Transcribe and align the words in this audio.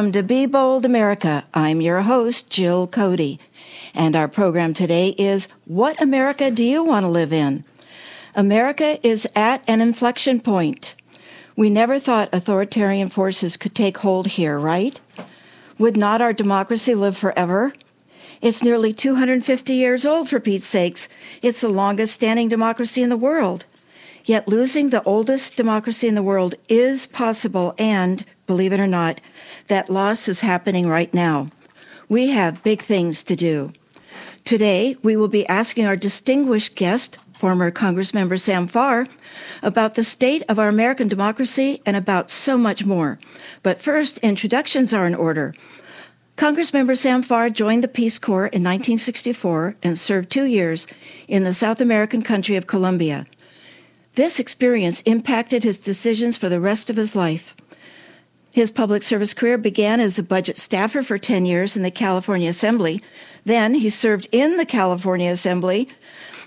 Welcome 0.00 0.12
to 0.12 0.22
Be 0.22 0.46
Bold 0.46 0.86
America. 0.86 1.44
I'm 1.52 1.82
your 1.82 2.00
host, 2.00 2.48
Jill 2.48 2.86
Cody. 2.86 3.38
And 3.92 4.16
our 4.16 4.28
program 4.28 4.72
today 4.72 5.10
is 5.18 5.46
What 5.66 6.00
America 6.00 6.50
Do 6.50 6.64
You 6.64 6.82
Want 6.82 7.04
to 7.04 7.08
Live 7.08 7.34
in? 7.34 7.64
America 8.34 8.98
is 9.06 9.28
at 9.36 9.62
an 9.68 9.82
inflection 9.82 10.40
point. 10.40 10.94
We 11.54 11.68
never 11.68 11.98
thought 11.98 12.30
authoritarian 12.32 13.10
forces 13.10 13.58
could 13.58 13.74
take 13.74 13.98
hold 13.98 14.26
here, 14.28 14.58
right? 14.58 14.98
Would 15.76 15.98
not 15.98 16.22
our 16.22 16.32
democracy 16.32 16.94
live 16.94 17.18
forever? 17.18 17.74
It's 18.40 18.62
nearly 18.62 18.94
250 18.94 19.74
years 19.74 20.06
old, 20.06 20.30
for 20.30 20.40
Pete's 20.40 20.64
sakes. 20.64 21.10
It's 21.42 21.60
the 21.60 21.68
longest 21.68 22.14
standing 22.14 22.48
democracy 22.48 23.02
in 23.02 23.10
the 23.10 23.18
world. 23.18 23.66
Yet 24.24 24.48
losing 24.48 24.90
the 24.90 25.02
oldest 25.02 25.56
democracy 25.56 26.08
in 26.08 26.14
the 26.14 26.22
world 26.22 26.54
is 26.70 27.06
possible, 27.06 27.74
and, 27.78 28.24
believe 28.46 28.72
it 28.72 28.80
or 28.80 28.86
not, 28.86 29.20
that 29.70 29.88
loss 29.88 30.28
is 30.28 30.40
happening 30.40 30.88
right 30.88 31.14
now. 31.14 31.46
We 32.08 32.30
have 32.30 32.64
big 32.64 32.82
things 32.82 33.22
to 33.22 33.36
do. 33.36 33.72
Today, 34.44 34.96
we 35.04 35.16
will 35.16 35.28
be 35.28 35.46
asking 35.46 35.86
our 35.86 35.96
distinguished 35.96 36.74
guest, 36.74 37.18
former 37.38 37.70
Congressmember 37.70 38.38
Sam 38.38 38.66
Farr, 38.66 39.06
about 39.62 39.94
the 39.94 40.02
state 40.02 40.42
of 40.48 40.58
our 40.58 40.68
American 40.68 41.06
democracy 41.06 41.80
and 41.86 41.96
about 41.96 42.30
so 42.30 42.58
much 42.58 42.84
more. 42.84 43.20
But 43.62 43.80
first, 43.80 44.18
introductions 44.18 44.92
are 44.92 45.06
in 45.06 45.14
order. 45.14 45.54
Congressmember 46.36 46.98
Sam 46.98 47.22
Farr 47.22 47.48
joined 47.48 47.84
the 47.84 47.88
Peace 47.88 48.18
Corps 48.18 48.46
in 48.46 48.64
1964 48.64 49.76
and 49.84 49.96
served 49.96 50.30
two 50.30 50.46
years 50.46 50.88
in 51.28 51.44
the 51.44 51.54
South 51.54 51.80
American 51.80 52.22
country 52.22 52.56
of 52.56 52.66
Colombia. 52.66 53.24
This 54.16 54.40
experience 54.40 55.00
impacted 55.02 55.62
his 55.62 55.78
decisions 55.78 56.36
for 56.36 56.48
the 56.48 56.60
rest 56.60 56.90
of 56.90 56.96
his 56.96 57.14
life. 57.14 57.54
His 58.52 58.70
public 58.70 59.02
service 59.02 59.32
career 59.32 59.58
began 59.58 60.00
as 60.00 60.18
a 60.18 60.24
budget 60.24 60.58
staffer 60.58 61.02
for 61.02 61.18
10 61.18 61.46
years 61.46 61.76
in 61.76 61.82
the 61.82 61.90
California 61.90 62.50
Assembly. 62.50 63.00
Then 63.44 63.74
he 63.74 63.90
served 63.90 64.26
in 64.32 64.56
the 64.56 64.66
California 64.66 65.30
Assembly 65.30 65.88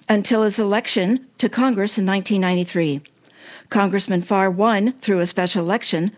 until 0.09 0.43
his 0.43 0.59
election 0.59 1.25
to 1.37 1.47
Congress 1.47 1.97
in 1.97 2.05
1993. 2.05 3.01
Congressman 3.69 4.21
Farr 4.21 4.51
won 4.51 4.91
through 4.91 5.19
a 5.19 5.27
special 5.27 5.63
election 5.63 6.11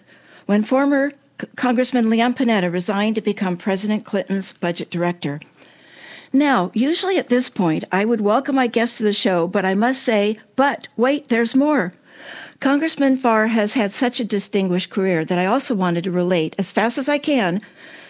when 0.47 0.63
former 0.63 1.11
C- 1.39 1.47
Congressman 1.55 2.09
Leon 2.09 2.33
Panetta 2.33 2.71
resigned 2.71 3.15
to 3.15 3.21
become 3.21 3.55
President 3.55 4.05
Clinton's 4.05 4.53
budget 4.53 4.89
director. 4.89 5.39
Now, 6.33 6.71
usually 6.73 7.17
at 7.17 7.29
this 7.29 7.47
point, 7.47 7.85
I 7.91 8.05
would 8.05 8.21
welcome 8.21 8.55
my 8.55 8.67
guests 8.67 8.97
to 8.97 9.03
the 9.03 9.13
show, 9.13 9.47
but 9.47 9.65
I 9.65 9.73
must 9.73 10.01
say, 10.01 10.35
but 10.55 10.87
wait, 10.97 11.27
there's 11.27 11.55
more. 11.55 11.93
Congressman 12.65 13.15
Farr 13.15 13.45
has 13.45 13.75
had 13.75 13.93
such 13.93 14.19
a 14.19 14.25
distinguished 14.25 14.89
career 14.89 15.23
that 15.23 15.37
I 15.37 15.45
also 15.45 15.75
wanted 15.75 16.03
to 16.05 16.11
relate, 16.11 16.55
as 16.57 16.71
fast 16.71 16.97
as 16.97 17.07
I 17.07 17.19
can, 17.19 17.61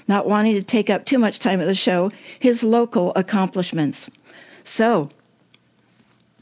not 0.08 0.30
wanting 0.30 0.54
to 0.54 0.64
take 0.64 0.90
up 0.90 1.04
too 1.04 1.20
much 1.20 1.40
time 1.40 1.60
at 1.60 1.68
the 1.68 1.76
show, 1.76 2.10
his 2.40 2.64
local 2.64 3.12
accomplishments. 3.18 4.10
So, 4.64 5.10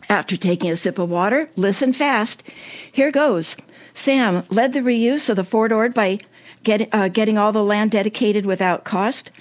after 0.09 0.37
taking 0.37 0.69
a 0.69 0.75
sip 0.75 0.99
of 0.99 1.09
water, 1.09 1.49
listen 1.55 1.91
fast. 1.91 2.43
Here 2.91 3.09
goes. 3.09 3.57
Sam 3.95 4.43
led 4.51 4.73
the 4.73 4.81
reuse 4.81 5.27
of 5.27 5.35
the 5.35 5.43
Fort 5.43 5.71
Ord 5.71 5.95
by 5.95 6.19
get, 6.63 6.87
uh, 6.93 7.07
getting 7.07 7.39
all 7.39 7.51
the 7.51 7.63
land 7.63 7.89
dedicated 7.89 8.45
without 8.45 8.83
cost, 8.83 9.31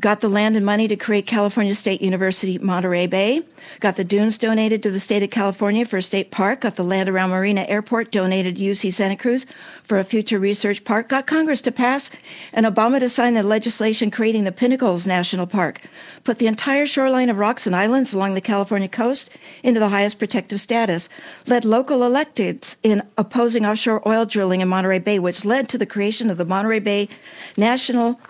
got 0.00 0.20
the 0.20 0.28
land 0.28 0.56
and 0.56 0.64
money 0.64 0.86
to 0.86 0.96
create 0.96 1.26
California 1.26 1.74
State 1.74 2.00
University 2.00 2.56
Monterey 2.58 3.06
Bay, 3.06 3.42
got 3.80 3.96
the 3.96 4.04
dunes 4.04 4.38
donated 4.38 4.82
to 4.82 4.90
the 4.90 5.00
state 5.00 5.22
of 5.22 5.30
California 5.30 5.84
for 5.84 5.96
a 5.96 6.02
state 6.02 6.30
park, 6.30 6.60
got 6.60 6.76
the 6.76 6.84
land 6.84 7.08
around 7.08 7.30
Marina 7.30 7.64
Airport 7.68 8.12
donated 8.12 8.56
to 8.56 8.62
UC 8.62 8.92
Santa 8.92 9.16
Cruz 9.16 9.44
for 9.82 9.98
a 9.98 10.04
future 10.04 10.38
research 10.38 10.84
park, 10.84 11.08
got 11.08 11.26
Congress 11.26 11.60
to 11.62 11.72
pass 11.72 12.10
and 12.52 12.64
Obama 12.64 13.00
to 13.00 13.08
sign 13.08 13.34
the 13.34 13.42
legislation 13.42 14.10
creating 14.10 14.44
the 14.44 14.52
Pinnacles 14.52 15.06
National 15.06 15.46
Park, 15.46 15.80
put 16.22 16.38
the 16.38 16.46
entire 16.46 16.86
shoreline 16.86 17.30
of 17.30 17.38
rocks 17.38 17.66
and 17.66 17.74
islands 17.74 18.12
along 18.12 18.34
the 18.34 18.40
California 18.40 18.88
coast 18.88 19.30
into 19.62 19.80
the 19.80 19.88
highest 19.88 20.18
protective 20.18 20.60
status, 20.60 21.08
led 21.46 21.64
local 21.64 22.00
electeds 22.00 22.76
in 22.82 23.02
opposing 23.16 23.66
offshore 23.66 24.06
oil 24.06 24.24
drilling 24.24 24.60
in 24.60 24.68
Monterey 24.68 25.00
Bay, 25.00 25.18
which 25.18 25.44
led 25.44 25.68
to 25.68 25.78
the 25.78 25.86
creation 25.86 26.30
of 26.30 26.38
the 26.38 26.44
Monterey 26.44 26.78
Bay 26.78 27.08
National 27.56 28.20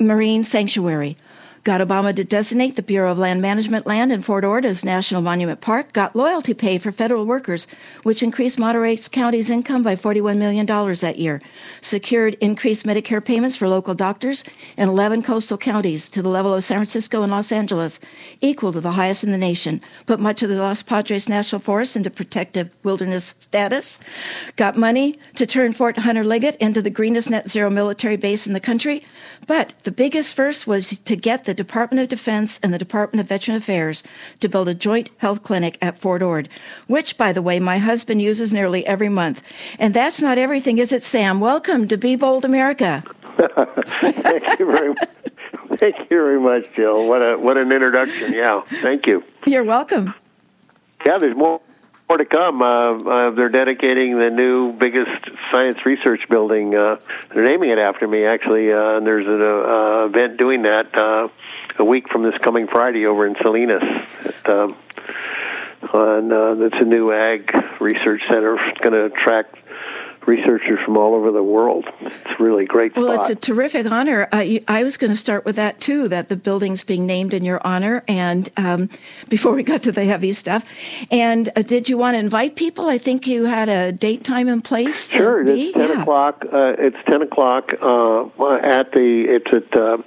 Marine 0.00 0.44
Sanctuary. 0.44 1.16
Got 1.62 1.86
Obama 1.86 2.16
to 2.16 2.24
designate 2.24 2.76
the 2.76 2.82
Bureau 2.82 3.12
of 3.12 3.18
Land 3.18 3.42
Management 3.42 3.86
land 3.86 4.12
in 4.12 4.22
Fort 4.22 4.46
Ord 4.46 4.64
as 4.64 4.82
National 4.82 5.20
Monument 5.20 5.60
Park. 5.60 5.92
Got 5.92 6.16
loyalty 6.16 6.54
pay 6.54 6.78
for 6.78 6.90
federal 6.90 7.26
workers, 7.26 7.66
which 8.02 8.22
increased 8.22 8.58
Monterey 8.58 8.96
County's 8.96 9.50
income 9.50 9.82
by 9.82 9.94
$41 9.94 10.38
million 10.38 10.64
that 10.64 11.18
year. 11.18 11.38
Secured 11.82 12.34
increased 12.40 12.86
Medicare 12.86 13.22
payments 13.22 13.56
for 13.56 13.68
local 13.68 13.92
doctors 13.92 14.42
in 14.78 14.88
11 14.88 15.22
coastal 15.22 15.58
counties 15.58 16.08
to 16.08 16.22
the 16.22 16.30
level 16.30 16.54
of 16.54 16.64
San 16.64 16.78
Francisco 16.78 17.22
and 17.22 17.30
Los 17.30 17.52
Angeles, 17.52 18.00
equal 18.40 18.72
to 18.72 18.80
the 18.80 18.92
highest 18.92 19.22
in 19.22 19.30
the 19.30 19.36
nation. 19.36 19.82
Put 20.06 20.18
much 20.18 20.42
of 20.42 20.48
the 20.48 20.56
Los 20.56 20.82
Padres 20.82 21.28
National 21.28 21.60
Forest 21.60 21.94
into 21.94 22.08
protective 22.08 22.70
wilderness 22.84 23.34
status. 23.38 23.98
Got 24.56 24.78
money 24.78 25.18
to 25.34 25.44
turn 25.44 25.74
Fort 25.74 25.98
Hunter 25.98 26.24
Liggett 26.24 26.56
into 26.56 26.80
the 26.80 26.88
greenest 26.88 27.28
net 27.28 27.50
zero 27.50 27.68
military 27.68 28.16
base 28.16 28.46
in 28.46 28.54
the 28.54 28.60
country. 28.60 29.04
But 29.46 29.74
the 29.82 29.90
biggest 29.90 30.32
first 30.34 30.66
was 30.66 30.98
to 31.00 31.16
get 31.16 31.44
the 31.44 31.49
Department 31.54 32.02
of 32.02 32.08
Defense 32.08 32.60
and 32.62 32.72
the 32.72 32.78
Department 32.78 33.20
of 33.20 33.28
Veteran 33.28 33.56
Affairs 33.56 34.02
to 34.40 34.48
build 34.48 34.68
a 34.68 34.74
joint 34.74 35.10
health 35.18 35.42
clinic 35.42 35.78
at 35.80 35.98
Fort 35.98 36.22
Ord, 36.22 36.48
which, 36.86 37.16
by 37.16 37.32
the 37.32 37.42
way, 37.42 37.58
my 37.60 37.78
husband 37.78 38.22
uses 38.22 38.52
nearly 38.52 38.86
every 38.86 39.08
month. 39.08 39.42
And 39.78 39.94
that's 39.94 40.20
not 40.20 40.38
everything, 40.38 40.78
is 40.78 40.92
it, 40.92 41.04
Sam? 41.04 41.40
Welcome 41.40 41.88
to 41.88 41.96
Be 41.96 42.16
Bold 42.16 42.44
America. 42.44 43.04
Thank 43.38 44.58
you 44.58 44.66
very 44.66 44.88
much. 44.88 45.08
Thank 45.78 45.98
you 45.98 46.06
very 46.08 46.40
much, 46.40 46.72
Jill. 46.74 47.08
What 47.08 47.22
a 47.22 47.38
what 47.38 47.56
an 47.56 47.72
introduction. 47.72 48.32
Yeah, 48.32 48.60
thank 48.82 49.06
you. 49.06 49.22
You're 49.46 49.64
welcome. 49.64 50.12
Yeah, 51.06 51.16
there's 51.18 51.36
more 51.36 51.60
more 52.10 52.18
to 52.18 52.24
come. 52.24 52.60
Uh, 52.60 52.66
uh, 52.66 53.30
they're 53.30 53.50
dedicating 53.50 54.18
the 54.18 54.30
new 54.30 54.72
biggest 54.72 55.30
science 55.52 55.86
research 55.86 56.28
building. 56.28 56.74
Uh, 56.74 56.96
they're 57.32 57.44
naming 57.44 57.70
it 57.70 57.78
after 57.78 58.08
me, 58.08 58.24
actually. 58.24 58.72
Uh, 58.72 58.96
and 58.96 59.06
there's 59.06 59.26
an 59.26 59.40
uh, 59.40 60.06
event 60.06 60.36
doing 60.36 60.62
that 60.62 60.90
uh, 60.98 61.28
a 61.78 61.84
week 61.84 62.08
from 62.08 62.24
this 62.24 62.36
coming 62.38 62.66
Friday 62.66 63.06
over 63.06 63.28
in 63.28 63.36
Salinas. 63.40 63.84
At, 64.24 64.48
um, 64.48 64.76
on 65.94 66.32
uh, 66.32 66.66
it's 66.66 66.76
a 66.80 66.84
new 66.84 67.12
ag 67.12 67.54
research 67.80 68.22
center. 68.28 68.56
It's 68.56 68.80
going 68.80 68.92
to 68.92 69.04
attract 69.04 69.54
researchers 70.26 70.78
from 70.84 70.96
all 70.96 71.14
over 71.14 71.30
the 71.30 71.42
world. 71.42 71.86
It's 72.00 72.40
really 72.40 72.64
great. 72.64 72.96
Well, 72.96 73.12
spot. 73.12 73.30
it's 73.30 73.30
a 73.30 73.40
terrific 73.40 73.90
honor. 73.90 74.28
Uh, 74.32 74.58
I 74.68 74.84
was 74.84 74.96
going 74.96 75.10
to 75.10 75.16
start 75.16 75.44
with 75.44 75.56
that 75.56 75.80
too. 75.80 76.08
That 76.08 76.28
the 76.28 76.36
building's 76.36 76.84
being 76.84 77.06
named 77.06 77.34
in 77.34 77.44
your 77.44 77.60
honor. 77.64 78.02
And 78.08 78.50
um, 78.56 78.90
before 79.28 79.54
we 79.54 79.62
got 79.62 79.82
to 79.84 79.92
the 79.92 80.04
heavy 80.04 80.32
stuff, 80.32 80.64
and 81.10 81.50
uh, 81.56 81.62
did 81.62 81.88
you 81.88 81.96
want 81.96 82.14
to 82.14 82.18
invite 82.18 82.56
people? 82.56 82.88
I 82.88 82.98
think 82.98 83.26
you 83.26 83.44
had 83.44 83.68
a 83.68 83.92
date, 83.92 84.24
time, 84.24 84.48
and 84.48 84.62
place. 84.62 85.08
Sure, 85.08 85.42
it's 85.42 85.72
ten 85.72 85.88
yeah. 85.88 86.02
o'clock. 86.02 86.44
Uh, 86.52 86.74
it's 86.78 86.96
ten 87.10 87.22
o'clock 87.22 87.72
uh, 87.80 88.24
at 88.62 88.92
the. 88.92 89.24
It's 89.28 89.52
at 89.52 89.80
uh, 89.80 89.98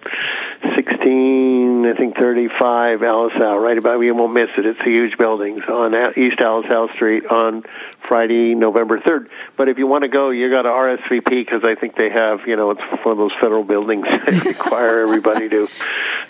sixteen, 0.75 1.85
I 1.85 1.93
think 1.97 2.15
thirty-five 2.17 3.03
Alice. 3.03 3.33
Right 3.39 3.77
about. 3.77 3.99
We 3.99 4.11
won't 4.11 4.33
miss 4.33 4.49
it. 4.57 4.65
It's 4.65 4.79
a 4.79 4.89
huge 4.89 5.17
building 5.17 5.61
on 5.63 5.93
East 6.17 6.39
Alice 6.39 6.65
Street 6.95 7.25
on 7.27 7.63
Friday, 8.01 8.55
November 8.55 8.99
third. 8.99 9.29
But 9.57 9.69
if 9.69 9.77
you 9.77 9.87
want 9.87 10.03
to 10.03 10.07
go, 10.07 10.29
you 10.29 10.49
got 10.49 10.63
to 10.63 10.69
RSVP 10.69 11.29
because 11.29 11.63
I 11.63 11.75
think 11.75 11.95
they 11.95 12.09
have. 12.09 12.41
You 12.47 12.55
know, 12.55 12.71
it's 12.71 12.81
one 13.03 13.11
of 13.13 13.17
those 13.17 13.33
federal 13.41 13.63
buildings 13.63 14.05
that 14.25 14.45
require 14.45 15.01
everybody 15.01 15.49
to. 15.49 15.67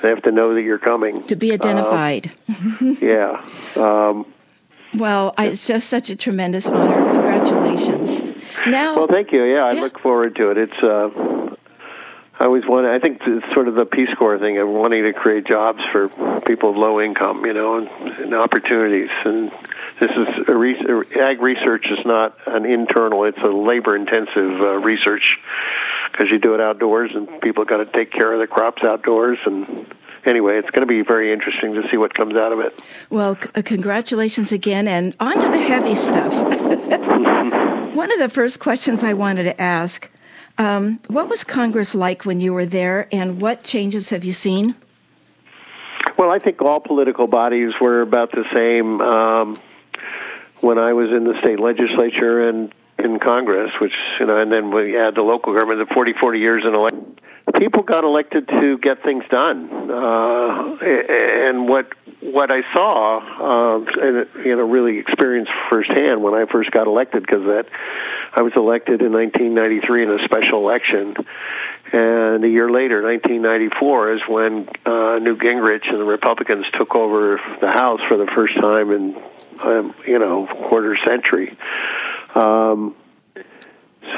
They 0.02 0.10
have 0.10 0.24
to 0.24 0.32
know 0.32 0.54
that 0.56 0.64
you're 0.64 0.80
coming 0.80 1.26
to 1.28 1.36
be 1.36 1.54
identified. 1.54 2.32
Um, 2.50 2.98
yeah. 3.02 3.46
Um, 3.76 4.26
well, 4.96 5.34
I, 5.38 5.48
it's 5.48 5.66
just 5.66 5.90
such 5.90 6.10
a 6.10 6.16
tremendous 6.16 6.68
honor. 6.68 7.06
Congratulations. 7.12 8.24
Now, 8.68 8.96
well, 8.96 9.08
thank 9.08 9.32
you. 9.32 9.44
Yeah, 9.44 9.66
I 9.66 9.74
Yeah. 9.74 9.82
look 9.82 10.00
forward 10.00 10.36
to 10.38 10.52
it. 10.52 10.58
It's. 10.58 10.84
Uh, 10.84 11.53
I 12.44 12.48
always 12.48 12.66
want. 12.68 12.86
I 12.86 13.00
think 13.00 13.22
it's 13.26 13.54
sort 13.54 13.70
of 13.70 13.76
the 13.76 13.86
Peace 13.86 14.10
Corps 14.20 14.38
thing 14.38 14.58
of 14.58 14.68
wanting 14.68 15.04
to 15.04 15.14
create 15.14 15.48
jobs 15.48 15.80
for 15.94 16.10
people 16.42 16.72
of 16.72 16.76
low 16.76 17.00
income, 17.00 17.46
you 17.46 17.54
know, 17.54 17.78
and, 17.78 17.88
and 18.20 18.34
opportunities. 18.36 19.08
And 19.24 19.50
this 20.02 20.12
is 20.12 20.50
a 20.50 20.54
re- 20.54 21.06
ag 21.16 21.42
research 21.42 21.86
is 21.90 22.06
not 22.06 22.38
an 22.46 22.66
internal; 22.66 23.24
it's 23.24 23.38
a 23.38 23.48
labor-intensive 23.48 24.60
uh, 24.60 24.76
research 24.80 25.38
because 26.12 26.30
you 26.32 26.38
do 26.38 26.54
it 26.54 26.60
outdoors, 26.60 27.12
and 27.16 27.30
people 27.40 27.64
got 27.64 27.78
to 27.78 27.86
take 27.86 28.12
care 28.12 28.34
of 28.34 28.42
the 28.42 28.48
crops 28.48 28.84
outdoors. 28.84 29.38
And 29.46 29.88
anyway, 30.26 30.58
it's 30.58 30.70
going 30.72 30.86
to 30.86 30.86
be 30.86 31.02
very 31.02 31.32
interesting 31.32 31.76
to 31.76 31.84
see 31.90 31.96
what 31.96 32.14
comes 32.14 32.36
out 32.36 32.52
of 32.52 32.60
it. 32.60 32.78
well, 33.10 33.38
c- 33.42 33.52
uh, 33.56 33.62
congratulations 33.62 34.52
again, 34.52 34.90
and 34.90 35.16
on 35.22 35.36
to 35.36 35.48
the 35.48 35.62
heavy 35.62 35.96
stuff. 35.96 36.34
One 37.96 38.12
of 38.12 38.20
the 38.20 38.28
first 38.30 38.60
questions 38.60 39.02
I 39.02 39.14
wanted 39.14 39.44
to 39.44 39.62
ask: 39.62 40.12
um, 40.58 41.00
What 41.08 41.30
was 41.30 41.44
Congress 41.44 41.96
like 41.96 42.26
when 42.26 42.42
you 42.42 42.54
were 42.54 42.66
there, 42.66 43.08
and 43.12 43.42
what 43.42 43.64
changes 43.64 44.10
have 44.10 44.24
you 44.24 44.34
seen? 44.34 44.76
Well, 46.18 46.32
I 46.32 46.40
think 46.40 46.62
all 46.62 46.80
political 46.80 47.28
bodies 47.28 47.74
were 47.82 48.02
about 48.02 48.32
the 48.32 48.46
same. 48.54 49.02
Um, 49.02 49.58
when 50.64 50.78
I 50.78 50.94
was 50.94 51.10
in 51.10 51.26
the 51.26 51.38
state 51.44 51.60
legislature 51.60 52.48
and 52.48 52.74
in 52.98 53.20
Congress, 53.20 53.72
which 53.82 53.94
you 54.20 54.26
know, 54.26 54.40
and 54.40 54.52
then 54.52 54.72
we 54.72 54.94
had 54.94 55.16
the 55.16 55.22
local 55.22 55.54
government. 55.54 55.88
The 55.88 55.94
40, 55.94 56.14
40 56.14 56.40
years 56.40 56.64
in 56.66 56.74
elect, 56.74 56.96
people 57.58 57.84
got 57.84 58.04
elected 58.04 58.48
to 58.48 58.78
get 58.78 59.04
things 59.04 59.24
done, 59.30 59.92
uh, 59.92 60.78
and 60.82 61.68
what 61.68 61.88
what 62.22 62.50
I 62.52 62.62
saw, 62.74 63.18
uh, 63.20 63.86
and 64.02 64.28
you 64.46 64.56
know, 64.56 64.64
really 64.64 65.00
experienced 65.00 65.52
firsthand 65.70 66.24
when 66.24 66.34
I 66.34 66.46
first 66.46 66.72
got 66.72 66.88
elected, 66.88 67.24
because 67.24 67.44
that 67.44 67.66
I 68.36 68.42
was 68.42 68.54
elected 68.56 69.02
in 69.02 69.14
1993 69.14 70.04
in 70.04 70.10
a 70.10 70.24
special 70.26 70.60
election, 70.60 71.16
and 71.92 72.44
a 72.44 72.50
year 72.50 72.72
later, 72.72 73.04
1994, 73.04 74.14
is 74.14 74.22
when 74.28 74.68
uh, 74.86 75.20
Newt 75.20 75.40
Gingrich 75.40 75.88
and 75.88 76.00
the 76.00 76.06
Republicans 76.06 76.66
took 76.74 76.96
over 76.96 77.40
the 77.62 77.68
House 77.68 78.02
for 78.08 78.18
the 78.18 78.26
first 78.34 78.56
time 78.60 78.92
in, 78.92 79.22
um, 79.64 79.94
you 80.08 80.18
know, 80.18 80.48
quarter 80.48 80.98
century. 81.06 81.56
Um, 82.34 82.96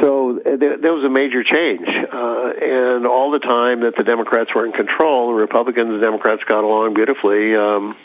so 0.02 0.40
there, 0.44 0.78
there 0.78 0.94
was 0.94 1.04
a 1.04 1.10
major 1.10 1.44
change, 1.44 1.88
uh, 1.88 2.54
and 2.62 3.06
all 3.06 3.32
the 3.32 3.40
time 3.40 3.82
that 3.82 3.96
the 3.98 4.04
Democrats 4.04 4.56
were 4.56 4.66
in 4.66 4.72
control, 4.72 5.28
the 5.30 5.34
Republicans 5.34 5.90
and 5.90 6.02
Democrats 6.02 6.44
got 6.46 6.64
along 6.64 6.94
beautifully. 6.94 7.54
Um, 7.56 7.98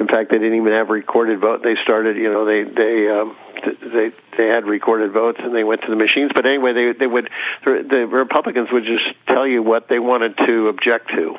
in 0.00 0.08
fact, 0.08 0.30
they 0.30 0.38
didn't 0.38 0.56
even 0.56 0.72
have 0.72 0.88
recorded 0.88 1.40
vote. 1.40 1.62
They 1.62 1.76
started, 1.82 2.16
you 2.16 2.32
know, 2.32 2.44
they 2.44 2.64
they 2.64 3.08
um, 3.08 3.36
they 3.64 4.10
they 4.36 4.46
had 4.48 4.66
recorded 4.66 5.12
votes 5.12 5.38
and 5.42 5.54
they 5.54 5.64
went 5.64 5.82
to 5.82 5.88
the 5.88 5.96
machines. 5.96 6.32
But 6.34 6.46
anyway, 6.46 6.72
they 6.72 6.92
they 6.98 7.06
would 7.06 7.30
the 7.64 8.08
Republicans 8.10 8.68
would 8.72 8.84
just 8.84 9.04
tell 9.28 9.46
you 9.46 9.62
what 9.62 9.88
they 9.88 9.98
wanted 9.98 10.36
to 10.46 10.68
object 10.68 11.10
to 11.10 11.36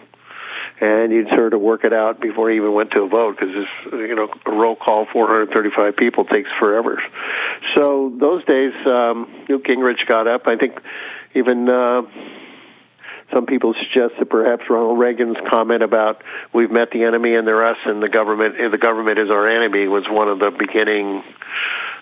and 0.81 1.11
you'd 1.11 1.29
sort 1.37 1.53
of 1.53 1.61
work 1.61 1.85
it 1.85 1.93
out 1.93 2.19
before 2.19 2.51
you 2.51 2.61
even 2.61 2.73
went 2.73 2.91
to 2.91 3.01
a 3.01 3.07
vote 3.07 3.37
because 3.37 3.53
this 3.53 3.93
you 3.93 4.15
know 4.15 4.27
a 4.45 4.51
roll 4.51 4.75
call 4.75 5.05
435 5.11 5.95
people 5.95 6.25
takes 6.25 6.49
forever. 6.59 7.01
So 7.75 8.13
those 8.19 8.43
days, 8.45 8.73
um, 8.85 9.45
Newt 9.47 9.63
Gingrich 9.63 10.05
got 10.07 10.27
up. 10.27 10.47
I 10.47 10.57
think 10.57 10.79
even. 11.33 11.69
Uh, 11.69 12.03
some 13.33 13.45
people 13.45 13.73
suggest 13.73 14.13
that 14.19 14.29
perhaps 14.29 14.63
Ronald 14.69 14.99
Reagan's 14.99 15.37
comment 15.49 15.83
about 15.83 16.23
"we've 16.53 16.71
met 16.71 16.91
the 16.91 17.03
enemy 17.03 17.35
and 17.35 17.47
they're 17.47 17.65
us, 17.65 17.77
and 17.85 18.01
the 18.01 18.09
government 18.09 18.55
the 18.71 18.77
government 18.77 19.19
is 19.19 19.29
our 19.29 19.47
enemy" 19.47 19.87
was 19.87 20.03
one 20.09 20.29
of 20.29 20.39
the 20.39 20.51
beginning 20.51 21.23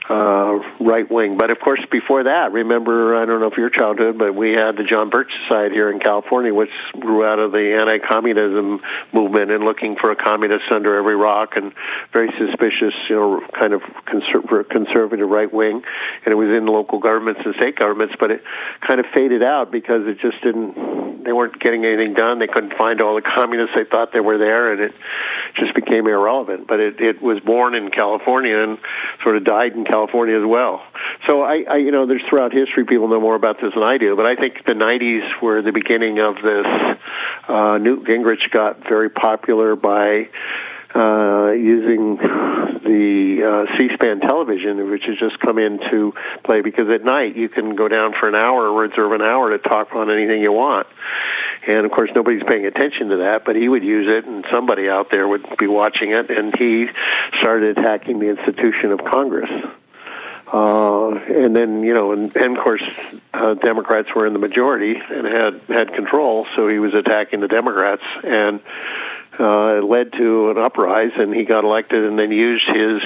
uh, 0.10 0.60
right 0.82 1.10
wing. 1.10 1.38
But 1.38 1.52
of 1.52 1.60
course, 1.60 1.80
before 1.90 2.24
that, 2.24 2.52
remember, 2.52 3.16
I 3.16 3.26
don't 3.26 3.40
know 3.40 3.48
if 3.48 3.58
your 3.58 3.70
childhood, 3.70 4.18
but 4.18 4.36
we 4.36 4.52
had 4.52 4.76
the 4.76 4.84
John 4.84 5.10
Birch 5.10 5.32
Society 5.48 5.76
here 5.76 5.90
in 5.90 6.00
California, 6.00 6.54
which 6.54 6.74
grew 7.00 7.26
out 7.26 7.40
of 7.40 7.52
the 7.52 7.78
anti 7.80 8.00
communism 8.06 8.82
movement 9.14 9.52
and 9.52 9.64
looking 9.64 9.96
for 9.96 10.12
a 10.12 10.16
communist 10.16 10.66
under 10.72 10.98
every 10.98 11.16
rock 11.16 11.56
and 11.56 11.72
very 12.12 12.30
suspicious, 12.38 12.94
you 13.10 13.16
know, 13.16 13.42
kind 13.58 13.74
of 13.74 13.82
conser- 14.06 14.70
conservative 14.70 15.30
right 15.30 15.52
wing. 15.52 15.82
And 16.26 16.34
it 16.34 16.36
was 16.36 16.50
in 16.50 16.66
local 16.66 17.00
governments 17.00 17.42
and 17.46 17.56
state 17.56 17.78
governments, 17.78 18.16
but 18.20 18.30
it 18.30 18.44
kind 18.86 19.00
of 19.00 19.06
faded 19.14 19.42
out 19.42 19.72
because 19.72 20.10
it 20.10 20.20
just 20.20 20.42
didn't, 20.44 21.24
they 21.24 21.32
weren't 21.32 21.58
getting 21.62 21.86
anything 21.86 22.14
done. 22.14 22.40
They 22.40 22.48
couldn't 22.48 22.74
find 22.78 23.00
all 23.00 23.16
the 23.16 23.22
communists 23.22 23.76
they 23.78 23.86
thought 23.86 24.12
they 24.12 24.20
were 24.20 24.38
there, 24.38 24.74
and 24.74 24.82
it 24.82 24.94
just 25.56 25.74
became 25.76 26.08
irrelevant. 26.08 26.68
But 26.68 26.82
it, 26.82 27.00
it 27.00 27.22
was 27.22 27.40
born 27.40 27.74
in 27.74 27.90
California 27.90 28.60
and 28.60 28.78
sort 29.24 29.38
of 29.38 29.46
died 29.46 29.72
in 29.72 29.86
California 29.86 29.93
as 29.94 30.45
well. 30.45 30.84
So 31.28 31.42
I, 31.42 31.63
I, 31.69 31.78
you 31.78 31.92
know, 31.92 32.06
there's 32.06 32.22
throughout 32.30 32.54
history 32.54 32.86
people 32.86 33.07
know 33.07 33.22
more 33.22 33.36
about 33.36 33.62
this 33.62 33.74
than 33.74 33.84
I 33.84 33.98
do, 33.98 34.16
but 34.16 34.25
I 34.25 34.36
think 34.36 34.66
the 34.66 34.74
'90s 34.74 35.42
were 35.42 35.62
the 35.62 35.72
beginning 35.72 36.19
of 36.19 36.36
this. 36.36 36.98
Uh, 37.48 37.78
Newt 37.78 38.06
Gingrich 38.06 38.50
got 38.51 38.88
very 38.88 39.10
popular 39.10 39.75
by 39.75 40.30
uh, 40.95 41.51
using 41.51 42.18
the 42.18 43.66
uh, 43.68 43.78
C-SPAN 43.78 44.19
television, 44.19 44.92
which 44.92 45.04
has 45.06 45.18
just 45.18 45.40
come 45.40 45.57
into 45.57 46.13
play 46.44 46.62
because 46.62 46.90
at 46.90 47.04
night 47.04 47.36
you 47.36 47.50
can 47.50 47.75
go 47.75 47.88
down 47.88 48.13
for 48.19 48.30
an 48.30 48.36
hour 48.36 48.69
or 48.69 48.88
reserve 48.88 49.12
an 49.12 49.22
hour 49.22 49.50
to 49.50 49.57
talk 49.57 49.95
on 49.95 50.12
anything 50.12 50.42
you 50.42 50.51
want. 50.51 50.88
And 51.66 51.86
of 51.86 51.92
course, 51.92 52.12
nobody's 52.13 52.44
paying 52.44 52.66
attention 52.66 53.10
to 53.10 53.18
that, 53.18 53.44
but 53.45 53.56
he 53.56 53.68
would 53.68 53.84
use 53.84 54.07
it, 54.07 54.30
and 54.30 54.45
somebody 54.51 54.90
out 54.90 55.10
there 55.12 55.28
would 55.28 55.57
be 55.57 55.68
watching 55.68 56.12
it, 56.12 56.30
and 56.30 56.54
he 56.57 56.88
started 57.40 57.78
attacking 57.78 58.19
the 58.19 58.30
institution 58.30 58.92
of 58.92 59.00
Congress. 59.04 59.50
Uh, 60.54 61.10
and 61.16 61.56
then 61.56 61.82
you 61.82 61.96
know, 61.96 62.12
and, 62.12 62.36
and 62.38 62.56
of 62.56 62.64
course, 62.64 62.84
uh, 63.34 63.56
Democrats 63.56 64.10
were 64.16 64.28
in 64.28 64.34
the 64.34 64.40
majority 64.40 64.96
and 64.96 65.26
had 65.26 65.62
had 65.68 65.94
control, 65.94 66.46
so 66.56 66.68
he 66.68 66.78
was 66.78 66.94
attacking 66.94 67.40
the 67.40 67.48
Democrats, 67.48 68.04
and 68.24 68.60
uh, 69.40 69.80
it 69.80 69.84
led 69.84 70.14
to 70.14 70.52
an 70.52 70.60
uprise, 70.60 71.12
and 71.16 71.34
he 71.34 71.44
got 71.44 71.64
elected, 71.64 72.04
and 72.04 72.20
then 72.20 72.32
used 72.32 72.68
his 72.68 73.02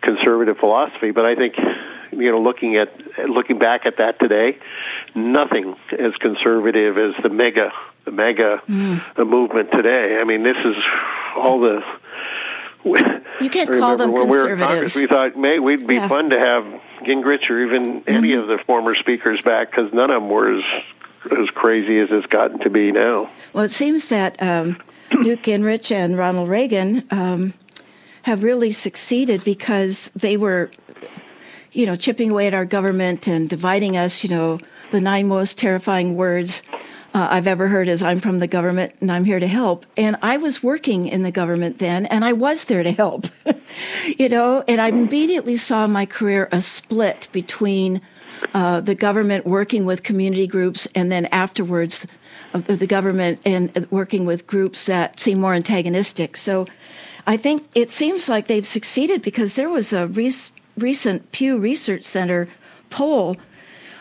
conservative 0.00 0.56
philosophy. 0.56 1.10
But 1.10 1.26
I 1.26 1.34
think, 1.34 1.58
you 2.12 2.30
know, 2.32 2.40
looking 2.40 2.76
at 2.76 3.28
looking 3.28 3.58
back 3.58 3.84
at 3.84 3.98
that 3.98 4.18
today, 4.18 4.58
nothing 5.14 5.76
as 5.92 6.14
conservative 6.14 6.96
as 6.96 7.22
the 7.22 7.28
MAGA 7.28 7.70
the 8.06 8.12
MAGA 8.12 8.62
mm. 8.66 9.14
the 9.14 9.26
movement 9.26 9.72
today. 9.72 10.16
I 10.18 10.24
mean, 10.24 10.42
this 10.42 10.56
is 10.64 10.76
all 11.36 11.60
the 11.60 11.82
you 13.40 13.50
can't 13.50 13.70
call 13.70 13.96
them 13.96 14.12
when 14.12 14.28
conservatives. 14.28 14.46
We, 14.46 14.62
were 14.62 14.66
Congress, 14.66 14.96
we 14.96 15.06
thought, 15.06 15.36
may 15.36 15.58
we'd 15.58 15.86
be 15.86 15.96
yeah. 15.96 16.08
fun 16.08 16.30
to 16.30 16.38
have 16.38 16.64
Gingrich 17.06 17.48
or 17.50 17.64
even 17.64 18.04
any 18.06 18.30
mm-hmm. 18.30 18.40
of 18.40 18.48
the 18.48 18.58
former 18.64 18.94
speakers 18.94 19.40
back 19.42 19.70
because 19.70 19.92
none 19.92 20.10
of 20.10 20.22
them 20.22 20.30
were 20.30 20.58
as 20.58 20.64
as 21.32 21.48
crazy 21.54 21.98
as 21.98 22.08
it's 22.10 22.26
gotten 22.26 22.60
to 22.60 22.70
be 22.70 22.92
now. 22.92 23.30
Well, 23.52 23.64
it 23.64 23.70
seems 23.70 24.08
that 24.08 24.40
um, 24.40 24.78
Newt 25.12 25.42
Gingrich 25.42 25.90
and 25.90 26.16
Ronald 26.16 26.48
Reagan 26.48 27.04
um, 27.10 27.54
have 28.22 28.42
really 28.42 28.72
succeeded 28.72 29.42
because 29.44 30.10
they 30.14 30.36
were, 30.36 30.70
you 31.72 31.86
know, 31.86 31.96
chipping 31.96 32.30
away 32.30 32.46
at 32.46 32.54
our 32.54 32.64
government 32.64 33.26
and 33.26 33.48
dividing 33.48 33.96
us. 33.96 34.22
You 34.22 34.30
know, 34.30 34.58
the 34.90 35.00
nine 35.00 35.28
most 35.28 35.58
terrifying 35.58 36.16
words 36.16 36.62
uh, 37.16 37.28
I've 37.30 37.46
ever 37.46 37.68
heard 37.68 37.88
is 37.88 38.02
I'm 38.02 38.20
from 38.20 38.40
the 38.40 38.46
government 38.46 38.92
and 39.00 39.10
I'm 39.10 39.24
here 39.24 39.40
to 39.40 39.46
help. 39.46 39.86
And 39.96 40.18
I 40.20 40.36
was 40.36 40.62
working 40.62 41.08
in 41.08 41.22
the 41.22 41.30
government 41.30 41.78
then 41.78 42.04
and 42.06 42.26
I 42.26 42.34
was 42.34 42.66
there 42.66 42.82
to 42.82 42.92
help, 42.92 43.24
you 44.18 44.28
know, 44.28 44.62
and 44.68 44.82
I 44.82 44.88
immediately 44.88 45.56
saw 45.56 45.86
my 45.86 46.04
career 46.04 46.46
a 46.52 46.60
split 46.60 47.28
between 47.32 48.02
uh, 48.52 48.82
the 48.82 48.94
government 48.94 49.46
working 49.46 49.86
with 49.86 50.02
community 50.02 50.46
groups 50.46 50.86
and 50.94 51.10
then 51.10 51.24
afterwards 51.32 52.06
of 52.52 52.66
the 52.66 52.86
government 52.86 53.40
and 53.46 53.86
working 53.90 54.26
with 54.26 54.46
groups 54.46 54.84
that 54.84 55.18
seem 55.18 55.40
more 55.40 55.54
antagonistic. 55.54 56.36
So 56.36 56.66
I 57.26 57.38
think 57.38 57.66
it 57.74 57.90
seems 57.90 58.28
like 58.28 58.46
they've 58.46 58.66
succeeded 58.66 59.22
because 59.22 59.54
there 59.54 59.70
was 59.70 59.94
a 59.94 60.06
rec- 60.06 60.52
recent 60.76 61.32
Pew 61.32 61.56
Research 61.56 62.04
Center 62.04 62.46
poll 62.90 63.36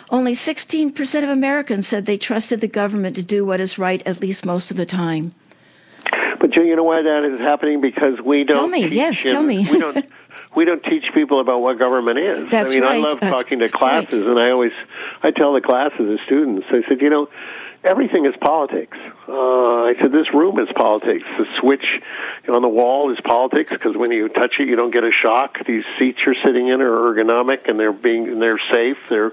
only 0.10 0.34
16% 0.34 1.24
of 1.24 1.30
Americans 1.30 1.88
said 1.88 2.06
they 2.06 2.18
trusted 2.18 2.62
the 2.62 2.68
government 2.68 3.16
to 3.16 3.24
do 3.24 3.46
what 3.46 3.60
is 3.60 3.78
right 3.78 4.02
at 4.06 4.22
least 4.22 4.46
most 4.46 4.72
of 4.72 4.78
the 4.78 4.86
time. 4.86 5.34
But 6.40 6.56
you 6.58 6.76
know 6.76 6.84
why 6.84 7.02
that 7.02 7.24
is 7.26 7.40
happening? 7.40 7.82
Because 7.82 8.20
we 8.24 8.44
don't. 8.44 8.58
Tell 8.58 8.68
me, 8.68 8.84
teach, 8.84 8.94
yes, 8.94 9.22
tell 9.22 9.42
me. 9.42 9.68
we 9.70 9.80
don't. 9.80 10.06
We 10.56 10.64
don't 10.64 10.84
teach 10.84 11.04
people 11.14 11.42
about 11.42 11.62
what 11.62 11.80
government 11.80 12.18
is. 12.18 12.50
That's 12.50 12.72
I 12.72 12.76
mean, 12.76 12.84
right. 12.84 12.94
I 12.94 12.98
love 12.98 13.20
That's, 13.20 13.34
talking 13.34 13.60
to 13.60 13.70
classes, 13.70 14.24
right. 14.24 14.32
and 14.32 14.40
I 14.40 14.52
always, 14.52 14.72
I 15.22 15.32
tell 15.32 15.54
the 15.54 15.60
classes, 15.60 15.98
the 16.00 16.18
students, 16.26 16.66
I 16.70 16.88
said, 16.88 17.02
you 17.02 17.10
know, 17.10 17.28
everything 17.84 18.26
is 18.26 18.34
politics. 18.40 18.98
Uh, 19.28 19.86
I 19.86 19.94
said, 20.02 20.12
this 20.12 20.32
room 20.34 20.60
is 20.60 20.68
politics. 20.76 21.26
The 21.38 21.46
switch 21.60 21.86
on 22.48 22.62
the 22.62 22.70
wall 22.70 23.12
is 23.12 23.20
politics 23.24 23.72
because 23.72 23.98
when 23.98 24.12
you 24.12 24.30
touch 24.30 24.56
it, 24.60 24.68
you 24.68 24.76
don't 24.76 24.92
get 24.92 25.04
a 25.04 25.12
shock. 25.12 25.58
These 25.66 25.84
seats 25.98 26.20
you're 26.26 26.36
sitting 26.46 26.68
in 26.68 26.82
are 26.82 27.14
ergonomic 27.14 27.68
and 27.70 27.80
they're 27.80 27.92
being 27.92 28.40
they're 28.40 28.60
safe. 28.72 28.98
They're 29.10 29.32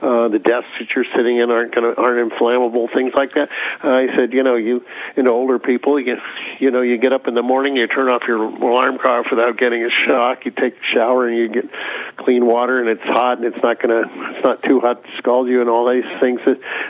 uh, 0.00 0.28
the 0.28 0.38
desks 0.38 0.70
that 0.78 0.88
you're 0.94 1.04
sitting 1.14 1.38
in 1.38 1.50
aren't 1.50 1.74
gonna 1.74 1.92
aren't 1.96 2.32
inflammable. 2.32 2.88
Things 2.88 3.12
like 3.14 3.34
that. 3.34 3.48
Uh, 3.82 3.88
I 3.88 4.06
said, 4.16 4.32
you 4.32 4.42
know, 4.42 4.56
you 4.56 4.84
and 5.16 5.28
older 5.28 5.58
people, 5.58 6.00
you 6.00 6.16
you 6.58 6.70
know, 6.70 6.80
you 6.80 6.96
get 6.96 7.12
up 7.12 7.28
in 7.28 7.34
the 7.34 7.42
morning, 7.42 7.76
you 7.76 7.86
turn 7.86 8.08
off 8.08 8.22
your 8.26 8.42
alarm 8.42 8.98
clock 8.98 9.30
without 9.30 9.58
getting 9.58 9.84
a 9.84 9.90
shock. 10.06 10.44
You 10.44 10.52
take 10.52 10.74
a 10.74 10.94
shower 10.94 11.28
and 11.28 11.36
you 11.36 11.48
get 11.48 11.70
clean 12.16 12.46
water 12.46 12.80
and 12.80 12.88
it's 12.88 13.02
hot 13.02 13.38
and 13.38 13.46
it's 13.46 13.62
not 13.62 13.80
gonna 13.80 14.02
it's 14.30 14.44
not 14.44 14.62
too 14.62 14.80
hot 14.80 15.04
to 15.04 15.10
scald 15.18 15.48
you 15.48 15.60
and 15.60 15.68
all 15.68 15.90
these 15.90 16.04
things. 16.20 16.40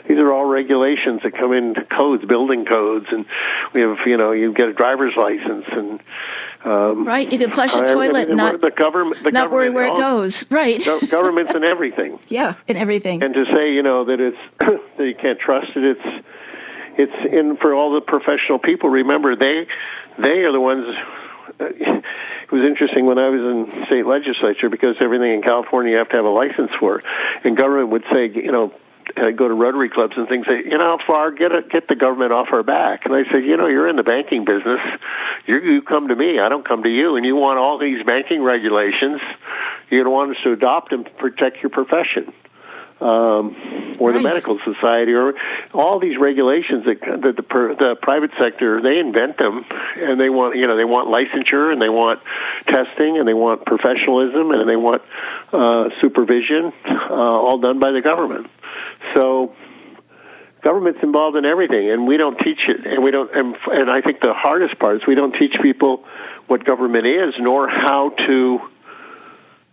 These 0.08 0.18
are 0.18 0.32
all 0.32 0.44
regulations 0.44 1.22
that 1.24 1.34
come 1.36 1.52
into 1.52 1.82
codes, 1.84 2.24
building 2.44 2.64
codes, 2.64 3.06
and 3.10 3.24
we 3.72 3.82
have 3.82 3.96
you 4.06 4.16
know 4.16 4.32
you 4.32 4.52
get 4.52 4.68
a 4.68 4.72
driver's 4.72 5.14
license 5.16 5.64
and 5.70 6.00
um, 6.64 7.06
right. 7.06 7.30
You 7.30 7.38
can 7.38 7.50
flush 7.50 7.74
a 7.74 7.84
toilet, 7.84 8.28
and 8.28 8.38
not 8.38 8.60
the 8.60 8.70
government, 8.70 9.22
the 9.22 9.32
not 9.32 9.50
government, 9.50 9.52
worry 9.52 9.70
where 9.70 9.86
it 9.86 9.98
goes. 9.98 10.50
Right. 10.50 10.82
governments 11.10 11.52
and 11.54 11.64
everything. 11.64 12.18
Yeah, 12.28 12.54
and 12.66 12.78
everything. 12.78 13.22
And 13.22 13.34
to 13.34 13.44
say, 13.52 13.72
you 13.72 13.82
know, 13.82 14.06
that 14.06 14.18
it's 14.18 14.38
that 14.58 15.04
you 15.04 15.14
can't 15.14 15.38
trust 15.38 15.68
it. 15.76 15.84
It's 15.84 16.24
it's 16.96 17.32
in 17.32 17.56
for 17.58 17.74
all 17.74 17.94
the 17.94 18.00
professional 18.00 18.58
people. 18.58 18.88
Remember, 18.88 19.36
they 19.36 19.66
they 20.18 20.42
are 20.42 20.52
the 20.52 20.60
ones. 20.60 20.88
Uh, 21.60 21.66
it 21.68 22.50
was 22.50 22.64
interesting 22.64 23.06
when 23.06 23.18
I 23.18 23.28
was 23.28 23.40
in 23.40 23.86
state 23.86 24.06
legislature 24.06 24.68
because 24.68 24.96
everything 25.00 25.34
in 25.34 25.42
California 25.42 25.92
you 25.92 25.98
have 25.98 26.08
to 26.08 26.16
have 26.16 26.24
a 26.24 26.30
license 26.30 26.70
for, 26.80 27.02
and 27.44 27.56
government 27.56 27.90
would 27.90 28.04
say, 28.10 28.28
you 28.28 28.50
know, 28.50 28.72
uh, 29.16 29.30
go 29.30 29.48
to 29.48 29.54
Rotary 29.54 29.88
clubs 29.90 30.14
and 30.16 30.28
things. 30.28 30.46
Say, 30.46 30.64
you 30.64 30.78
know, 30.78 30.98
far 31.06 31.30
get 31.30 31.52
a, 31.52 31.62
get 31.62 31.88
the 31.88 31.96
government 31.96 32.32
off 32.32 32.48
our 32.52 32.62
back. 32.62 33.04
And 33.04 33.14
I 33.14 33.22
said, 33.30 33.44
you 33.44 33.56
know, 33.56 33.66
you're 33.66 33.88
in 33.88 33.96
the 33.96 34.02
banking 34.02 34.44
business. 34.44 34.80
You 35.46 35.60
you 35.60 35.82
come 35.82 36.08
to 36.08 36.16
me. 36.16 36.38
I 36.38 36.48
don't 36.48 36.66
come 36.66 36.82
to 36.82 36.88
you. 36.88 37.16
And 37.16 37.24
you 37.24 37.36
want 37.36 37.58
all 37.58 37.78
these 37.78 38.04
banking 38.04 38.42
regulations. 38.42 39.20
You 39.90 40.02
don't 40.02 40.12
want 40.12 40.30
us 40.32 40.42
to 40.44 40.52
adopt 40.52 40.92
and 40.92 41.08
protect 41.18 41.62
your 41.62 41.70
profession. 41.70 42.32
Um, 43.00 43.96
or 43.98 44.12
the 44.12 44.20
medical 44.20 44.58
society, 44.64 45.12
or 45.12 45.34
all 45.72 45.98
these 46.00 46.16
regulations 46.18 46.84
that, 46.84 47.00
that 47.00 47.36
the 47.36 47.42
the 47.78 47.96
private 48.00 48.30
sector 48.40 48.80
they 48.80 48.98
invent 48.98 49.38
them, 49.38 49.64
and 49.96 50.20
they 50.20 50.30
want 50.30 50.56
you 50.56 50.66
know 50.66 50.76
they 50.76 50.84
want 50.84 51.08
licensure 51.08 51.72
and 51.72 51.80
they 51.82 51.88
want 51.88 52.20
testing 52.68 53.18
and 53.18 53.26
they 53.26 53.34
want 53.34 53.64
professionalism 53.66 54.50
and 54.52 54.68
they 54.68 54.76
want 54.76 55.02
uh, 55.52 55.90
supervision, 56.00 56.72
uh, 56.86 57.14
all 57.14 57.58
done 57.58 57.78
by 57.78 57.90
the 57.90 58.00
government. 58.00 58.46
So 59.14 59.54
government's 60.64 61.00
involved 61.02 61.36
in 61.36 61.44
everything, 61.44 61.90
and 61.90 62.06
we 62.06 62.16
don't 62.16 62.38
teach 62.38 62.60
it, 62.66 62.86
and 62.86 63.04
we 63.04 63.10
don't. 63.10 63.30
And, 63.34 63.54
and 63.66 63.90
I 63.90 64.00
think 64.00 64.20
the 64.20 64.32
hardest 64.34 64.78
part 64.78 64.96
is 64.96 65.02
we 65.06 65.14
don't 65.14 65.36
teach 65.38 65.54
people 65.62 66.04
what 66.46 66.64
government 66.64 67.06
is, 67.06 67.34
nor 67.38 67.68
how 67.68 68.10
to 68.26 68.58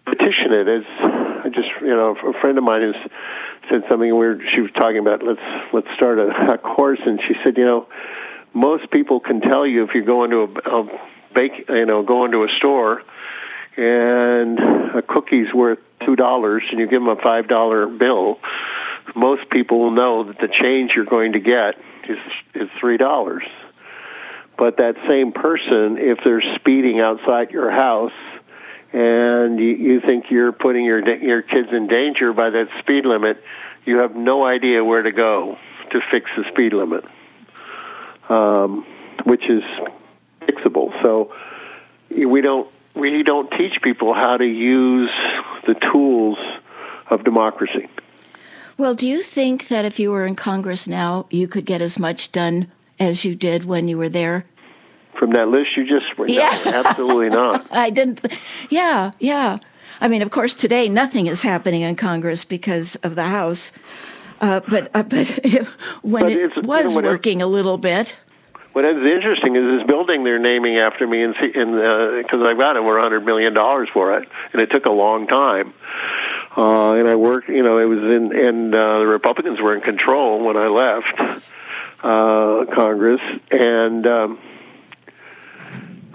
petition 0.06 0.52
it. 0.52 0.68
As 0.68 1.21
I 1.44 1.50
just, 1.50 1.70
you 1.82 1.88
know, 1.88 2.16
a 2.16 2.40
friend 2.40 2.58
of 2.58 2.64
mine 2.64 2.82
has 2.82 3.12
said 3.70 3.82
something 3.90 4.16
weird. 4.16 4.42
She 4.54 4.62
was 4.62 4.72
talking 4.72 5.00
about 5.00 5.24
let's 5.24 5.74
let's 5.74 5.88
start 5.96 6.20
a, 6.20 6.54
a 6.54 6.58
course, 6.58 7.00
and 7.06 7.20
she 7.28 7.36
said, 7.44 7.58
you 7.58 7.66
know, 7.66 7.88
most 8.54 8.92
people 8.92 9.20
can 9.20 9.42
tell 9.42 9.66
you 9.66 9.84
if 9.84 9.92
you 9.96 10.04
go 10.04 10.24
into 10.24 10.38
a, 10.38 10.82
a 10.82 11.00
bake, 11.34 11.68
you 11.70 11.86
know, 11.86 12.04
go 12.04 12.26
into 12.26 12.44
a 12.44 12.48
store, 12.58 13.02
and 13.78 14.60
a 14.96 15.02
cookie's 15.02 15.54
worth 15.54 15.80
two 16.06 16.16
dollars, 16.16 16.64
and 16.70 16.80
you 16.80 16.88
give 16.88 17.02
them 17.02 17.10
a 17.10 17.22
five 17.22 17.48
dollar 17.48 17.88
bill 17.88 18.40
most 19.16 19.50
people 19.50 19.80
will 19.80 19.92
know 19.92 20.24
that 20.26 20.40
the 20.40 20.48
change 20.48 20.92
you're 20.96 21.06
going 21.06 21.34
to 21.34 21.40
get 21.40 21.76
is 22.10 22.18
is 22.56 22.70
three 22.80 22.98
dollars. 22.98 23.44
But 24.58 24.78
that 24.78 24.96
same 25.10 25.32
person, 25.32 25.98
if 25.98 26.20
they're 26.24 26.44
speeding 26.56 27.00
outside 27.00 27.52
your 27.52 27.72
house, 27.72 28.12
and 28.94 29.60
you, 29.60 29.70
you 29.70 30.02
think 30.02 30.26
you're 30.30 30.52
putting 30.52 30.84
your 30.84 31.08
your 31.18 31.42
kids 31.42 31.70
in 31.72 31.88
danger 31.88 32.34
by 32.34 32.50
that 32.50 32.68
speed 32.80 33.06
limit, 33.06 33.42
you 33.86 33.98
have 33.98 34.16
no 34.16 34.46
idea 34.46 34.84
where 34.84 35.02
to 35.02 35.12
go 35.12 35.58
to 35.92 36.00
fix 36.12 36.30
the 36.36 36.44
speed 36.52 36.74
limit, 36.74 37.04
um, 38.30 38.86
which 39.24 39.44
is 39.50 39.64
fixable. 40.42 40.92
So 41.04 41.34
we 42.10 42.42
don't 42.42 42.70
we 42.96 43.24
don't 43.24 43.50
teach 43.52 43.82
people 43.82 44.14
how 44.14 44.38
to 44.38 44.46
use 44.46 45.12
the 45.66 45.76
tools 45.92 46.38
of 47.10 47.24
democracy. 47.24 47.88
Well, 48.78 48.96
do 48.96 49.08
you 49.08 49.22
think 49.22 49.68
that 49.68 49.86
if 49.86 50.00
you 50.00 50.12
were 50.12 50.26
in 50.26 50.36
Congress 50.36 50.88
now, 50.88 51.28
you 51.30 51.48
could 51.48 51.66
get 51.66 51.82
as 51.82 52.00
much 52.00 52.32
done 52.32 52.72
as 53.00 53.24
you 53.24 53.36
did 53.36 53.66
when 53.66 53.88
you 53.88 53.98
were 53.98 54.10
there? 54.10 54.46
From 55.22 55.34
that 55.34 55.50
list 55.50 55.78
you 55.78 55.86
just 55.86 56.08
yeah. 56.28 56.60
No, 56.66 56.84
absolutely 56.84 57.30
not. 57.30 57.68
I 57.72 57.92
didn't. 57.92 58.26
Yeah, 58.72 59.12
yeah. 59.20 59.60
I 60.00 60.08
mean, 60.08 60.24
of 60.24 60.32
course, 60.32 60.56
today 60.56 60.90
nothing 60.90 61.28
is 61.28 61.44
happening 61.44 61.84
in 61.84 61.96
Congress 61.96 62.44
because 62.44 62.96
of 63.04 63.14
the 63.14 63.26
House. 63.26 63.72
Uh, 64.40 64.62
but 64.68 64.90
uh, 64.96 65.04
but 65.04 65.28
when 66.02 66.24
but 66.24 66.32
it 66.32 66.66
was 66.66 66.96
you 66.96 67.02
know, 67.04 67.08
working 67.08 67.40
a 67.40 67.46
little 67.46 67.78
bit. 67.78 68.18
What 68.74 68.84
is 68.84 68.96
interesting 68.96 69.56
is 69.56 69.80
this 69.80 69.88
building 69.88 70.24
they're 70.24 70.40
naming 70.40 70.78
after 70.78 71.06
me, 71.06 71.22
and 71.22 71.36
because 71.36 72.42
uh, 72.42 72.50
I 72.50 72.56
got 72.56 72.76
over 72.76 72.98
a 72.98 73.04
hundred 73.04 73.24
million 73.24 73.54
dollars 73.54 73.90
for 73.94 74.18
it, 74.18 74.28
and 74.54 74.62
it 74.64 74.72
took 74.72 74.88
a 74.88 74.92
long 74.92 75.28
time. 75.28 75.72
Uh, 76.58 76.94
and 76.94 77.08
I 77.08 77.16
worked, 77.16 77.48
you 77.48 77.62
know, 77.62 77.78
it 77.78 77.86
was 77.86 78.00
in, 78.00 78.36
and 78.36 78.74
uh, 78.74 78.98
the 78.98 79.06
Republicans 79.06 79.62
were 79.62 79.76
in 79.76 79.82
control 79.82 80.44
when 80.44 80.58
I 80.58 80.68
left 80.68 81.44
uh, 82.04 82.66
Congress. 82.74 83.22
And 83.52 84.08
um, 84.08 84.40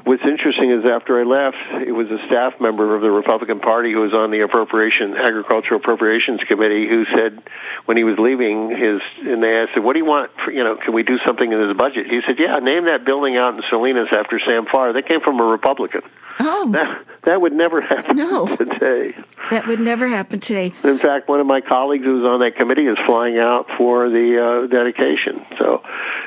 what's 0.06 0.22
interesting 0.22 0.70
is 0.70 0.84
after 0.86 1.18
I 1.20 1.24
left, 1.24 1.84
it 1.86 1.90
was 1.90 2.06
a 2.10 2.18
staff 2.26 2.60
member 2.60 2.94
of 2.94 3.02
the 3.02 3.10
Republican 3.10 3.58
Party 3.58 3.92
who 3.92 4.00
was 4.00 4.14
on 4.14 4.30
the 4.30 4.40
Appropriation 4.40 5.16
Agricultural 5.16 5.80
Appropriations 5.80 6.40
Committee 6.48 6.86
who 6.88 7.04
said 7.16 7.42
when 7.86 7.96
he 7.96 8.04
was 8.04 8.16
leaving 8.18 8.70
his, 8.70 9.02
and 9.28 9.42
they 9.42 9.52
asked 9.58 9.76
him, 9.76 9.82
"What 9.82 9.94
do 9.94 9.98
you 9.98 10.06
want? 10.06 10.30
For, 10.44 10.52
you 10.52 10.62
know, 10.62 10.76
can 10.76 10.94
we 10.94 11.02
do 11.02 11.18
something 11.26 11.50
in 11.50 11.58
his 11.60 11.76
budget?" 11.76 12.06
He 12.06 12.20
said, 12.24 12.36
"Yeah, 12.38 12.54
name 12.62 12.84
that 12.86 13.04
building 13.04 13.36
out 13.36 13.54
in 13.54 13.62
Salinas 13.68 14.08
after 14.12 14.38
Sam 14.38 14.66
Farr. 14.70 14.92
That 14.92 15.06
came 15.08 15.20
from 15.20 15.40
a 15.40 15.44
Republican." 15.44 16.02
Oh, 16.38 16.70
that, 16.72 17.04
that 17.22 17.40
would 17.40 17.54
never 17.54 17.80
happen 17.80 18.18
no. 18.18 18.46
today. 18.56 19.16
That 19.50 19.66
would 19.66 19.80
never 19.80 20.06
happen 20.06 20.38
today. 20.40 20.72
In 20.84 20.98
fact, 20.98 21.28
one 21.28 21.40
of 21.40 21.46
my 21.46 21.62
colleagues 21.62 22.04
who 22.04 22.20
was 22.20 22.24
on 22.24 22.40
that 22.40 22.56
committee 22.56 22.86
is 22.86 22.98
flying 23.06 23.38
out 23.38 23.68
for 23.78 24.10
the 24.10 24.36
uh, 24.36 24.66
dedication. 24.66 25.46
So, 25.58 25.82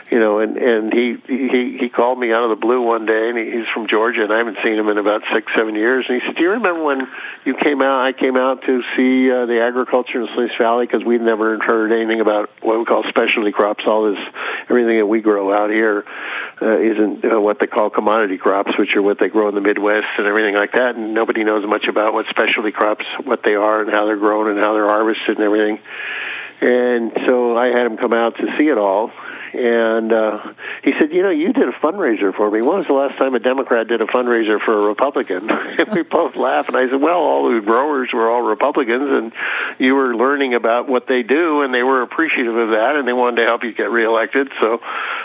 you 0.10 0.20
know, 0.20 0.40
and 0.40 0.58
and 0.58 0.92
he 0.92 1.18
he 1.28 1.78
he 1.80 1.90
called 1.90 2.18
me 2.18 2.34
out 2.34 2.44
of 2.44 2.50
the 2.50 2.56
blue 2.56 2.82
one 2.82 3.06
day, 3.06 3.30
and 3.30 3.38
he, 3.38 3.46
he's 3.58 3.69
from 3.74 3.88
Georgia, 3.88 4.24
and 4.24 4.34
I 4.34 4.38
haven't 4.38 4.58
seen 4.64 4.78
him 4.78 4.90
in 4.90 4.98
about 4.98 5.22
six 5.34 5.52
seven 5.58 5.76
years. 5.76 6.06
And 6.08 6.22
he 6.22 6.28
said, 6.28 6.36
"Do 6.36 6.44
you 6.44 6.52
remember 6.52 6.84
when 6.84 7.08
you 7.46 7.56
came 7.56 7.82
out? 7.82 8.06
I 8.06 8.14
came 8.14 8.38
out 8.38 8.62
to 8.64 8.82
see 8.96 9.32
uh, 9.32 9.46
the 9.46 9.62
agriculture 9.62 10.22
in 10.22 10.28
Salinas 10.34 10.58
Valley 10.60 10.86
because 10.86 11.04
we'd 11.04 11.22
never 11.22 11.60
heard 11.60 11.92
anything 11.92 12.22
about 12.22 12.50
what 12.62 12.80
we 12.80 12.86
call 12.86 13.04
specialty 13.10 13.52
crops. 13.52 13.84
All 13.88 14.12
this, 14.12 14.20
everything 14.70 14.98
that 14.98 15.08
we 15.08 15.22
grow 15.22 15.54
out 15.54 15.70
here." 15.70 16.06
Uh, 16.62 16.78
isn't 16.78 17.24
uh, 17.24 17.40
what 17.40 17.58
they 17.62 17.68
call 17.68 17.90
commodity 17.90 18.38
crops, 18.38 18.72
which 18.78 18.90
are 18.94 19.02
what 19.02 19.18
they 19.18 19.30
grow 19.30 19.48
in 19.48 19.56
the 19.56 19.62
Midwest 19.62 20.12
and 20.18 20.28
everything 20.28 20.56
like 20.56 20.74
that. 20.74 20.98
And 20.98 21.14
nobody 21.14 21.46
knows 21.46 21.66
much 21.66 21.86
about 21.88 22.14
what 22.14 22.26
specialty 22.30 22.74
crops, 22.74 23.06
what 23.24 23.44
they 23.46 23.56
are, 23.56 23.82
and 23.82 23.90
how 23.90 24.06
they're 24.06 24.20
grown, 24.20 24.50
and 24.52 24.60
how 24.60 24.74
they're 24.74 24.90
harvested, 24.90 25.38
and 25.38 25.40
everything. 25.40 25.80
And 26.62 27.12
so 27.25 27.58
I 27.58 27.68
had 27.68 27.86
him 27.86 27.98
come 27.98 28.13
out 28.13 28.36
to 28.38 28.44
see 28.58 28.68
it 28.68 28.78
all, 28.78 29.12
and 29.54 30.12
uh, 30.12 30.54
he 30.84 30.92
said, 31.00 31.12
"You 31.12 31.24
know, 31.24 31.30
you 31.30 31.54
did 31.54 31.70
a 31.70 31.72
fundraiser 31.72 32.36
for 32.36 32.51
me. 32.51 32.62
When 32.62 32.80
was 32.80 32.88
the 32.88 32.94
last 32.94 33.18
time 33.18 33.34
a 33.34 33.39
Democrat 33.39 33.88
did 33.88 34.01
a 34.01 34.06
fundraiser 34.06 34.60
for 34.63 34.80
a 34.80 34.88
Republican?" 34.88 35.50
and 35.80 35.89
we 35.94 36.04
both 36.04 36.36
laughed. 36.36 36.68
And 36.68 36.78
I 36.78 36.89
said, 36.89 37.01
"Well, 37.01 37.18
all 37.18 37.54
the 37.54 37.62
growers 37.62 38.10
were 38.13 38.30
all 38.30 38.42
Republicans, 38.42 39.10
and 39.10 39.32
you 39.78 39.96
were 39.96 40.16
learning 40.16 40.54
about 40.54 40.89
what 40.89 41.08
they 41.08 41.24
do, 41.24 41.62
and 41.62 41.74
they 41.74 41.84
were 41.84 42.01
appreciative 42.01 42.56
of 42.56 42.70
that, 42.70 42.96
and 42.98 43.08
they 43.08 43.13
wanted 43.13 43.44
to 43.44 43.48
help 43.48 43.63
you 43.63 43.74
get 43.74 43.89
reelected. 43.89 44.50
So, 44.60 44.82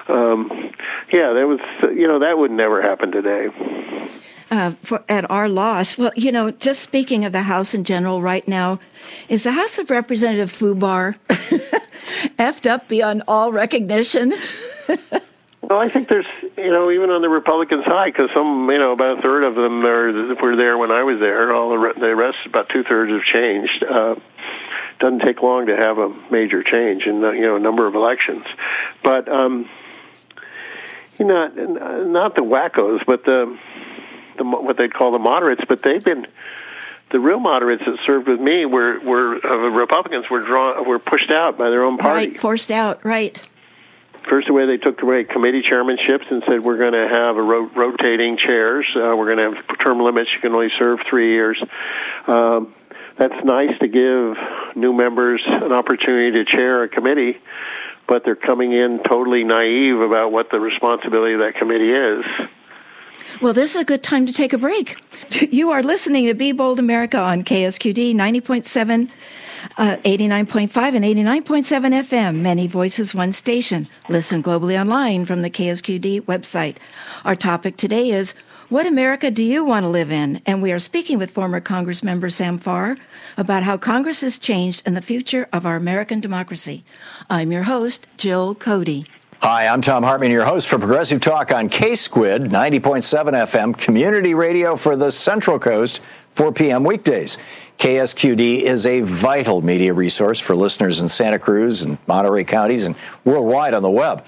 um, 0.09 0.51
yeah, 1.13 1.33
that 1.33 1.47
was 1.49 1.61
you 1.97 2.07
know 2.07 2.21
that 2.21 2.39
would 2.39 2.53
never 2.53 2.81
happen 2.81 3.11
today." 3.11 3.49
Uh, 4.51 4.73
for, 4.83 5.03
at 5.09 5.29
our 5.31 5.49
loss. 5.49 5.97
Well, 5.97 6.13
you 6.15 6.31
know, 6.31 6.51
just 6.51 6.83
speaking 6.83 7.25
of 7.25 7.33
the 7.33 7.43
House 7.43 7.73
in 7.73 7.83
general 7.83 8.21
right 8.21 8.47
now, 8.47 8.79
is 9.29 9.45
the 9.45 9.53
House 9.53 9.79
of 9.79 9.91
Representative 9.91 10.53
Fubar 10.53 11.17
effed 12.39 12.71
up 12.71 12.87
beyond 12.87 13.23
all 13.27 13.53
recognition? 13.53 14.35
well, 14.89 15.79
I 15.79 15.89
think 15.89 16.09
there's, 16.09 16.27
you 16.59 16.71
know, 16.71 16.91
even 16.91 17.11
on 17.11 17.23
the 17.23 17.29
Republican 17.29 17.83
side, 17.85 18.13
because 18.13 18.29
some, 18.35 18.71
you 18.71 18.79
know, 18.79 18.93
about 18.93 19.19
a 19.19 19.23
third 19.23 19.45
of 19.45 19.55
them 19.55 19.85
are, 19.85 20.13
were 20.37 20.57
there 20.57 20.77
when 20.77 20.91
I 20.91 21.03
was 21.05 21.19
there. 21.21 21.55
All 21.55 21.71
the, 21.71 22.01
the 22.01 22.15
rest, 22.15 22.39
about 22.45 22.69
two 22.69 22.85
thirds, 22.85 23.13
have 23.13 23.25
changed. 23.25 23.83
Uh, 23.83 24.17
doesn't 25.01 25.21
take 25.21 25.43
long 25.43 25.67
to 25.67 25.77
have 25.77 25.99
a 25.99 26.09
major 26.31 26.63
change 26.63 27.05
in, 27.07 27.17
you 27.21 27.43
know, 27.43 27.57
a 27.57 27.61
number 27.61 27.87
of 27.87 27.95
elections, 27.95 28.45
but 29.03 29.29
um, 29.29 29.69
you 31.19 31.25
know, 31.25 31.49
not 31.49 32.07
not 32.07 32.35
the 32.37 32.43
wackos, 32.43 33.05
but 33.07 33.25
the, 33.25 33.59
the 34.37 34.45
what 34.45 34.77
they 34.77 34.89
call 34.89 35.13
the 35.13 35.19
moderates. 35.19 35.63
But 35.69 35.83
they've 35.83 36.05
been 36.05 36.27
the 37.11 37.21
real 37.21 37.39
moderates 37.39 37.83
that 37.85 37.99
served 38.07 38.29
with 38.29 38.41
me 38.41 38.67
were 38.67 38.99
were 39.01 39.47
uh, 39.47 39.71
Republicans 39.71 40.27
were 40.31 40.41
drawn 40.41 40.87
were 40.87 40.99
pushed 40.99 41.31
out 41.31 41.59
by 41.59 41.71
their 41.71 41.85
own 41.85 41.97
party, 41.97 42.29
right, 42.29 42.37
forced 42.39 42.71
out, 42.71 43.05
right. 43.05 43.41
First 44.29 44.49
away, 44.49 44.67
they 44.67 44.79
took 44.79 45.03
away 45.03 45.25
committee 45.25 45.63
chairmanships 45.63 46.31
and 46.31 46.43
said 46.49 46.63
we're 46.63 46.79
going 46.79 46.95
to 46.95 47.09
have 47.09 47.37
a 47.37 47.43
ro- 47.43 47.71
rotating 47.77 48.39
chairs. 48.39 48.87
Uh, 48.97 49.15
we're 49.15 49.35
going 49.35 49.53
to 49.53 49.57
have 49.57 49.79
term 49.79 50.01
limits. 50.01 50.31
You 50.35 50.41
can 50.41 50.53
only 50.53 50.71
serve 50.79 51.01
three 51.11 51.33
years. 51.33 51.63
Um, 52.27 52.75
that's 53.19 53.45
nice 53.45 53.79
to 53.81 53.87
give 53.87 54.37
new 54.77 54.93
members 54.93 55.43
an 55.47 55.73
opportunity 55.73 56.43
to 56.43 56.51
chair 56.51 56.83
a 56.85 56.89
committee, 56.89 57.37
but 58.09 58.25
they're 58.25 58.35
coming 58.35 58.73
in 58.73 59.03
totally 59.05 59.45
naive 59.45 60.01
about 60.01 60.33
what 60.33 60.51
the 60.51 60.59
responsibility 60.59 61.35
of 61.35 61.41
that 61.41 61.57
committee 61.57 61.93
is. 61.93 62.25
Well, 63.43 63.53
this 63.53 63.75
is 63.75 63.81
a 63.81 63.85
good 63.85 64.05
time 64.05 64.27
to 64.27 64.33
take 64.33 64.53
a 64.53 64.59
break. 64.59 64.97
You 65.51 65.71
are 65.73 65.83
listening 65.83 66.27
to 66.27 66.35
Be 66.35 66.53
Bold 66.53 66.79
America 66.79 67.19
on 67.19 67.43
KSQD 67.43 68.15
90.7, 68.15 69.11
uh, 69.77 69.97
89.5, 70.05 70.95
and 70.95 71.05
89.7 71.05 72.05
FM. 72.05 72.37
Many 72.37 72.69
voices, 72.69 73.15
one 73.15 73.33
station. 73.33 73.89
Listen 74.09 74.43
globally 74.43 74.79
online 74.79 75.25
from 75.25 75.43
the 75.43 75.51
KSQD 75.51 76.23
website. 76.23 76.77
Our 77.25 77.35
topic 77.35 77.77
today 77.77 78.11
is 78.11 78.35
what 78.69 78.87
America 78.87 79.31
do 79.31 79.43
you 79.43 79.65
want 79.65 79.85
to 79.85 79.89
live 79.89 80.13
in? 80.13 80.41
And 80.47 80.63
we 80.63 80.71
are 80.71 80.79
speaking 80.79 81.19
with 81.19 81.33
former 81.33 81.61
Congress 81.61 82.03
member 82.05 82.31
Sam 82.31 82.59
Farr 82.59 82.97
about 83.37 83.65
how 83.65 83.77
Congress 83.77 84.21
has 84.21 84.39
changed 84.39 84.83
and 84.87 84.97
the 84.97 85.03
future 85.03 85.49
of 85.53 85.67
our 85.67 85.77
American 85.77 86.21
democracy. 86.21 86.85
I'm 87.29 87.51
your 87.51 87.65
host, 87.65 88.07
Jill 88.17 88.55
Cody. 88.55 89.05
Hi, 89.47 89.67
I'm 89.67 89.83
Thom 89.83 90.03
Hartmann, 90.03 90.31
your 90.31 90.47
host 90.47 90.69
for 90.69 90.79
Progressive 90.79 91.21
Talk 91.21 91.53
on 91.53 91.69
K 91.69 91.95
Squid 91.95 92.45
90.7 92.45 93.33
FM, 93.45 93.77
community 93.77 94.33
radio 94.33 94.75
for 94.75 94.97
the 94.97 95.11
Central 95.11 95.59
Coast, 95.59 96.01
4 96.33 96.51
p.m. 96.51 96.83
weekdays. 96.83 97.37
KSQD 97.79 98.63
is 98.63 98.87
a 98.87 99.03
vital 99.03 99.61
media 99.61 99.93
resource 99.93 100.41
for 100.41 100.57
listeners 100.57 101.03
in 101.03 101.09
Santa 101.09 101.39
Cruz 101.39 101.83
and 101.83 101.99
Monterey 102.07 102.45
counties 102.45 102.87
and 102.87 102.97
worldwide 103.27 103.75
on 103.75 103.83
the 103.83 103.91
web. 103.91 104.25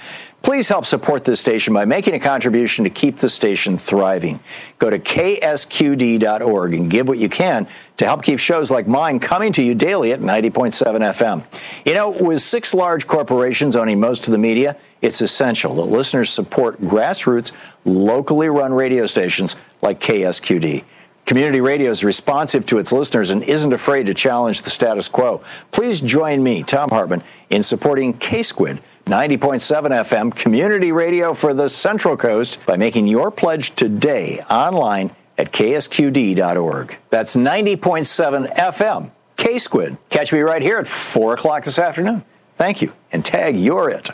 Please 0.47 0.69
help 0.69 0.87
support 0.87 1.25
this 1.25 1.41
station 1.41 1.75
by 1.75 1.85
making 1.85 2.15
a 2.15 2.21
contribution 2.21 2.85
to 2.85 2.91
keep 2.91 3.17
the 3.17 3.29
station 3.29 3.77
thriving. 3.77 4.39
Go 4.79 4.89
to 4.89 4.97
ksqd.org 4.97 6.73
and 6.73 6.89
give 6.89 7.09
what 7.09 7.19
you 7.19 7.29
can 7.29 7.67
to 7.97 8.05
help 8.05 8.23
keep 8.23 8.39
shows 8.39 8.71
like 8.71 8.87
mine 8.87 9.19
coming 9.19 9.53
to 9.55 9.61
you 9.61 9.75
daily 9.75 10.13
at 10.13 10.21
90.7 10.21 10.73
FM. 11.01 11.45
You 11.85 11.95
know, 11.95 12.11
with 12.11 12.41
six 12.41 12.75
large 12.75 13.09
corporations 13.09 13.75
owning 13.75 13.99
most 13.99 14.29
of 14.29 14.33
the 14.33 14.39
media, 14.39 14.77
it's 15.03 15.21
essential 15.21 15.75
that 15.75 15.87
listeners 15.87 16.31
support 16.31 16.81
grassroots, 16.81 17.51
locally 17.85 18.49
run 18.49 18.73
radio 18.73 19.07
stations 19.07 19.57
like 19.83 19.99
KSQD. 19.99 20.85
Community 21.25 21.61
radio 21.61 21.91
is 21.91 22.05
responsive 22.05 22.65
to 22.67 22.79
its 22.79 22.93
listeners 22.93 23.33
and 23.33 23.43
isn't 23.43 23.73
afraid 23.73 24.07
to 24.07 24.15
challenge 24.15 24.63
the 24.63 24.71
status 24.71 25.09
quo. 25.09 25.43
Please 25.73 26.01
join 26.01 26.41
me, 26.41 26.63
Thom 26.63 26.89
Hartmann, 26.89 27.25
in 27.51 27.65
supporting 27.65 28.13
K-Squid 28.13 28.81
90.7 29.07 29.91
FM 30.03 30.35
community 30.35 30.91
radio 30.91 31.33
for 31.33 31.55
the 31.55 31.69
Central 31.69 32.17
Coast 32.17 32.59
by 32.67 32.77
making 32.77 33.07
your 33.07 33.31
pledge 33.31 33.73
today 33.77 34.41
online 34.51 35.15
at 35.39 35.53
ksqd.org. 35.53 36.99
That's 37.11 37.37
90.7 37.37 38.53
FM, 38.57 39.11
K 39.37 39.59
Squid. 39.59 39.97
Catch 40.11 40.33
me 40.33 40.41
right 40.41 40.61
here 40.61 40.79
at 40.79 40.89
4 40.89 41.35
o'clock 41.35 41.63
this 41.63 41.79
afternoon. 41.79 42.25
Thank 42.57 42.83
you, 42.83 42.93
and 43.13 43.25
tag 43.25 43.61
you're 43.61 43.91
it. 43.91 44.11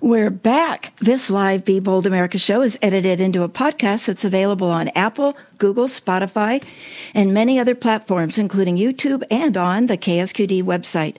We're 0.00 0.30
back. 0.30 0.92
This 1.00 1.28
live 1.28 1.64
Be 1.64 1.80
Bold 1.80 2.06
America 2.06 2.38
show 2.38 2.62
is 2.62 2.78
edited 2.80 3.20
into 3.20 3.42
a 3.42 3.48
podcast 3.48 4.06
that's 4.06 4.24
available 4.24 4.70
on 4.70 4.92
Apple, 4.94 5.36
Google, 5.58 5.88
Spotify, 5.88 6.62
and 7.14 7.34
many 7.34 7.58
other 7.58 7.74
platforms, 7.74 8.38
including 8.38 8.76
YouTube 8.76 9.24
and 9.28 9.56
on 9.56 9.86
the 9.86 9.98
KSQD 9.98 10.62
website. 10.62 11.16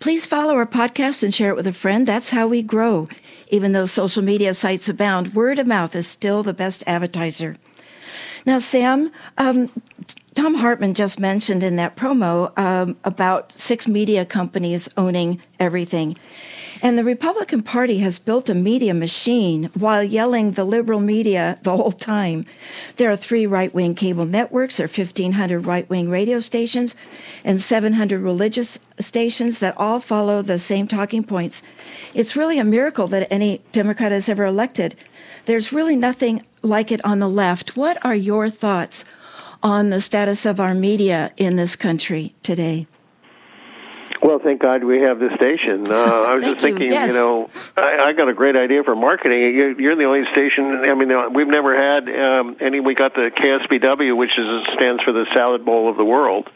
Please 0.00 0.24
follow 0.24 0.54
our 0.54 0.64
podcast 0.64 1.22
and 1.22 1.34
share 1.34 1.50
it 1.50 1.56
with 1.56 1.66
a 1.66 1.72
friend. 1.74 2.08
That's 2.08 2.30
how 2.30 2.46
we 2.46 2.62
grow. 2.62 3.08
Even 3.48 3.72
though 3.72 3.84
social 3.84 4.22
media 4.22 4.54
sites 4.54 4.88
abound, 4.88 5.34
word 5.34 5.58
of 5.58 5.66
mouth 5.66 5.94
is 5.94 6.06
still 6.06 6.42
the 6.42 6.54
best 6.54 6.82
advertiser. 6.86 7.58
Now, 8.46 8.58
Sam, 8.58 9.12
um, 9.36 9.70
Thom 10.34 10.54
Hartmann 10.54 10.94
just 10.94 11.20
mentioned 11.20 11.62
in 11.62 11.76
that 11.76 11.94
promo 11.94 12.56
um, 12.58 12.96
about 13.04 13.52
six 13.52 13.86
media 13.86 14.24
companies 14.24 14.88
owning 14.96 15.42
everything. 15.60 16.16
And 16.84 16.98
the 16.98 17.04
Republican 17.04 17.62
Party 17.62 18.00
has 18.00 18.18
built 18.18 18.50
a 18.50 18.54
media 18.54 18.92
machine 18.92 19.70
while 19.72 20.04
yelling 20.04 20.50
the 20.50 20.64
liberal 20.64 21.00
media 21.00 21.58
the 21.62 21.74
whole 21.74 21.92
time. 21.92 22.44
There 22.96 23.10
are 23.10 23.16
three 23.16 23.46
right 23.46 23.72
wing 23.72 23.94
cable 23.94 24.26
networks, 24.26 24.78
are 24.78 24.82
1,500 24.82 25.64
right 25.64 25.88
wing 25.88 26.10
radio 26.10 26.40
stations, 26.40 26.94
and 27.42 27.62
700 27.62 28.20
religious 28.20 28.78
stations 29.00 29.60
that 29.60 29.78
all 29.78 29.98
follow 29.98 30.42
the 30.42 30.58
same 30.58 30.86
talking 30.86 31.24
points. 31.24 31.62
It's 32.12 32.36
really 32.36 32.58
a 32.58 32.64
miracle 32.64 33.06
that 33.06 33.32
any 33.32 33.62
Democrat 33.72 34.12
has 34.12 34.28
ever 34.28 34.44
elected. 34.44 34.94
There's 35.46 35.72
really 35.72 35.96
nothing 35.96 36.44
like 36.60 36.92
it 36.92 37.02
on 37.02 37.18
the 37.18 37.30
left. 37.30 37.78
What 37.78 37.96
are 38.04 38.14
your 38.14 38.50
thoughts 38.50 39.06
on 39.62 39.88
the 39.88 40.02
status 40.02 40.44
of 40.44 40.60
our 40.60 40.74
media 40.74 41.32
in 41.38 41.56
this 41.56 41.76
country 41.76 42.34
today? 42.42 42.86
Well, 44.24 44.38
thank 44.38 44.62
God 44.62 44.82
we 44.84 45.02
have 45.02 45.20
this 45.20 45.34
station. 45.34 45.86
Uh, 45.86 45.94
I 45.94 46.34
was 46.34 46.44
just 46.46 46.60
thinking, 46.60 46.86
you, 46.86 46.92
yes. 46.92 47.12
you 47.12 47.14
know, 47.14 47.50
I, 47.76 48.06
I 48.06 48.12
got 48.14 48.26
a 48.26 48.32
great 48.32 48.56
idea 48.56 48.82
for 48.82 48.96
marketing. 48.96 49.54
You're, 49.54 49.78
you're 49.78 49.96
the 49.96 50.04
only 50.04 50.24
station. 50.32 50.80
I 50.88 50.94
mean, 50.94 51.12
uh, 51.12 51.28
we've 51.28 51.46
never 51.46 51.76
had 51.76 52.08
um, 52.08 52.56
any. 52.58 52.80
We 52.80 52.94
got 52.94 53.12
the 53.12 53.30
KSBW, 53.36 54.16
which 54.16 54.30
is 54.38 54.66
stands 54.78 55.02
for 55.02 55.12
the 55.12 55.26
Salad 55.34 55.66
Bowl 55.66 55.90
of 55.90 55.98
the 55.98 56.06
World, 56.06 56.48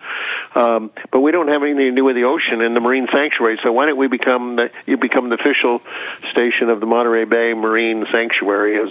um, 0.55 0.91
but 1.13 1.21
we 1.21 1.31
don't 1.31 1.49
have 1.49 1.63
anything 1.63 1.91
to 1.91 1.95
do 1.95 2.05
with 2.05 2.17
the 2.17 2.25
ocean 2.25 2.63
and 2.63 2.75
the 2.75 2.81
marine 2.81 3.07
sanctuary. 3.13 3.61
So 3.63 3.71
why 3.71 3.85
don't 3.85 3.99
we 3.99 4.09
become 4.09 4.57
the 4.57 4.71
you 4.87 4.97
become 4.97 5.29
the 5.29 5.35
official 5.35 5.83
station 6.31 6.71
of 6.71 6.81
the 6.81 6.87
Monterey 6.87 7.27
Bay 7.27 7.53
Marine 7.53 8.07
Sanctuary? 8.11 8.81
As 8.81 8.91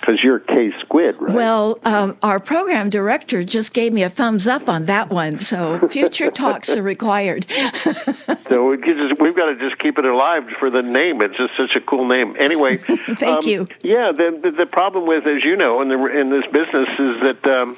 because 0.00 0.22
you're 0.22 0.38
K 0.38 0.72
Squid, 0.80 1.16
right? 1.20 1.34
Well, 1.34 1.78
um, 1.84 2.16
our 2.22 2.38
program 2.38 2.90
director 2.90 3.44
just 3.44 3.72
gave 3.72 3.92
me 3.92 4.02
a 4.02 4.10
thumbs 4.10 4.46
up 4.46 4.68
on 4.68 4.86
that 4.86 5.10
one, 5.10 5.38
so 5.38 5.88
future 5.88 6.30
talks 6.30 6.70
are 6.70 6.82
required. 6.82 7.46
so 8.48 8.68
we 8.68 8.76
just, 8.78 9.20
we've 9.20 9.36
got 9.36 9.46
to 9.46 9.56
just 9.60 9.78
keep 9.78 9.98
it 9.98 10.04
alive 10.04 10.44
for 10.58 10.70
the 10.70 10.82
name. 10.82 11.22
It's 11.22 11.36
just 11.36 11.56
such 11.56 11.74
a 11.76 11.80
cool 11.80 12.06
name. 12.06 12.36
Anyway, 12.38 12.76
thank 13.16 13.44
um, 13.44 13.48
you. 13.48 13.68
Yeah, 13.82 14.12
the, 14.12 14.38
the, 14.42 14.50
the 14.50 14.66
problem 14.66 15.06
with, 15.06 15.26
as 15.26 15.42
you 15.42 15.56
know, 15.56 15.80
in 15.82 15.88
the 15.88 16.06
in 16.06 16.30
this 16.30 16.44
business 16.52 16.88
is 16.98 17.22
that. 17.22 17.46
Um, 17.46 17.76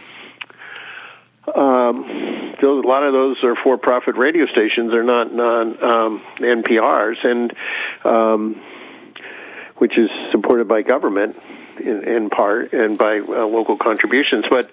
um, 1.55 2.57
those, 2.61 2.83
a 2.85 2.89
lot 2.89 3.05
of 3.05 3.13
those 3.13 3.37
are 3.45 3.55
for-profit 3.55 4.17
radio 4.17 4.47
stations. 4.47 4.91
They're 4.91 5.05
not 5.05 5.33
non 5.33 5.81
um, 5.81 6.23
NPRs, 6.39 7.25
and 7.25 7.55
um, 8.05 8.61
which 9.77 9.97
is 9.97 10.11
supported 10.33 10.67
by 10.67 10.83
government 10.83 11.37
in, 11.81 12.09
in 12.09 12.31
part 12.31 12.73
and 12.73 12.99
by 12.99 13.19
uh, 13.19 13.47
local 13.47 13.77
contributions. 13.77 14.45
But 14.51 14.71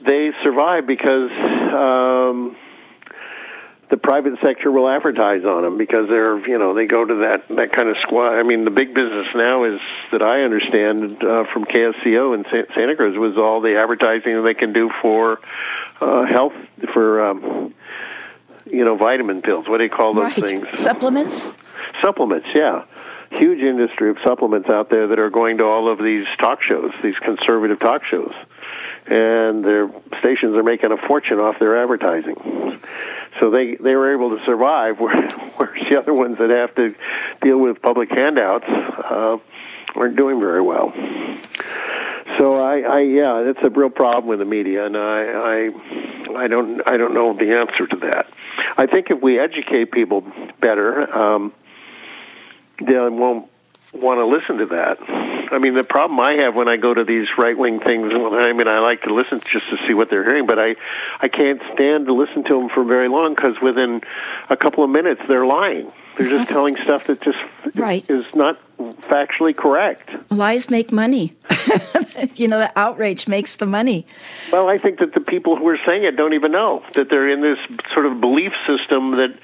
they 0.00 0.30
survive 0.42 0.86
because 0.86 1.30
um, 1.30 2.56
the 3.90 3.96
private 3.96 4.38
sector 4.42 4.70
will 4.70 4.88
advertise 4.88 5.44
on 5.44 5.62
them 5.62 5.76
because 5.76 6.08
they're 6.08 6.38
you 6.48 6.58
know 6.58 6.74
they 6.74 6.86
go 6.86 7.04
to 7.04 7.14
that 7.16 7.48
that 7.56 7.72
kind 7.72 7.88
of 7.88 7.96
squad. 8.02 8.38
I 8.38 8.42
mean, 8.42 8.64
the 8.64 8.70
big 8.70 8.94
business 8.94 9.26
now 9.34 9.64
is 9.64 9.80
that 10.12 10.22
I 10.22 10.42
understand 10.42 11.22
uh, 11.22 11.44
from 11.52 11.64
KSCO 11.64 12.34
in 12.34 12.44
Santa 12.74 12.96
Cruz 12.96 13.16
was 13.18 13.36
all 13.36 13.60
the 13.60 13.78
advertising 13.78 14.36
that 14.36 14.42
they 14.42 14.54
can 14.54 14.72
do 14.72 14.90
for 15.02 15.40
uh, 16.00 16.26
health 16.26 16.54
for. 16.92 17.24
Um, 17.24 17.74
you 18.66 18.84
know, 18.84 18.94
vitamin 18.94 19.42
pills. 19.42 19.66
What 19.68 19.78
do 19.78 19.84
you 19.84 19.90
call 19.90 20.14
those 20.14 20.36
right. 20.36 20.44
things? 20.44 20.66
Supplements. 20.78 21.52
Supplements, 22.00 22.46
yeah 22.54 22.84
huge 23.30 23.60
industry 23.60 24.10
of 24.10 24.16
supplements 24.24 24.68
out 24.68 24.90
there 24.90 25.08
that 25.08 25.18
are 25.18 25.30
going 25.30 25.58
to 25.58 25.64
all 25.64 25.90
of 25.90 25.98
these 25.98 26.26
talk 26.40 26.62
shows, 26.62 26.90
these 27.02 27.16
conservative 27.16 27.78
talk 27.78 28.04
shows. 28.04 28.34
And 29.06 29.64
their 29.64 29.88
stations 30.18 30.54
are 30.56 30.62
making 30.62 30.92
a 30.92 30.96
fortune 30.96 31.38
off 31.38 31.58
their 31.58 31.80
advertising. 31.82 32.80
So 33.40 33.50
they, 33.50 33.76
they 33.76 33.94
were 33.94 34.12
able 34.12 34.30
to 34.30 34.44
survive, 34.44 35.00
where 35.00 35.28
whereas 35.56 35.88
the 35.88 35.98
other 35.98 36.12
ones 36.12 36.38
that 36.38 36.50
have 36.50 36.74
to 36.74 36.94
deal 37.42 37.58
with 37.58 37.80
public 37.80 38.10
handouts 38.10 38.66
uh, 38.68 39.38
aren't 39.94 40.16
doing 40.16 40.40
very 40.40 40.60
well. 40.60 40.92
So 42.38 42.56
I, 42.56 42.80
I 42.80 43.00
yeah, 43.00 43.50
it's 43.50 43.58
a 43.62 43.70
real 43.70 43.90
problem 43.90 44.26
with 44.26 44.38
the 44.38 44.44
media, 44.44 44.86
and 44.86 44.96
I, 44.96 45.24
I, 45.24 46.44
I 46.44 46.46
don't, 46.46 46.80
I 46.86 46.96
don't 46.96 47.14
know 47.14 47.32
the 47.34 47.56
answer 47.56 47.86
to 47.86 47.96
that. 48.06 48.28
I 48.76 48.86
think 48.86 49.10
if 49.10 49.20
we 49.20 49.38
educate 49.38 49.90
people 49.90 50.24
better, 50.60 51.14
um, 51.16 51.52
they 52.80 52.94
won't 52.94 53.50
want 53.92 54.18
to 54.18 54.26
listen 54.26 54.58
to 54.58 54.66
that. 54.74 54.98
I 55.52 55.58
mean, 55.58 55.74
the 55.74 55.82
problem 55.82 56.20
I 56.20 56.44
have 56.44 56.54
when 56.54 56.68
I 56.68 56.76
go 56.76 56.94
to 56.94 57.02
these 57.04 57.26
right 57.36 57.58
wing 57.58 57.80
things, 57.80 58.12
I 58.12 58.52
mean, 58.52 58.68
I 58.68 58.78
like 58.78 59.02
to 59.02 59.14
listen 59.14 59.40
just 59.40 59.68
to 59.70 59.76
see 59.86 59.94
what 59.94 60.10
they're 60.10 60.22
hearing, 60.22 60.46
but 60.46 60.58
I, 60.58 60.76
I 61.20 61.28
can't 61.28 61.60
stand 61.74 62.06
to 62.06 62.14
listen 62.14 62.44
to 62.44 62.54
them 62.54 62.68
for 62.68 62.84
very 62.84 63.08
long 63.08 63.34
because 63.34 63.60
within 63.60 64.00
a 64.48 64.56
couple 64.56 64.84
of 64.84 64.90
minutes 64.90 65.22
they're 65.26 65.46
lying. 65.46 65.92
They're 66.16 66.28
just 66.28 66.48
telling 66.48 66.76
stuff 66.76 67.06
that 67.06 67.20
just 67.22 67.38
right. 67.74 68.08
is 68.08 68.34
not 68.34 68.60
factually 68.78 69.56
correct. 69.56 70.10
Lies 70.30 70.68
make 70.70 70.92
money. 70.92 71.34
you 72.34 72.46
know, 72.46 72.58
the 72.58 72.70
outrage 72.76 73.26
makes 73.26 73.56
the 73.56 73.66
money. 73.66 74.06
Well, 74.52 74.68
I 74.68 74.78
think 74.78 74.98
that 74.98 75.14
the 75.14 75.20
people 75.20 75.56
who 75.56 75.66
are 75.68 75.78
saying 75.86 76.04
it 76.04 76.16
don't 76.16 76.34
even 76.34 76.52
know 76.52 76.84
that 76.94 77.08
they're 77.08 77.28
in 77.28 77.40
this 77.40 77.58
sort 77.94 78.06
of 78.06 78.20
belief 78.20 78.52
system 78.66 79.12
that 79.12 79.38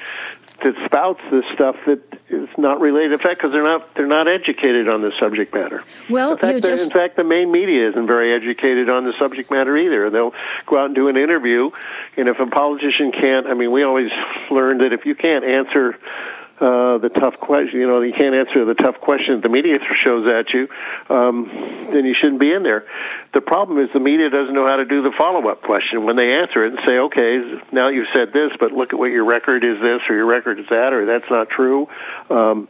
that 0.63 0.75
spouts 0.87 1.21
this 1.31 1.45
stuff 1.55 1.77
that 1.87 2.01
is 2.29 2.49
not 2.57 2.81
related 2.81 3.11
to 3.11 3.19
fact 3.19 3.39
because 3.39 3.53
they're 3.53 3.63
not 3.63 3.95
they're 3.95 4.07
not 4.07 4.27
educated 4.27 4.89
on 4.89 5.03
the 5.03 5.13
subject 5.21 5.55
matter. 5.55 5.83
Well, 6.09 6.33
in 6.33 6.39
fact, 6.39 6.65
just... 6.65 6.85
in 6.85 6.91
fact, 6.91 7.17
the 7.17 7.25
main 7.25 7.53
media 7.53 7.91
isn't 7.91 8.07
very 8.07 8.35
educated 8.35 8.89
on 8.89 9.05
the 9.05 9.13
subject 9.19 9.51
matter 9.51 9.77
either. 9.77 10.11
They'll 10.11 10.35
go 10.67 10.79
out 10.79 10.87
and 10.87 10.95
do 10.95 11.09
an 11.09 11.17
interview, 11.17 11.71
and 12.17 12.29
if 12.29 12.39
a 12.41 12.47
politician 12.47 13.13
can't, 13.13 13.47
I 13.47 13.55
mean, 13.55 13.71
we 13.71 13.83
always 13.83 14.11
learned 14.51 14.81
that 14.81 14.93
if 14.93 15.05
you 15.05 15.15
can't 15.15 15.45
answer 15.45 15.97
uh, 16.61 16.99
the 16.99 17.11
tough 17.11 17.39
question. 17.39 17.81
You 17.81 17.87
know, 17.87 18.01
you 18.01 18.13
can't 18.13 18.35
answer 18.35 18.65
the 18.65 18.75
tough 18.75 19.01
questions 19.01 19.43
the 19.43 19.49
media 19.49 19.79
shows 20.03 20.27
at 20.27 20.53
you, 20.55 20.69
um, 21.11 21.51
then 21.93 22.05
you 22.05 22.15
shouldn't 22.19 22.41
be 22.41 22.53
in 22.53 22.63
there. 22.63 22.87
The 23.35 23.41
problem 23.41 23.79
is 23.79 23.91
the 23.93 24.01
media 24.01 24.31
doesn't 24.31 24.55
know 24.55 24.67
how 24.67 24.77
to 24.77 24.85
do 24.85 25.03
the 25.03 25.13
follow 25.19 25.49
up 25.49 25.63
question 25.63 26.05
when 26.05 26.17
they 26.17 26.33
answer 26.33 26.65
it 26.65 26.73
and 26.73 26.81
say, 26.87 26.99
okay, 26.99 27.61
now 27.73 27.89
you've 27.89 28.09
said 28.15 28.33
this, 28.33 28.53
but 28.59 28.73
look 28.73 28.93
at 28.93 28.99
what 28.99 29.11
your 29.11 29.25
record 29.25 29.65
is 29.65 29.81
this 29.81 30.01
or 30.09 30.17
your 30.17 30.27
record 30.27 30.59
is 30.59 30.67
that 30.71 30.93
or 30.93 31.07
that's 31.07 31.31
not 31.31 31.51
true. 31.51 31.89
Um, 32.31 32.69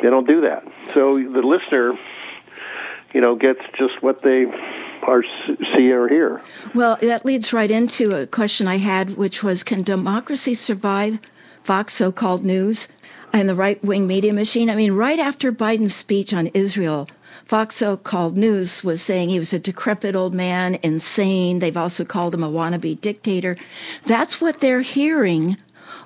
they 0.00 0.10
don't 0.10 0.26
do 0.26 0.40
that. 0.42 0.66
So 0.92 1.14
the 1.14 1.42
listener, 1.42 1.96
you 3.12 3.20
know, 3.20 3.36
gets 3.36 3.60
just 3.78 4.02
what 4.02 4.22
they 4.22 4.46
are 5.02 5.22
see 5.76 5.90
or 5.92 6.08
hear. 6.08 6.42
Well, 6.74 6.98
that 7.02 7.24
leads 7.24 7.52
right 7.52 7.70
into 7.70 8.16
a 8.16 8.26
question 8.26 8.66
I 8.66 8.78
had, 8.78 9.16
which 9.16 9.42
was, 9.42 9.62
can 9.62 9.82
democracy 9.82 10.54
survive 10.54 11.18
Fox 11.62 11.94
so-called 11.94 12.44
news? 12.44 12.88
And 13.32 13.48
the 13.48 13.54
right 13.54 13.82
wing 13.84 14.06
media 14.06 14.32
machine. 14.32 14.70
I 14.70 14.74
mean, 14.74 14.92
right 14.92 15.18
after 15.18 15.52
Biden's 15.52 15.94
speech 15.94 16.32
on 16.34 16.48
Israel, 16.48 17.08
Fox 17.44 17.76
so 17.76 17.96
called 17.96 18.36
news 18.36 18.84
was 18.84 19.02
saying 19.02 19.28
he 19.28 19.38
was 19.38 19.52
a 19.52 19.58
decrepit 19.58 20.14
old 20.14 20.34
man, 20.34 20.78
insane. 20.82 21.58
They've 21.58 21.76
also 21.76 22.04
called 22.04 22.34
him 22.34 22.44
a 22.44 22.50
wannabe 22.50 23.00
dictator. 23.00 23.56
That's 24.04 24.40
what 24.40 24.60
they're 24.60 24.82
hearing 24.82 25.56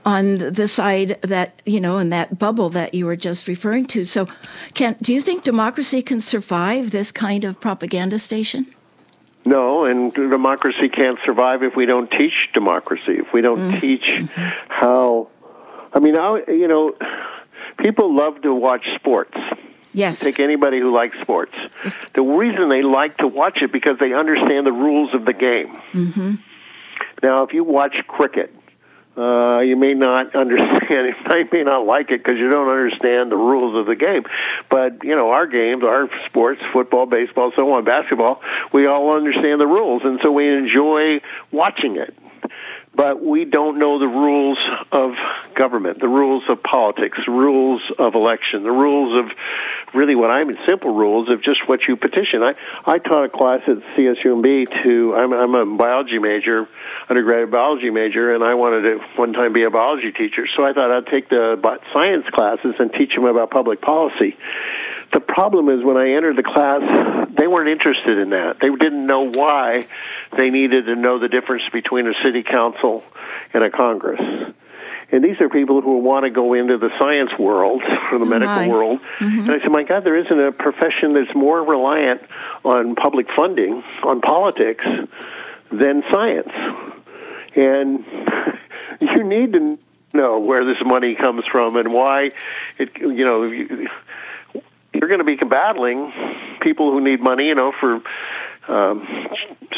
on 0.05 0.39
the 0.39 0.69
side 0.69 1.19
that 1.23 1.61
you 1.67 1.81
know 1.81 1.99
in 1.99 2.11
that 2.11 2.39
bubble 2.39 2.71
that 2.71 2.95
you 2.95 3.07
were 3.07 3.17
just 3.17 3.49
referring 3.49 3.87
to. 3.87 4.05
So, 4.05 4.29
can 4.75 4.97
do 5.03 5.13
you 5.13 5.21
think 5.21 5.43
democracy 5.43 6.03
can 6.03 6.21
survive 6.21 6.91
this 6.91 7.13
kind 7.13 7.45
of 7.45 7.61
propaganda 7.61 8.19
station? 8.19 8.67
No, 9.47 9.85
and 9.85 10.13
democracy 10.13 10.89
can't 10.89 11.19
survive 11.25 11.63
if 11.63 11.77
we 11.77 11.87
don't 11.87 12.11
teach 12.11 12.35
democracy. 12.53 13.19
If 13.19 13.33
we 13.33 13.43
don't 13.43 13.59
mm-hmm. 13.59 13.79
teach 13.79 14.05
how, 14.69 15.29
mean, 16.07 16.19
I, 16.19 16.43
you 16.49 16.69
know, 16.69 16.95
people 17.79 18.15
love 18.15 18.41
to 18.43 18.55
watch 18.55 18.85
sports. 18.97 19.37
Yes. 19.93 20.21
Take 20.21 20.41
anybody 20.41 20.79
who 20.79 20.95
likes 20.95 21.19
sports. 21.21 21.55
The 22.15 22.23
reason 22.23 22.69
they 22.69 22.83
like 22.83 23.17
to 23.19 23.27
watch 23.27 23.59
it 23.63 23.73
because 23.73 23.99
they 23.99 24.13
understand 24.13 24.67
the 24.67 24.73
rules 24.73 25.15
of 25.15 25.25
the 25.25 25.33
game. 25.33 25.75
Mm-hmm. 25.93 26.35
Now, 27.23 27.45
if 27.45 27.55
you 27.55 27.65
watch 27.65 27.97
cricket, 28.07 28.55
uh, 29.17 29.61
you 29.61 29.75
may 29.75 29.95
not 29.95 30.35
understand 30.35 31.09
it. 31.09 31.17
You 31.31 31.49
may 31.51 31.65
not 31.65 31.87
like 31.87 32.11
it 32.11 32.23
because 32.23 32.39
you 32.39 32.51
don't 32.51 32.69
understand 32.69 33.33
the 33.33 33.39
rules 33.39 33.75
of 33.75 33.87
the 33.87 33.97
game. 33.97 34.25
But 34.69 35.03
you 35.03 35.17
know, 35.17 35.31
our 35.31 35.47
games, 35.47 35.83
our 35.83 36.11
sports, 36.27 36.61
football, 36.75 37.07
baseball, 37.07 37.53
so 37.57 37.73
on, 37.73 37.85
basketball, 37.85 38.43
we 38.75 38.87
all 38.87 39.17
understand 39.17 39.63
the 39.63 39.67
rules, 39.67 40.03
and 40.05 40.21
so 40.23 40.31
we 40.31 40.47
enjoy 40.47 41.21
watching 41.51 41.97
it 41.97 42.15
but 42.97 43.23
we 43.23 43.45
don't 43.45 43.79
know 43.79 43.99
the 43.99 44.09
rules 44.09 44.59
of 44.91 45.13
government, 45.55 45.99
the 45.99 46.09
rules 46.09 46.43
of 46.49 46.63
politics, 46.63 47.19
the 47.27 47.31
rules 47.31 47.83
of 47.99 48.15
election, 48.15 48.63
the 48.63 48.71
rules 48.71 49.19
of 49.23 49.37
really 49.95 50.15
what 50.15 50.31
I 50.31 50.43
mean 50.45 50.57
simple 50.67 50.95
rules 50.95 51.29
of 51.29 51.43
just 51.43 51.69
what 51.69 51.81
you 51.87 51.97
petition. 51.97 52.43
I 52.43 52.55
I 52.87 52.99
taught 52.99 53.25
a 53.25 53.29
class 53.29 53.61
at 53.67 53.79
CSUMB 53.97 54.83
to 54.83 55.15
I'm 55.15 55.33
I'm 55.33 55.55
a 55.55 55.77
biology 55.77 56.19
major, 56.19 56.69
undergraduate 57.09 57.51
biology 57.51 57.91
major, 57.91 58.35
and 58.35 58.43
I 58.43 58.55
wanted 58.55 58.83
to 58.83 59.05
one 59.17 59.33
time 59.35 59.53
be 59.53 59.65
a 59.65 59.71
biology 59.71 60.13
teacher. 60.13 60.47
So 60.57 60.65
I 60.65 60.73
thought 60.73 60.91
I'd 60.91 61.07
take 61.07 61.29
the 61.29 61.61
science 61.93 62.27
classes 62.33 62.75
and 62.79 62.93
teach 62.93 63.15
them 63.15 63.25
about 63.25 63.51
public 63.51 63.83
policy. 63.83 64.37
The 65.13 65.21
problem 65.21 65.69
is 65.69 65.85
when 65.85 65.97
I 65.97 66.13
entered 66.13 66.37
the 66.37 66.43
class, 66.43 67.29
they 67.37 67.47
weren't 67.47 67.69
interested 67.69 68.19
in 68.19 68.31
that. 68.31 68.59
They 68.61 68.69
didn't 68.69 69.07
know 69.07 69.31
why 69.31 69.87
they 70.37 70.51
needed 70.51 70.87
to 70.87 70.97
know 70.97 71.19
the 71.19 71.29
difference 71.29 71.63
between 71.73 72.07
a 72.07 72.15
city 72.25 72.43
council 72.43 73.05
and 73.55 73.65
a 73.65 73.71
Congress. 73.71 74.21
And 75.13 75.25
these 75.25 75.41
are 75.41 75.49
people 75.49 75.81
who 75.81 75.99
want 75.99 76.25
to 76.25 76.31
go 76.31 76.55
into 76.55 76.79
the 76.79 76.91
science 76.99 77.31
world 77.39 77.83
or 78.11 78.19
the 78.19 78.25
medical 78.25 78.69
world. 78.69 79.01
Mm-hmm. 79.19 79.39
And 79.39 79.51
I 79.53 79.61
said, 79.61 79.71
my 79.71 79.85
God, 79.85 80.05
there 80.05 80.17
isn't 80.17 80.41
a 80.41 80.51
profession 80.51 81.15
that's 81.15 81.35
more 81.35 81.63
reliant 81.63 82.23
on 82.65 82.97
public 82.97 83.29
funding, 83.37 83.85
on 84.03 84.21
politics, 84.21 84.85
than 85.71 86.03
science. 86.11 86.51
And 87.55 88.05
you 89.01 89.23
need 89.23 89.53
to 89.53 89.79
know 90.13 90.41
where 90.41 90.65
this 90.65 90.83
money 90.85 91.15
comes 91.15 91.45
from 91.51 91.77
and 91.77 91.93
why 91.93 92.33
it, 92.79 92.91
you 92.99 93.25
know, 93.25 93.87
you're 94.97 95.09
going 95.09 95.19
to 95.19 95.25
be 95.25 95.37
battling 95.37 96.13
people 96.61 96.91
who 96.91 97.01
need 97.01 97.21
money, 97.21 97.47
you 97.47 97.55
know, 97.55 97.73
for 97.79 98.01
um, 98.69 99.07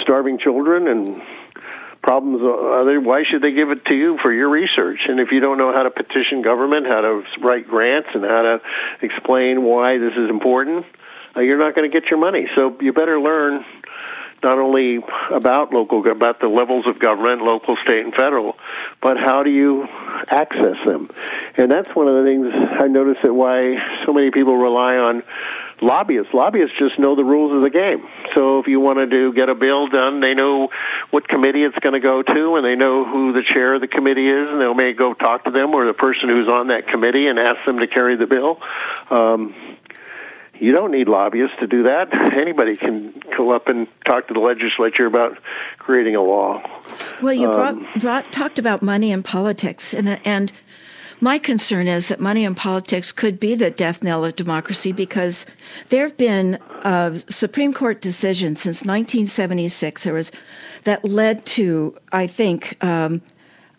starving 0.00 0.38
children 0.38 0.88
and 0.88 1.22
problems 2.00 2.40
other 2.40 3.00
why 3.00 3.24
should 3.28 3.42
they 3.42 3.52
give 3.52 3.70
it 3.70 3.85
to 3.87 3.94
you 3.94 4.16
for 4.22 4.33
your 4.33 4.48
research? 4.48 5.00
And 5.09 5.20
if 5.20 5.28
you 5.33 5.40
don't 5.40 5.59
know 5.59 5.72
how 5.72 5.83
to 5.83 5.90
petition 5.90 6.42
government 6.42 6.87
how 6.87 7.00
to 7.00 7.22
write 7.40 7.66
grants 7.68 8.09
and 8.14 8.24
how 8.24 8.42
to 8.42 8.61
explain 9.02 9.62
why 9.64 9.98
this 9.98 10.12
is 10.12 10.31
important 10.31 10.87
uh, 11.37 11.40
you're 11.40 11.59
not 11.59 11.74
going 11.74 11.90
to 11.90 12.00
get 12.00 12.09
your 12.11 12.18
money. 12.18 12.46
So 12.57 12.76
you 12.81 12.92
better 12.92 13.20
learn 13.20 13.64
not 14.42 14.59
only 14.59 14.98
about 15.31 15.72
local 15.72 16.07
about 16.11 16.40
the 16.40 16.48
levels 16.48 16.87
of 16.87 16.98
government 16.98 17.42
local 17.42 17.77
state 17.85 18.05
and 18.05 18.14
federal 18.14 18.57
but 19.01 19.16
how 19.16 19.42
do 19.42 19.51
you 19.51 19.87
access 20.29 20.77
them 20.87 21.11
and 21.57 21.70
that's 21.70 21.94
one 21.94 22.09
of 22.09 22.14
the 22.16 22.24
things 22.24 22.53
i 22.81 22.87
noticed 22.87 23.22
that 23.22 23.33
why 23.33 23.77
so 24.07 24.12
many 24.12 24.31
people 24.31 24.57
rely 24.57 24.96
on 24.96 25.22
lobbyists. 25.81 26.33
Lobbyists 26.35 26.77
just 26.79 26.98
know 26.98 27.14
the 27.14 27.24
rules 27.24 27.55
of 27.55 27.62
the 27.62 27.70
game. 27.70 28.07
So 28.35 28.59
if 28.59 28.66
you 28.66 28.81
want 28.81 29.11
to 29.11 29.33
get 29.33 29.48
a 29.48 29.55
bill 29.55 29.88
done, 29.88 30.20
they 30.20 30.35
know 30.35 30.68
what 31.11 31.29
committee 31.29 31.62
it's 31.62 31.79
going 31.79 31.94
to 31.94 32.01
go 32.01 32.22
to, 32.22 32.57
and 32.57 32.64
they 32.64 32.74
know 32.74 33.05
who 33.05 33.33
the 33.33 33.42
chair 33.42 33.74
of 33.74 33.81
the 33.81 33.88
committee 33.88 34.29
is, 34.29 34.48
and 34.48 34.61
they 34.61 34.72
may 34.72 34.92
go 34.92 35.14
talk 35.14 35.44
to 35.44 35.51
them 35.51 35.74
or 35.74 35.87
the 35.87 35.92
person 35.92 36.29
who's 36.29 36.48
on 36.48 36.68
that 36.68 36.88
committee 36.88 37.27
and 37.27 37.38
ask 37.38 37.64
them 37.64 37.79
to 37.79 37.87
carry 37.87 38.16
the 38.16 38.27
bill. 38.27 38.61
Um, 39.11 39.55
you 40.61 40.73
don't 40.73 40.90
need 40.90 41.09
lobbyists 41.09 41.57
to 41.61 41.66
do 41.66 41.85
that. 41.85 42.12
Anybody 42.33 42.77
can 42.77 43.14
go 43.37 43.51
up 43.51 43.68
and 43.68 43.87
talk 44.05 44.29
to 44.29 44.35
the 44.35 44.40
legislature 44.40 45.07
about 45.07 45.38
creating 45.79 46.16
a 46.16 46.23
law. 46.23 46.62
Well, 47.23 47.33
you 47.35 47.51
um, 47.51 47.87
brought 47.99 48.33
talked 48.33 48.59
about 48.59 48.83
money 48.83 49.12
and 49.12 49.25
politics, 49.25 49.94
and 49.94 50.21
and 50.25 50.53
my 51.21 51.38
concern 51.38 51.88
is 51.88 52.09
that 52.09 52.21
money 52.21 52.44
in 52.44 52.55
politics 52.55 53.11
could 53.11 53.40
be 53.40 53.55
the 53.55 53.71
death 53.71 54.03
knell 54.03 54.25
of 54.25 54.37
democracy 54.37 54.92
because 54.92 55.47
there 55.88 56.05
have 56.05 56.16
been 56.16 56.57
uh, 56.83 57.18
Supreme 57.29 57.73
Court 57.73 58.01
decisions 58.01 58.61
since 58.61 58.85
1976 58.85 60.05
there 60.05 60.14
was, 60.14 60.31
that 60.85 61.05
led 61.05 61.44
to, 61.47 61.97
I 62.12 62.29
think, 62.29 62.83
um, 62.85 63.21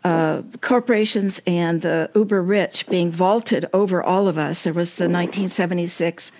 uh, 0.03 0.41
corporations 0.61 1.41
and 1.47 1.81
the 1.81 2.09
uber 2.13 2.41
rich 2.41 2.87
being 2.87 3.11
vaulted 3.11 3.65
over 3.73 4.03
all 4.03 4.27
of 4.27 4.37
us. 4.37 4.63
There 4.63 4.73
was 4.73 4.95
the 4.95 5.05
1976 5.05 6.31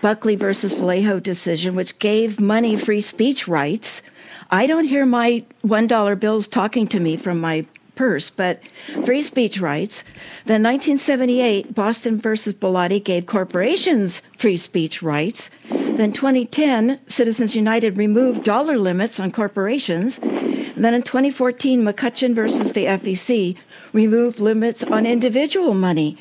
Buckley 0.00 0.36
versus 0.36 0.74
Valeo 0.74 1.22
decision, 1.22 1.74
which 1.74 1.98
gave 1.98 2.40
money 2.40 2.76
free 2.76 3.00
speech 3.00 3.46
rights. 3.46 4.02
I 4.50 4.66
don't 4.66 4.84
hear 4.84 5.06
my 5.06 5.44
$1 5.64 6.20
bills 6.20 6.48
talking 6.48 6.88
to 6.88 7.00
me 7.00 7.16
from 7.16 7.40
my 7.40 7.66
purse, 7.94 8.30
but 8.30 8.60
free 9.04 9.20
speech 9.20 9.60
rights. 9.60 10.04
Then 10.46 10.62
1978, 10.62 11.74
Boston 11.74 12.18
versus 12.18 12.54
Bellotti 12.54 13.04
gave 13.04 13.26
corporations 13.26 14.22
free 14.38 14.56
speech 14.56 15.02
rights. 15.02 15.50
Then 15.68 16.12
2010, 16.12 16.98
Citizens 17.08 17.54
United 17.54 17.98
removed 17.98 18.42
dollar 18.42 18.78
limits 18.78 19.20
on 19.20 19.30
corporations. 19.30 20.18
And 20.18 20.82
then 20.82 20.94
in 20.94 21.02
2014, 21.02 21.82
McCutcheon 21.82 22.34
versus 22.34 22.72
the 22.72 22.86
FEC 22.86 23.54
removed 23.92 24.40
limits 24.40 24.82
on 24.82 25.04
individual 25.04 25.74
money. 25.74 26.16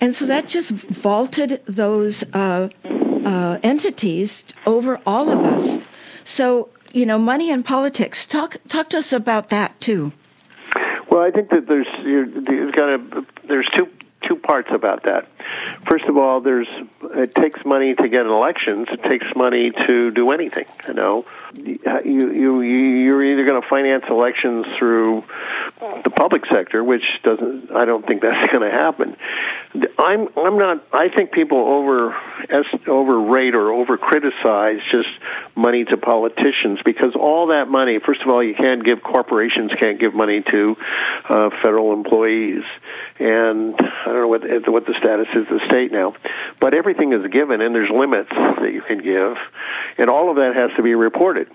And 0.00 0.14
so 0.14 0.26
that 0.26 0.46
just 0.46 0.70
vaulted 0.70 1.62
those 1.66 2.22
uh, 2.32 2.68
uh, 3.24 3.58
entities 3.62 4.44
over 4.66 5.00
all 5.06 5.30
of 5.30 5.40
us. 5.44 5.78
So, 6.24 6.68
you 6.92 7.06
know, 7.06 7.18
money 7.18 7.50
and 7.50 7.64
politics. 7.64 8.26
Talk, 8.26 8.56
talk 8.68 8.90
to 8.90 8.98
us 8.98 9.12
about 9.12 9.48
that 9.48 9.80
too. 9.80 10.12
Well, 11.10 11.22
I 11.22 11.30
think 11.30 11.50
that 11.50 11.66
there's 11.68 11.86
you've 12.04 12.74
got 12.74 12.88
a, 12.88 13.26
there's 13.46 13.68
two 13.76 13.88
two 14.26 14.36
parts 14.36 14.68
about 14.72 15.04
that. 15.04 15.26
First 15.88 16.04
of 16.04 16.16
all, 16.16 16.40
there's 16.40 16.68
it 17.02 17.34
takes 17.34 17.64
money 17.64 17.94
to 17.94 18.08
get 18.08 18.26
elections. 18.26 18.88
It 18.90 19.02
takes 19.02 19.26
money 19.36 19.72
to 19.86 20.10
do 20.10 20.30
anything. 20.30 20.66
You 20.88 20.94
know, 20.94 21.26
you 21.54 22.60
you 22.60 22.60
you're 22.60 23.24
either 23.24 23.44
going 23.44 23.60
to 23.60 23.68
finance 23.68 24.04
elections 24.08 24.66
through 24.78 25.24
the 25.80 26.10
public 26.10 26.42
sector, 26.46 26.82
which 26.82 27.04
doesn't. 27.22 27.70
I 27.72 27.84
don't 27.84 28.06
think 28.06 28.22
that's 28.22 28.48
going 28.52 28.68
to 28.68 28.74
happen. 28.74 29.16
I'm 29.98 30.28
I'm 30.36 30.58
not. 30.58 30.86
I 30.92 31.08
think 31.08 31.32
people 31.32 31.58
over 31.58 32.16
overrate 32.86 33.54
or 33.54 33.72
over 33.72 33.98
criticize 33.98 34.78
just 34.90 35.08
money 35.56 35.84
to 35.84 35.96
politicians 35.96 36.80
because 36.84 37.14
all 37.14 37.48
that 37.48 37.68
money. 37.68 37.98
First 37.98 38.22
of 38.22 38.28
all, 38.28 38.42
you 38.42 38.54
can't 38.54 38.84
give 38.84 39.02
corporations 39.02 39.72
can't 39.78 40.00
give 40.00 40.14
money 40.14 40.42
to 40.50 40.76
uh, 41.28 41.50
federal 41.62 41.92
employees, 41.92 42.64
and 43.18 43.74
I 43.80 44.10
don't 44.14 44.22
know 44.22 44.28
what 44.28 44.68
what 44.68 44.86
the 44.86 44.94
status 44.98 45.28
is 45.34 45.42
of 45.50 45.60
the 45.60 45.66
state 45.66 45.92
now, 45.92 46.14
but 46.60 46.74
everything 46.74 47.12
is 47.12 47.26
given, 47.30 47.60
and 47.60 47.74
there's 47.74 47.90
limits 47.90 48.30
that 48.30 48.70
you 48.72 48.82
can 48.82 48.98
give, 48.98 49.36
and 49.98 50.08
all 50.08 50.30
of 50.30 50.36
that 50.36 50.54
has 50.54 50.70
to 50.76 50.82
be 50.82 50.94
reported. 50.94 51.48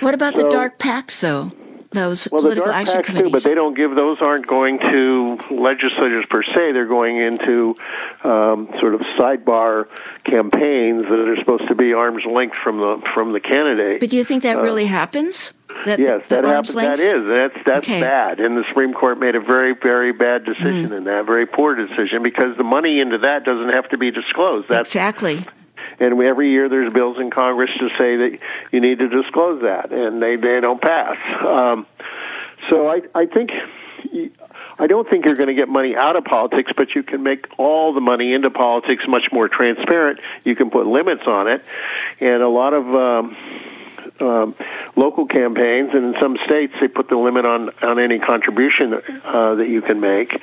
What 0.00 0.14
about 0.14 0.34
so, 0.34 0.44
the 0.44 0.50
dark 0.50 0.78
PACs, 0.78 1.20
though? 1.20 1.50
Those 1.92 2.28
well, 2.30 2.42
political 2.42 2.66
the 2.66 2.72
dark 2.72 2.88
action 2.88 3.00
PACs 3.00 3.04
committees. 3.04 3.28
too, 3.28 3.32
but 3.32 3.42
they 3.44 3.54
don't 3.54 3.76
give 3.76 3.94
those 3.94 4.18
aren't 4.20 4.46
going 4.46 4.78
to 4.78 5.38
legislators 5.50 6.24
per 6.30 6.42
se. 6.42 6.72
They're 6.72 6.86
going 6.86 7.18
into 7.18 7.74
um, 8.24 8.68
sort 8.80 8.94
of 8.94 9.00
sidebar 9.18 9.86
campaigns 10.24 11.02
that 11.02 11.28
are 11.28 11.36
supposed 11.36 11.68
to 11.68 11.74
be 11.74 11.92
arm's 11.92 12.24
length 12.24 12.56
from 12.62 12.78
the 12.78 13.02
from 13.14 13.32
the 13.32 13.40
candidate. 13.40 14.00
But 14.00 14.10
do 14.10 14.16
you 14.16 14.24
think 14.24 14.42
that 14.42 14.56
uh, 14.56 14.62
really 14.62 14.86
happens? 14.86 15.52
That, 15.84 15.98
yes, 15.98 16.22
that 16.28 16.44
happens. 16.44 16.74
That 16.74 16.98
is 16.98 17.26
that's 17.26 17.66
that's 17.66 17.86
okay. 17.86 18.00
bad, 18.00 18.40
and 18.40 18.56
the 18.56 18.64
Supreme 18.68 18.94
Court 18.94 19.18
made 19.18 19.34
a 19.34 19.40
very 19.40 19.74
very 19.74 20.12
bad 20.12 20.44
decision 20.44 20.90
mm. 20.90 20.96
in 20.98 21.04
that, 21.04 21.26
very 21.26 21.46
poor 21.46 21.74
decision, 21.74 22.22
because 22.22 22.56
the 22.56 22.64
money 22.64 23.00
into 23.00 23.18
that 23.18 23.44
doesn't 23.44 23.74
have 23.74 23.88
to 23.90 23.98
be 23.98 24.10
disclosed. 24.10 24.68
That's 24.68 24.90
exactly 24.90 25.46
and 25.98 26.20
every 26.22 26.50
year 26.50 26.68
there's 26.68 26.92
bills 26.92 27.18
in 27.18 27.30
Congress 27.30 27.70
to 27.78 27.88
say 27.98 28.16
that 28.16 28.38
you 28.70 28.80
need 28.80 28.98
to 28.98 29.08
disclose 29.08 29.62
that, 29.62 29.92
and 29.92 30.22
they 30.22 30.36
they 30.36 30.60
don't 30.60 30.80
pass. 30.80 31.16
Um, 31.46 31.86
so 32.70 32.88
I 32.88 33.02
I 33.14 33.26
think. 33.26 33.50
I 34.78 34.86
don't 34.88 35.08
think 35.08 35.26
you're 35.26 35.36
going 35.36 35.48
to 35.48 35.54
get 35.54 35.68
money 35.68 35.94
out 35.94 36.16
of 36.16 36.24
politics, 36.24 36.72
but 36.76 36.94
you 36.94 37.02
can 37.02 37.22
make 37.22 37.46
all 37.56 37.92
the 37.92 38.00
money 38.00 38.32
into 38.32 38.50
politics 38.50 39.04
much 39.06 39.26
more 39.30 39.48
transparent. 39.48 40.18
You 40.44 40.56
can 40.56 40.70
put 40.70 40.86
limits 40.86 41.22
on 41.26 41.46
it, 41.46 41.64
and 42.18 42.42
a 42.42 42.48
lot 42.48 42.74
of 42.74 42.86
um, 42.94 43.36
um, 44.20 44.54
local 44.96 45.26
campaigns, 45.26 45.90
and 45.92 46.14
in 46.14 46.20
some 46.20 46.36
states 46.44 46.72
they 46.80 46.88
put 46.88 47.08
the 47.08 47.16
limit 47.16 47.44
on 47.44 47.70
on 47.82 47.98
any 47.98 48.18
contribution 48.18 48.94
uh, 48.94 49.54
that 49.56 49.68
you 49.68 49.82
can 49.82 50.00
make. 50.00 50.34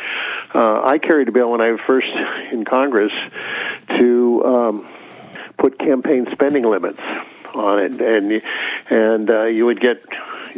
Uh, 0.54 0.82
I 0.84 0.98
carried 0.98 1.28
a 1.28 1.32
bill 1.32 1.52
when 1.52 1.62
I 1.62 1.72
was 1.72 1.82
first 1.86 2.08
in 2.52 2.66
Congress 2.66 3.14
to 3.98 4.46
um, 4.46 4.88
put 5.60 5.78
campaign 5.78 6.28
spending 6.32 6.64
limits 6.64 7.00
on 7.54 7.80
it, 7.80 8.02
and 8.02 8.42
and 8.90 9.30
uh, 9.30 9.46
you 9.46 9.66
would 9.66 9.80
get. 9.80 10.04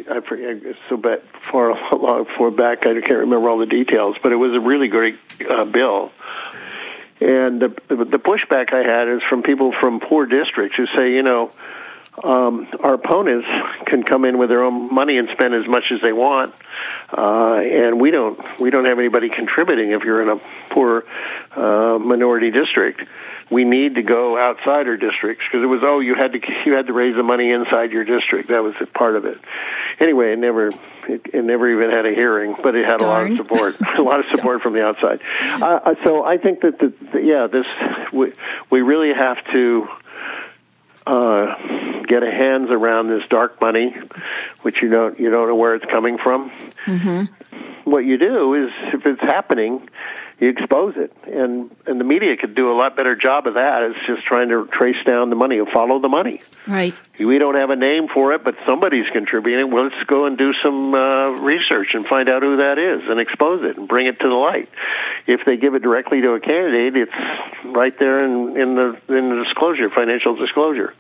I 0.10 0.22
forget 0.22 0.76
so 0.90 0.98
back 0.98 1.20
far 1.44 1.76
long 1.98 2.26
far 2.38 2.52
back. 2.52 2.86
I 2.86 2.94
can't 3.02 3.20
remember 3.20 3.50
all 3.50 3.58
the 3.58 3.66
details, 3.66 4.16
but 4.24 4.32
it 4.32 4.38
was 4.38 4.54
a 4.54 4.60
really 4.60 4.88
great 4.88 5.20
uh, 5.50 5.66
bill. 5.66 6.12
And 7.20 7.62
the, 7.62 7.70
the 7.88 8.18
pushback 8.18 8.74
I 8.74 8.82
had 8.84 9.08
is 9.08 9.22
from 9.30 9.44
people 9.44 9.74
from 9.80 10.00
poor 10.00 10.26
districts 10.26 10.76
who 10.76 10.88
say, 10.88 11.14
you 11.14 11.22
know, 11.22 11.52
um, 12.24 12.68
our 12.80 12.96
opponents 12.96 13.48
can 13.86 14.04
come 14.04 14.26
in 14.26 14.40
with 14.40 14.50
their 14.50 14.64
own 14.64 14.94
money 14.94 15.18
and 15.18 15.30
spend 15.32 15.54
as 15.54 15.68
much 15.68 15.86
as 15.92 16.02
they 16.02 16.14
want, 16.14 16.54
uh, 17.16 17.56
and 17.56 18.02
we 18.02 18.12
don't. 18.12 18.60
We 18.60 18.70
don't 18.70 18.86
have 18.86 19.00
anybody 19.00 19.30
contributing 19.30 19.92
if 19.92 20.04
you're 20.04 20.22
in 20.22 20.30
a 20.30 20.42
poor 20.70 21.06
uh, 21.56 22.00
minority 22.00 22.52
district. 22.52 23.02
We 23.52 23.66
need 23.66 23.96
to 23.96 24.02
go 24.02 24.38
outside 24.38 24.88
our 24.88 24.98
districts 24.98 25.44
because 25.46 25.64
it 25.64 25.68
was 25.68 25.82
oh 25.84 26.00
you 26.00 26.16
had 26.16 26.32
to 26.34 26.40
you 26.66 26.74
had 26.74 26.88
to 26.88 26.94
raise 26.94 27.16
the 27.16 27.24
money 27.24 27.52
inside 27.52 27.92
your 27.92 28.04
district. 28.04 28.50
That 28.50 28.64
was 28.64 28.76
part 28.94 29.16
of 29.16 29.26
it. 29.26 29.38
Anyway, 30.00 30.34
it 30.34 30.40
never 30.40 30.68
it, 31.08 31.28
it 31.34 31.44
never 31.44 31.70
even 31.70 31.92
had 31.92 32.06
a 32.06 32.14
hearing, 32.14 32.56
but 32.62 32.76
it 32.76 32.86
had 32.86 33.00
Darn. 33.00 33.04
a 33.04 33.30
lot 33.30 33.32
of 33.32 33.38
support, 33.38 33.76
a 33.98 34.02
lot 34.02 34.20
of 34.20 34.26
support 34.34 34.62
from 34.62 34.74
the 34.74 34.84
outside. 34.84 35.22
Uh, 35.40 35.96
so 36.04 36.24
I 36.24 36.38
think 36.38 36.62
that 36.62 36.80
the, 36.80 36.94
the 37.12 37.22
yeah 37.22 37.48
this 37.48 37.68
we 38.14 38.34
we 38.70 38.82
really 38.82 39.14
have 39.14 39.38
to 39.52 39.88
uh, 41.06 41.56
get 42.08 42.24
a 42.24 42.32
hands 42.32 42.70
around 42.70 43.10
this 43.10 43.24
dark 43.30 43.60
money, 43.62 43.96
which 44.62 44.82
you 44.82 44.90
don't 44.90 45.20
you 45.20 45.30
don't 45.30 45.48
know 45.48 45.56
where 45.56 45.76
it's 45.76 45.86
coming 45.86 46.18
from. 46.18 46.52
Mm-hmm. 46.86 47.90
What 47.90 48.06
you 48.06 48.18
do 48.18 48.54
is, 48.54 48.72
if 48.94 49.06
it's 49.06 49.22
happening, 49.22 49.90
you 50.42 50.50
expose 50.50 50.96
it, 50.98 51.14
and 51.28 51.70
and 51.86 52.00
the 52.00 52.04
media 52.04 52.36
could 52.36 52.56
do 52.56 52.72
a 52.72 52.76
lot 52.76 52.96
better 52.96 53.16
job 53.16 53.46
of 53.46 53.54
that. 53.54 53.84
It's 53.84 54.08
just 54.08 54.26
trying 54.26 54.50
to 54.50 54.68
trace 54.74 54.98
down 55.06 55.30
the 55.30 55.36
money 55.36 55.60
and 55.60 55.70
follow 55.70 56.00
the 56.00 56.08
money. 56.08 56.42
Right. 56.68 56.96
We 57.20 57.38
don't 57.38 57.54
have 57.54 57.70
a 57.70 57.76
name 57.76 58.08
for 58.12 58.34
it, 58.34 58.44
but 58.44 58.56
somebody's 58.66 59.06
contributing. 59.14 59.70
Well, 59.72 59.84
let's 59.84 60.04
go 60.08 60.26
and 60.26 60.40
do 60.40 60.52
some 60.64 60.96
uh, 60.96 61.30
research 61.42 61.90
and 61.94 62.08
find 62.08 62.28
out 62.28 62.42
who 62.42 62.58
that 62.58 62.80
is 62.80 63.08
and 63.08 63.20
expose 63.20 63.64
it 63.64 63.78
and 63.78 63.88
bring 63.88 64.08
it 64.08 64.20
to 64.20 64.28
the 64.28 64.34
light. 64.34 64.68
If 65.28 65.42
they 65.46 65.58
give 65.58 65.76
it 65.76 65.84
directly 65.84 66.22
to 66.22 66.32
a 66.32 66.40
candidate, 66.40 67.08
it's 67.08 67.20
right 67.64 67.94
there 68.00 68.26
in, 68.26 68.58
in 68.60 68.74
the 68.74 68.98
in 69.10 69.30
the 69.30 69.44
disclosure, 69.44 69.92
financial 69.92 70.36
disclosure. 70.36 70.96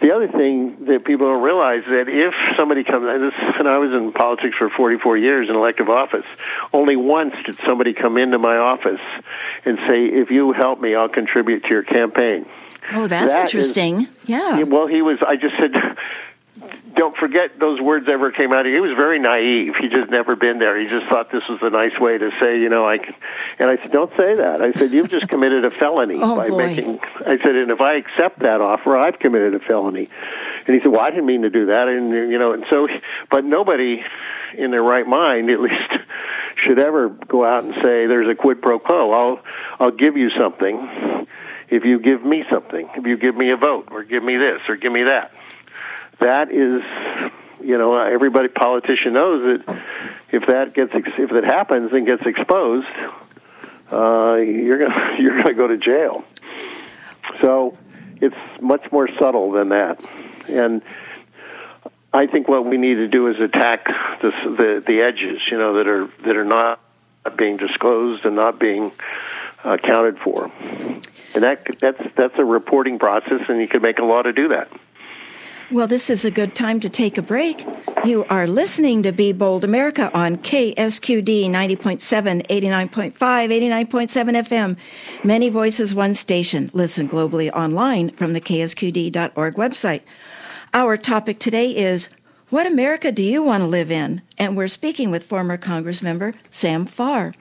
The 0.00 0.16
other 0.16 0.28
thing 0.28 0.86
that 0.86 1.04
people 1.04 1.26
don't 1.26 1.42
realize 1.42 1.82
that 1.84 2.08
if 2.08 2.32
somebody 2.56 2.84
comes, 2.84 3.04
and, 3.06 3.24
this, 3.24 3.34
and 3.58 3.68
I 3.68 3.76
was 3.76 3.92
in 3.92 4.12
politics 4.12 4.56
for 4.56 4.70
44 4.70 5.18
years 5.18 5.50
in 5.50 5.56
elective 5.56 5.90
office, 5.90 6.24
only 6.72 6.96
once 6.96 7.34
did 7.44 7.58
somebody 7.66 7.92
come 7.92 8.16
into 8.16 8.38
my 8.38 8.56
office 8.56 8.69
and 9.64 9.78
say, 9.88 10.06
"If 10.06 10.30
you 10.30 10.52
help 10.52 10.80
me, 10.80 10.94
I'll 10.94 11.08
contribute 11.08 11.62
to 11.64 11.68
your 11.70 11.82
campaign." 11.82 12.46
Oh, 12.92 13.06
that's 13.06 13.32
That 13.32 13.44
is- 13.46 13.54
interesting. 13.54 14.08
yeah. 14.26 14.58
Yeah, 14.58 14.64
well, 14.64 14.86
he 14.86 15.02
was. 15.02 15.18
I 15.26 15.36
just 15.36 15.54
said, 15.58 15.72
don't 16.96 17.16
forget 17.16 17.58
those 17.58 17.80
words 17.80 18.08
ever 18.08 18.30
came 18.32 18.52
out. 18.52 18.66
of. 18.66 18.72
He 18.72 18.80
was 18.80 18.92
very 18.96 19.18
naive. 19.18 19.74
He 19.80 19.88
just 19.88 20.10
never 20.10 20.34
been 20.36 20.58
there. 20.58 20.78
He 20.78 20.86
just 20.86 21.06
thought 21.06 21.30
this 21.30 21.42
was 21.48 21.58
a 21.62 21.70
nice 21.70 21.98
way 22.00 22.18
to 22.18 22.30
say, 22.40 22.58
you 22.60 22.68
know, 22.68 22.86
I. 22.88 22.98
Can, 22.98 23.14
and 23.58 23.70
I 23.70 23.76
said, 23.76 23.92
don't 23.92 24.10
say 24.16 24.34
that. 24.34 24.60
I 24.60 24.72
said, 24.72 24.90
you've 24.90 25.08
just 25.10 25.28
committed 25.34 25.64
a 25.64 25.70
felony 25.70 26.18
Oh, 26.20 26.36
by 26.36 26.48
boy. 26.48 26.56
making. 26.66 26.98
I 27.26 27.38
said, 27.44 27.54
and 27.54 27.70
if 27.70 27.80
I 27.80 27.94
accept 27.94 28.40
that 28.40 28.60
offer, 28.60 28.96
I've 28.96 29.18
committed 29.18 29.54
a 29.54 29.60
felony. 29.60 30.08
And 30.66 30.74
he 30.74 30.80
said, 30.82 30.90
well, 30.90 31.00
I 31.00 31.10
didn't 31.10 31.26
mean 31.26 31.42
to 31.42 31.50
do 31.50 31.66
that. 31.66 31.88
And 31.88 32.10
you 32.12 32.38
know, 32.38 32.52
and 32.52 32.64
so, 32.68 32.88
but 33.30 33.44
nobody 33.44 34.02
in 34.54 34.70
their 34.72 34.82
right 34.82 35.06
mind, 35.06 35.48
at 35.50 35.60
least, 35.60 35.74
should 36.56 36.78
ever 36.78 37.08
go 37.08 37.44
out 37.44 37.64
and 37.64 37.74
say 37.74 38.06
there's 38.06 38.28
a 38.28 38.34
quid 38.34 38.62
pro 38.62 38.78
quo. 38.78 39.12
I'll 39.12 39.42
I'll 39.78 39.96
give 39.96 40.16
you 40.16 40.30
something 40.38 41.26
if 41.70 41.84
you 41.84 42.00
give 42.00 42.24
me 42.24 42.44
something, 42.50 42.88
if 42.96 43.06
you 43.06 43.16
give 43.16 43.36
me 43.36 43.50
a 43.50 43.56
vote, 43.56 43.88
or 43.90 44.02
give 44.02 44.22
me 44.22 44.36
this, 44.36 44.60
or 44.68 44.76
give 44.76 44.92
me 44.92 45.04
that. 45.04 45.32
That 46.18 46.50
is, 46.50 46.82
you 47.64 47.78
know, 47.78 47.96
everybody 47.96 48.48
politician 48.48 49.12
knows 49.12 49.64
that 49.66 49.82
if 50.32 50.46
that 50.48 50.74
gets 50.74 50.92
if 50.94 51.30
that 51.30 51.44
happens 51.44 51.92
and 51.92 52.06
gets 52.06 52.22
exposed, 52.26 52.90
uh, 53.90 54.36
you're 54.36 54.78
gonna 54.78 55.16
you're 55.20 55.42
gonna 55.42 55.54
go 55.54 55.68
to 55.68 55.78
jail. 55.78 56.24
So 57.40 57.78
it's 58.20 58.36
much 58.60 58.90
more 58.90 59.08
subtle 59.18 59.52
than 59.52 59.68
that, 59.70 60.04
and 60.48 60.82
I 62.12 62.26
think 62.26 62.48
what 62.48 62.64
we 62.64 62.76
need 62.76 62.94
to 62.94 63.08
do 63.08 63.28
is 63.28 63.38
attack 63.38 63.86
the 64.20 64.30
the, 64.44 64.84
the 64.84 65.00
edges, 65.00 65.48
you 65.50 65.58
know, 65.58 65.74
that 65.74 65.86
are 65.86 66.08
that 66.24 66.36
are 66.36 66.44
not 66.44 66.80
being 67.36 67.56
disclosed 67.56 68.24
and 68.24 68.34
not 68.36 68.58
being 68.58 68.92
accounted 69.62 70.18
for, 70.18 70.50
and 71.34 71.44
that 71.44 71.66
that's 71.80 72.02
that's 72.16 72.34
a 72.38 72.44
reporting 72.44 72.98
process, 72.98 73.42
and 73.48 73.60
you 73.60 73.68
can 73.68 73.82
make 73.82 73.98
a 73.98 74.04
law 74.04 74.22
to 74.22 74.32
do 74.32 74.48
that. 74.48 74.70
Well, 75.72 75.86
this 75.86 76.10
is 76.10 76.24
a 76.24 76.32
good 76.32 76.56
time 76.56 76.80
to 76.80 76.90
take 76.90 77.16
a 77.16 77.22
break. 77.22 77.64
You 78.04 78.24
are 78.28 78.48
listening 78.48 79.04
to 79.04 79.12
Be 79.12 79.32
Bold 79.32 79.62
America 79.62 80.10
on 80.12 80.38
KSQD 80.38 81.48
90.7, 81.48 82.44
89.5, 82.48 83.12
89.7 83.12 84.48
FM. 84.48 84.76
Many 85.22 85.48
voices, 85.48 85.94
one 85.94 86.16
station. 86.16 86.72
Listen 86.72 87.08
globally 87.08 87.52
online 87.52 88.10
from 88.10 88.32
the 88.32 88.40
KSQD.org 88.40 89.54
website. 89.54 90.00
Our 90.72 90.96
topic 90.96 91.40
today 91.40 91.76
is 91.76 92.10
What 92.50 92.64
America 92.64 93.10
do 93.10 93.24
you 93.24 93.42
want 93.42 93.62
to 93.62 93.66
live 93.66 93.90
in? 93.90 94.22
And 94.38 94.56
we're 94.56 94.68
speaking 94.68 95.10
with 95.10 95.24
former 95.24 95.56
Congress 95.56 96.00
member 96.00 96.32
Sam 96.52 96.86
Farr. 96.86 97.32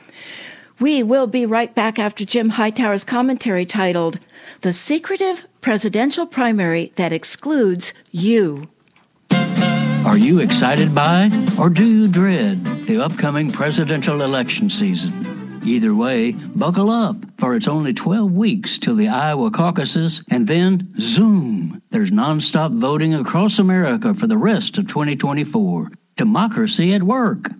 We 0.80 1.04
will 1.04 1.28
be 1.28 1.46
right 1.46 1.74
back 1.76 2.00
after 2.00 2.26
Jim 2.26 2.50
Hightower's 2.50 3.04
commentary 3.04 3.68
titled 3.68 4.20
The 4.62 4.74
Secretive 4.74 5.46
Presidential 5.62 6.26
Primary 6.26 6.92
That 6.96 7.14
Excludes 7.14 7.94
You. 8.10 8.68
Are 9.32 10.18
you 10.18 10.40
excited 10.40 10.96
by 10.96 11.30
or 11.60 11.70
do 11.70 11.86
you 11.86 12.08
dread 12.08 12.66
the 12.88 13.00
upcoming 13.00 13.52
presidential 13.52 14.24
election 14.24 14.72
season? 14.72 15.39
Either 15.64 15.94
way, 15.94 16.32
buckle 16.32 16.90
up, 16.90 17.18
for 17.38 17.56
it's 17.56 17.68
only 17.68 17.94
12 17.94 18.32
weeks 18.32 18.78
till 18.78 18.96
the 18.96 19.08
Iowa 19.08 19.52
caucuses, 19.52 20.22
and 20.30 20.48
then 20.48 20.94
zoom! 21.00 21.82
There's 21.90 22.12
nonstop 22.12 22.78
voting 22.78 23.14
across 23.14 23.60
America 23.60 24.14
for 24.14 24.28
the 24.28 24.38
rest 24.38 24.78
of 24.78 24.88
2024. 24.88 25.92
Democracy 26.16 26.94
at 26.94 27.04
work. 27.04 27.52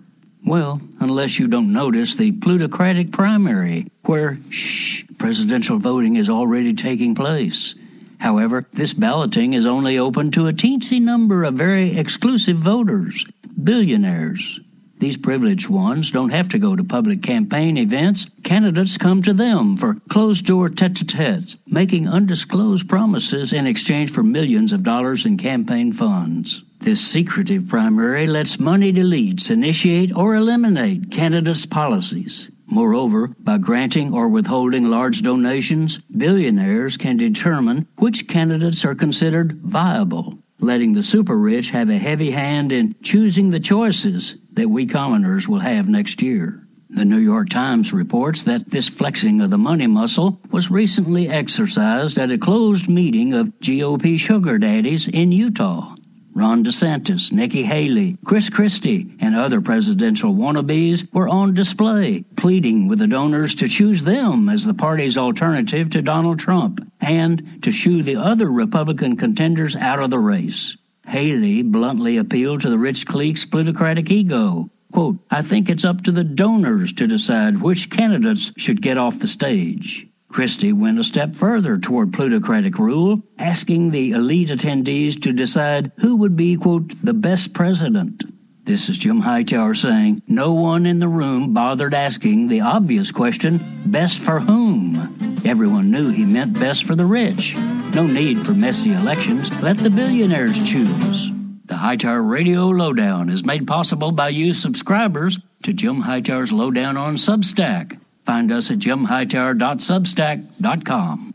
Well, 0.44 0.80
unless 1.00 1.38
you 1.38 1.48
don't 1.48 1.72
notice 1.72 2.16
the 2.16 2.32
plutocratic 2.32 3.12
primary, 3.12 3.86
where, 4.04 4.38
shh, 4.48 5.04
presidential 5.18 5.78
voting 5.78 6.16
is 6.16 6.30
already 6.30 6.72
taking 6.72 7.14
place. 7.14 7.74
However, 8.18 8.66
this 8.72 8.94
balloting 8.94 9.54
is 9.54 9.66
only 9.66 9.98
open 9.98 10.30
to 10.32 10.46
a 10.46 10.52
teensy 10.52 11.00
number 11.00 11.44
of 11.44 11.54
very 11.54 11.96
exclusive 11.96 12.56
voters, 12.56 13.24
billionaires. 13.62 14.60
These 15.00 15.16
privileged 15.16 15.70
ones 15.70 16.10
don't 16.10 16.28
have 16.28 16.50
to 16.50 16.58
go 16.58 16.76
to 16.76 16.84
public 16.84 17.22
campaign 17.22 17.78
events. 17.78 18.26
Candidates 18.44 18.98
come 18.98 19.22
to 19.22 19.32
them 19.32 19.78
for 19.78 19.96
closed 20.10 20.44
door 20.44 20.68
tete 20.68 21.00
a 21.00 21.06
tetes, 21.06 21.56
making 21.66 22.06
undisclosed 22.06 22.86
promises 22.86 23.54
in 23.54 23.66
exchange 23.66 24.12
for 24.12 24.22
millions 24.22 24.74
of 24.74 24.82
dollars 24.82 25.24
in 25.24 25.38
campaign 25.38 25.90
funds. 25.90 26.62
This 26.80 27.00
secretive 27.00 27.66
primary 27.66 28.26
lets 28.26 28.60
moneyed 28.60 28.96
elites 28.96 29.50
initiate 29.50 30.14
or 30.14 30.34
eliminate 30.34 31.10
candidates' 31.10 31.64
policies. 31.64 32.50
Moreover, 32.66 33.28
by 33.38 33.56
granting 33.56 34.12
or 34.12 34.28
withholding 34.28 34.90
large 34.90 35.22
donations, 35.22 35.96
billionaires 36.14 36.98
can 36.98 37.16
determine 37.16 37.88
which 37.96 38.28
candidates 38.28 38.84
are 38.84 38.94
considered 38.94 39.60
viable, 39.62 40.38
letting 40.60 40.92
the 40.92 41.02
super 41.02 41.36
rich 41.36 41.70
have 41.70 41.88
a 41.88 41.98
heavy 41.98 42.30
hand 42.30 42.72
in 42.72 42.94
choosing 43.02 43.50
the 43.50 43.60
choices 43.60 44.36
that 44.52 44.68
we 44.68 44.86
commoners 44.86 45.48
will 45.48 45.58
have 45.60 45.88
next 45.88 46.22
year. 46.22 46.66
The 46.90 47.04
New 47.04 47.18
York 47.18 47.48
Times 47.48 47.92
reports 47.92 48.44
that 48.44 48.70
this 48.70 48.88
flexing 48.88 49.40
of 49.40 49.50
the 49.50 49.58
money 49.58 49.86
muscle 49.86 50.40
was 50.50 50.70
recently 50.70 51.28
exercised 51.28 52.18
at 52.18 52.32
a 52.32 52.38
closed 52.38 52.88
meeting 52.88 53.32
of 53.32 53.58
GOP 53.60 54.18
sugar 54.18 54.58
daddies 54.58 55.06
in 55.06 55.30
Utah. 55.30 55.94
Ron 56.32 56.64
DeSantis, 56.64 57.32
Nikki 57.32 57.62
Haley, 57.62 58.16
Chris 58.24 58.48
Christie, 58.48 59.14
and 59.20 59.34
other 59.34 59.60
presidential 59.60 60.34
wannabes 60.34 61.12
were 61.12 61.28
on 61.28 61.54
display, 61.54 62.24
pleading 62.36 62.88
with 62.88 62.98
the 62.98 63.06
donors 63.06 63.54
to 63.56 63.68
choose 63.68 64.04
them 64.04 64.48
as 64.48 64.64
the 64.64 64.74
party's 64.74 65.18
alternative 65.18 65.90
to 65.90 66.02
Donald 66.02 66.38
Trump 66.38 66.80
and 67.00 67.62
to 67.62 67.72
shoo 67.72 68.02
the 68.02 68.16
other 68.16 68.50
Republican 68.50 69.16
contenders 69.16 69.74
out 69.76 70.00
of 70.00 70.10
the 70.10 70.18
race. 70.18 70.76
Haley 71.06 71.62
bluntly 71.62 72.16
appealed 72.16 72.60
to 72.60 72.70
the 72.70 72.78
rich 72.78 73.06
clique's 73.06 73.44
plutocratic 73.44 74.10
ego. 74.10 74.70
Quote, 74.92 75.18
I 75.30 75.42
think 75.42 75.68
it's 75.68 75.84
up 75.84 76.02
to 76.02 76.12
the 76.12 76.24
donors 76.24 76.92
to 76.94 77.06
decide 77.06 77.60
which 77.60 77.90
candidates 77.90 78.52
should 78.56 78.82
get 78.82 78.98
off 78.98 79.18
the 79.18 79.28
stage. 79.28 80.06
Christie 80.30 80.72
went 80.72 80.98
a 80.98 81.04
step 81.04 81.34
further 81.34 81.76
toward 81.76 82.12
plutocratic 82.12 82.78
rule, 82.78 83.20
asking 83.36 83.90
the 83.90 84.10
elite 84.12 84.48
attendees 84.48 85.20
to 85.22 85.32
decide 85.32 85.90
who 85.98 86.16
would 86.16 86.36
be, 86.36 86.56
quote, 86.56 86.92
the 87.02 87.14
best 87.14 87.52
president. 87.52 88.22
This 88.62 88.88
is 88.88 88.98
Jim 88.98 89.20
Hightower 89.20 89.74
saying, 89.74 90.22
No 90.28 90.52
one 90.54 90.86
in 90.86 91.00
the 91.00 91.08
room 91.08 91.52
bothered 91.52 91.94
asking 91.94 92.46
the 92.46 92.60
obvious 92.60 93.10
question, 93.10 93.82
best 93.86 94.20
for 94.20 94.38
whom? 94.38 95.40
Everyone 95.44 95.90
knew 95.90 96.10
he 96.10 96.24
meant 96.24 96.60
best 96.60 96.84
for 96.84 96.94
the 96.94 97.06
rich. 97.06 97.56
No 97.94 98.06
need 98.06 98.46
for 98.46 98.52
messy 98.52 98.92
elections. 98.92 99.50
Let 99.60 99.78
the 99.78 99.90
billionaires 99.90 100.62
choose. 100.62 101.32
The 101.64 101.76
Hightower 101.76 102.22
Radio 102.22 102.68
Lowdown 102.68 103.30
is 103.30 103.44
made 103.44 103.66
possible 103.66 104.12
by 104.12 104.28
you 104.28 104.52
subscribers 104.52 105.38
to 105.64 105.72
Jim 105.72 106.02
Hightower's 106.02 106.52
Lowdown 106.52 106.96
on 106.96 107.16
Substack. 107.16 107.98
Find 108.24 108.52
us 108.52 108.70
at 108.70 108.78
jimhightower.substack.com. 108.78 111.34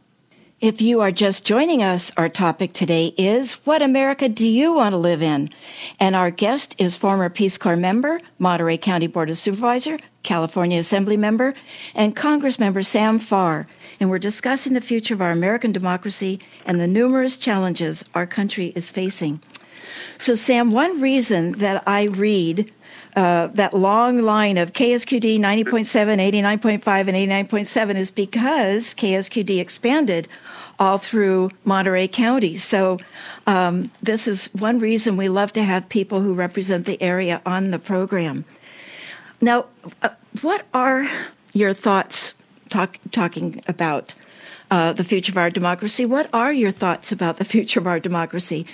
If 0.61 0.81
you 0.81 1.01
are 1.01 1.11
just 1.11 1.45
joining 1.45 1.83
us, 1.83 2.13
our 2.15 2.29
topic 2.29 2.71
today 2.71 3.13
is 3.17 3.53
What 3.65 3.81
America 3.81 4.29
Do 4.29 4.47
You 4.47 4.73
Want 4.73 4.93
to 4.93 4.97
Live 4.97 5.21
in? 5.21 5.49
And 5.99 6.15
our 6.15 6.31
guest 6.31 6.75
is 6.77 6.95
former 6.95 7.29
Peace 7.29 7.57
Corps 7.57 7.75
member, 7.75 8.21
Monterey 8.39 8.77
County 8.77 9.07
Board 9.07 9.29
of 9.29 9.37
Supervisor, 9.37 9.97
California 10.23 10.79
Assembly 10.79 11.17
member, 11.17 11.53
and 11.93 12.15
Congress 12.15 12.57
member 12.57 12.81
Sam 12.81 13.19
Farr. 13.19 13.67
And 13.99 14.09
we're 14.09 14.17
discussing 14.17 14.73
the 14.73 14.81
future 14.81 15.13
of 15.13 15.21
our 15.21 15.31
American 15.31 15.73
democracy 15.73 16.39
and 16.65 16.79
the 16.79 16.87
numerous 16.87 17.37
challenges 17.37 18.05
our 18.15 18.25
country 18.25 18.67
is 18.77 18.91
facing. 18.91 19.41
So, 20.17 20.35
Sam, 20.35 20.71
one 20.71 21.01
reason 21.01 21.53
that 21.53 21.83
I 21.85 22.03
read 22.03 22.71
uh, 23.15 23.47
that 23.47 23.73
long 23.73 24.21
line 24.21 24.57
of 24.57 24.73
KSQD 24.73 25.39
90.7, 25.39 26.19
89.5, 26.19 27.07
and 27.07 27.49
89.7 27.49 27.95
is 27.95 28.11
because 28.11 28.93
KSQD 28.93 29.59
expanded 29.59 30.27
all 30.79 30.97
through 30.97 31.51
Monterey 31.63 32.07
County. 32.07 32.57
So 32.57 32.99
um, 33.47 33.91
this 34.03 34.27
is 34.27 34.47
one 34.53 34.79
reason 34.79 35.15
we 35.15 35.29
love 35.29 35.53
to 35.53 35.63
have 35.63 35.87
people 35.87 36.21
who 36.21 36.33
represent 36.33 36.85
the 36.85 37.01
area 37.01 37.41
on 37.45 37.71
the 37.71 37.79
program. 37.79 38.43
Now, 39.39 39.65
uh, 40.01 40.09
what 40.41 40.65
are 40.73 41.09
your 41.53 41.73
thoughts 41.73 42.33
talk, 42.69 42.99
talking 43.11 43.61
about 43.67 44.13
uh, 44.71 44.93
the 44.93 45.03
future 45.03 45.31
of 45.31 45.37
our 45.37 45.49
democracy? 45.49 46.05
What 46.05 46.29
are 46.33 46.51
your 46.51 46.71
thoughts 46.71 47.11
about 47.11 47.37
the 47.37 47.45
future 47.45 47.79
of 47.79 47.87
our 47.87 47.99
democracy? 47.99 48.65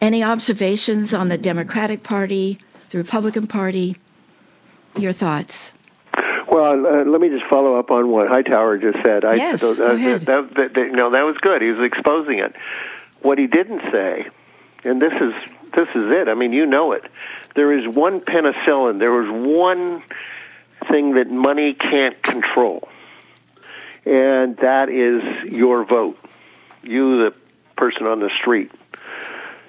Any 0.00 0.22
observations 0.22 1.12
on 1.12 1.28
the 1.28 1.38
Democratic 1.38 2.02
Party, 2.02 2.58
the 2.90 2.98
Republican 2.98 3.46
Party. 3.46 3.96
Your 4.96 5.12
thoughts? 5.12 5.72
Well, 6.50 6.86
uh, 6.86 7.04
let 7.04 7.20
me 7.20 7.28
just 7.28 7.44
follow 7.50 7.78
up 7.78 7.90
on 7.90 8.08
what 8.08 8.28
Hightower 8.28 8.78
just 8.78 8.98
said. 9.04 9.24
I, 9.24 9.34
yes, 9.34 9.62
uh, 9.62 9.74
go 9.74 9.84
ahead. 9.92 10.22
That, 10.22 10.54
that, 10.54 10.74
that, 10.74 10.90
no, 10.92 11.10
that 11.10 11.22
was 11.22 11.36
good. 11.40 11.60
He 11.60 11.70
was 11.70 11.86
exposing 11.86 12.38
it. 12.38 12.54
What 13.20 13.38
he 13.38 13.46
didn't 13.46 13.82
say, 13.92 14.26
and 14.84 15.00
this 15.00 15.12
is 15.12 15.34
this 15.74 15.88
is 15.90 16.10
it. 16.10 16.28
I 16.28 16.34
mean, 16.34 16.52
you 16.52 16.64
know 16.66 16.92
it. 16.92 17.04
There 17.54 17.76
is 17.78 17.86
one 17.86 18.20
penicillin. 18.20 18.98
There 18.98 19.22
is 19.22 19.30
one 19.30 20.02
thing 20.90 21.14
that 21.14 21.30
money 21.30 21.74
can't 21.74 22.20
control, 22.22 22.88
and 24.06 24.56
that 24.58 24.88
is 24.88 25.52
your 25.52 25.84
vote. 25.84 26.18
You, 26.82 27.30
the 27.30 27.38
person 27.76 28.06
on 28.06 28.20
the 28.20 28.30
street, 28.40 28.72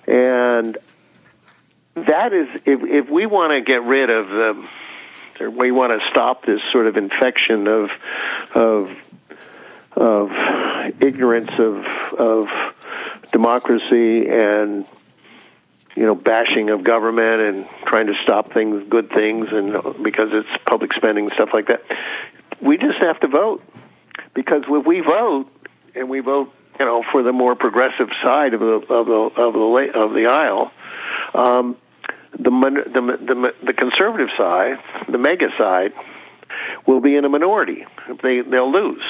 and 0.07 0.77
that 2.07 2.33
is 2.33 2.47
if 2.65 2.81
if 2.83 3.09
we 3.09 3.25
want 3.25 3.51
to 3.51 3.61
get 3.61 3.83
rid 3.83 4.09
of 4.09 4.29
the 4.29 4.69
we 5.51 5.71
want 5.71 5.91
to 5.93 6.09
stop 6.09 6.45
this 6.45 6.59
sort 6.71 6.87
of 6.87 6.97
infection 6.97 7.67
of 7.67 7.91
of 8.53 8.97
of 9.95 10.31
ignorance 10.99 11.51
of 11.57 11.85
of 12.19 12.47
democracy 13.31 14.27
and 14.27 14.85
you 15.95 16.05
know 16.05 16.15
bashing 16.15 16.69
of 16.69 16.83
government 16.83 17.41
and 17.41 17.69
trying 17.85 18.07
to 18.07 18.15
stop 18.23 18.53
things 18.53 18.83
good 18.89 19.09
things 19.09 19.47
and 19.51 20.03
because 20.03 20.29
it's 20.31 20.63
public 20.65 20.93
spending 20.93 21.25
and 21.25 21.33
stuff 21.33 21.49
like 21.53 21.67
that 21.67 21.81
we 22.61 22.77
just 22.77 22.99
have 22.99 23.19
to 23.21 23.27
vote. 23.27 23.63
Because 24.33 24.63
if 24.67 24.85
we 24.85 25.01
vote 25.01 25.47
and 25.95 26.09
we 26.09 26.19
vote 26.19 26.53
you 26.79 26.85
know 26.85 27.03
for 27.11 27.23
the 27.23 27.33
more 27.33 27.55
progressive 27.55 28.09
side 28.23 28.53
of 28.53 28.59
the 28.59 28.93
of 28.93 29.05
the 29.07 29.41
of 29.41 29.53
the 29.53 29.91
of 29.95 30.13
the 30.13 30.27
aisle 30.27 30.71
um, 31.33 31.75
the, 32.31 32.49
the, 32.49 33.01
the, 33.01 33.53
the 33.65 33.73
conservative 33.73 34.29
side, 34.37 34.77
the 35.07 35.17
MAGA 35.17 35.49
side, 35.57 35.93
will 36.85 36.99
be 36.99 37.15
in 37.15 37.25
a 37.25 37.29
minority. 37.29 37.85
They 38.21 38.41
they'll 38.41 38.71
lose. 38.71 39.03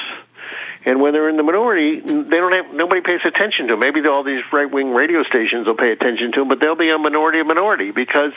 And 0.82 1.00
when 1.00 1.12
they're 1.12 1.28
in 1.28 1.36
the 1.36 1.42
minority, 1.42 2.00
they 2.00 2.36
don't 2.38 2.54
have 2.54 2.72
nobody 2.72 3.02
pays 3.02 3.20
attention 3.24 3.66
to 3.66 3.72
them. 3.74 3.80
Maybe 3.80 4.00
all 4.08 4.24
these 4.24 4.42
right 4.50 4.70
wing 4.70 4.94
radio 4.94 5.22
stations 5.24 5.66
will 5.66 5.76
pay 5.76 5.92
attention 5.92 6.32
to 6.32 6.40
them, 6.40 6.48
but 6.48 6.58
they'll 6.58 6.74
be 6.74 6.88
a 6.88 6.96
minority 6.96 7.38
of 7.40 7.46
minority 7.46 7.90
because 7.90 8.32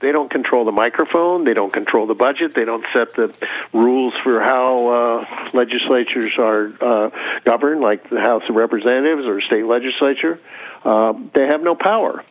they 0.00 0.12
don't 0.12 0.30
control 0.30 0.64
the 0.64 0.72
microphone, 0.72 1.44
they 1.44 1.54
don't 1.54 1.72
control 1.72 2.06
the 2.06 2.14
budget, 2.14 2.54
they 2.54 2.64
don't 2.64 2.86
set 2.92 3.14
the 3.14 3.36
rules 3.72 4.14
for 4.22 4.40
how 4.40 4.88
uh, 4.88 5.50
legislatures 5.52 6.38
are 6.38 6.72
uh, 6.80 7.10
governed, 7.44 7.80
like 7.80 8.08
the 8.08 8.20
House 8.20 8.44
of 8.48 8.54
Representatives 8.54 9.26
or 9.26 9.40
state 9.40 9.64
legislature. 9.64 10.38
Uh, 10.84 11.14
they 11.34 11.46
have 11.46 11.62
no 11.62 11.74
power, 11.74 12.22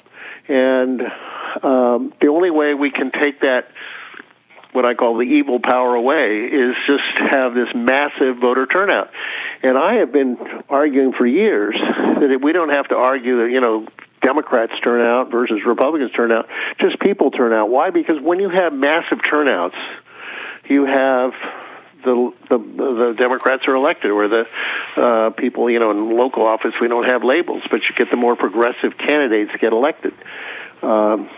and 0.47 1.01
um, 1.63 2.13
the 2.21 2.27
only 2.27 2.51
way 2.51 2.73
we 2.73 2.91
can 2.91 3.11
take 3.11 3.41
that 3.41 3.67
what 4.73 4.85
I 4.85 4.93
call 4.93 5.17
the 5.17 5.23
evil 5.23 5.59
power 5.59 5.95
away 5.95 6.45
is 6.45 6.75
just 6.85 7.31
have 7.31 7.53
this 7.53 7.69
massive 7.73 8.37
voter 8.39 8.67
turnout. 8.67 9.09
And 9.63 9.77
I 9.77 9.95
have 9.95 10.11
been 10.11 10.37
arguing 10.69 11.13
for 11.17 11.25
years 11.25 11.75
that 11.97 12.39
we 12.43 12.53
don't 12.53 12.69
have 12.69 12.87
to 12.89 12.95
argue 12.95 13.41
that, 13.41 13.51
you 13.51 13.59
know, 13.59 13.87
Democrats 14.21 14.73
turn 14.83 15.01
out 15.01 15.31
versus 15.31 15.61
Republicans 15.65 16.11
turn 16.11 16.31
out, 16.31 16.47
just 16.79 16.99
people 16.99 17.31
turn 17.31 17.53
out. 17.53 17.69
Why? 17.69 17.89
Because 17.89 18.17
when 18.21 18.39
you 18.39 18.49
have 18.49 18.73
massive 18.73 19.19
turnouts, 19.27 19.75
you 20.69 20.85
have 20.85 21.31
the 22.03 22.33
the, 22.49 22.57
the 22.57 23.15
Democrats 23.17 23.63
are 23.67 23.75
elected, 23.75 24.11
or 24.11 24.27
the 24.27 24.45
uh, 24.95 25.29
people 25.31 25.69
you 25.69 25.79
know 25.79 25.91
in 25.91 26.15
local 26.15 26.43
office 26.45 26.73
we 26.81 26.87
don't 26.87 27.09
have 27.09 27.23
labels, 27.23 27.63
but 27.69 27.81
you 27.81 27.95
get 27.95 28.09
the 28.09 28.17
more 28.17 28.35
progressive 28.35 28.97
candidates 28.97 29.51
get 29.59 29.73
elected. 29.73 30.13
Um, 30.81 31.29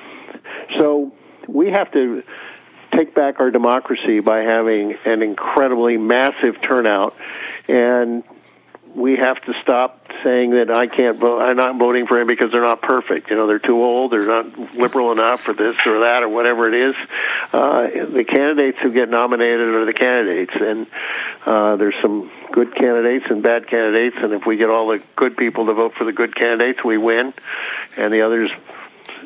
so 0.77 1.11
we 1.47 1.71
have 1.71 1.91
to 1.93 2.23
take 2.95 3.13
back 3.13 3.39
our 3.39 3.51
democracy 3.51 4.19
by 4.19 4.39
having 4.39 4.95
an 5.05 5.21
incredibly 5.21 5.97
massive 5.97 6.61
turnout 6.61 7.15
and 7.67 8.23
we 8.95 9.17
have 9.17 9.39
to 9.43 9.53
stop 9.61 10.07
saying 10.23 10.51
that 10.51 10.71
I 10.71 10.87
can't 10.87 11.17
vote. 11.17 11.41
I'm 11.41 11.55
not 11.55 11.77
voting 11.77 12.07
for 12.07 12.19
him 12.19 12.27
because 12.27 12.51
they're 12.51 12.63
not 12.63 12.81
perfect. 12.81 13.29
You 13.29 13.35
know, 13.35 13.47
they're 13.47 13.59
too 13.59 13.81
old. 13.81 14.11
They're 14.11 14.25
not 14.25 14.75
liberal 14.75 15.11
enough 15.11 15.41
for 15.41 15.53
this 15.53 15.75
or 15.85 16.05
that 16.05 16.23
or 16.23 16.29
whatever 16.29 16.67
it 16.67 16.89
is. 16.89 16.95
Uh, 17.53 17.87
the 18.13 18.25
candidates 18.27 18.79
who 18.79 18.91
get 18.91 19.09
nominated 19.09 19.61
are 19.61 19.85
the 19.85 19.93
candidates, 19.93 20.53
and 20.55 20.87
uh, 21.45 21.75
there's 21.75 21.95
some 22.01 22.31
good 22.51 22.75
candidates 22.75 23.25
and 23.29 23.43
bad 23.43 23.67
candidates. 23.67 24.17
And 24.19 24.33
if 24.33 24.45
we 24.45 24.57
get 24.57 24.69
all 24.69 24.87
the 24.87 25.01
good 25.15 25.37
people 25.37 25.67
to 25.67 25.73
vote 25.73 25.93
for 25.93 26.03
the 26.03 26.13
good 26.13 26.35
candidates, 26.35 26.83
we 26.83 26.97
win, 26.97 27.33
and 27.95 28.11
the 28.11 28.21
others 28.21 28.51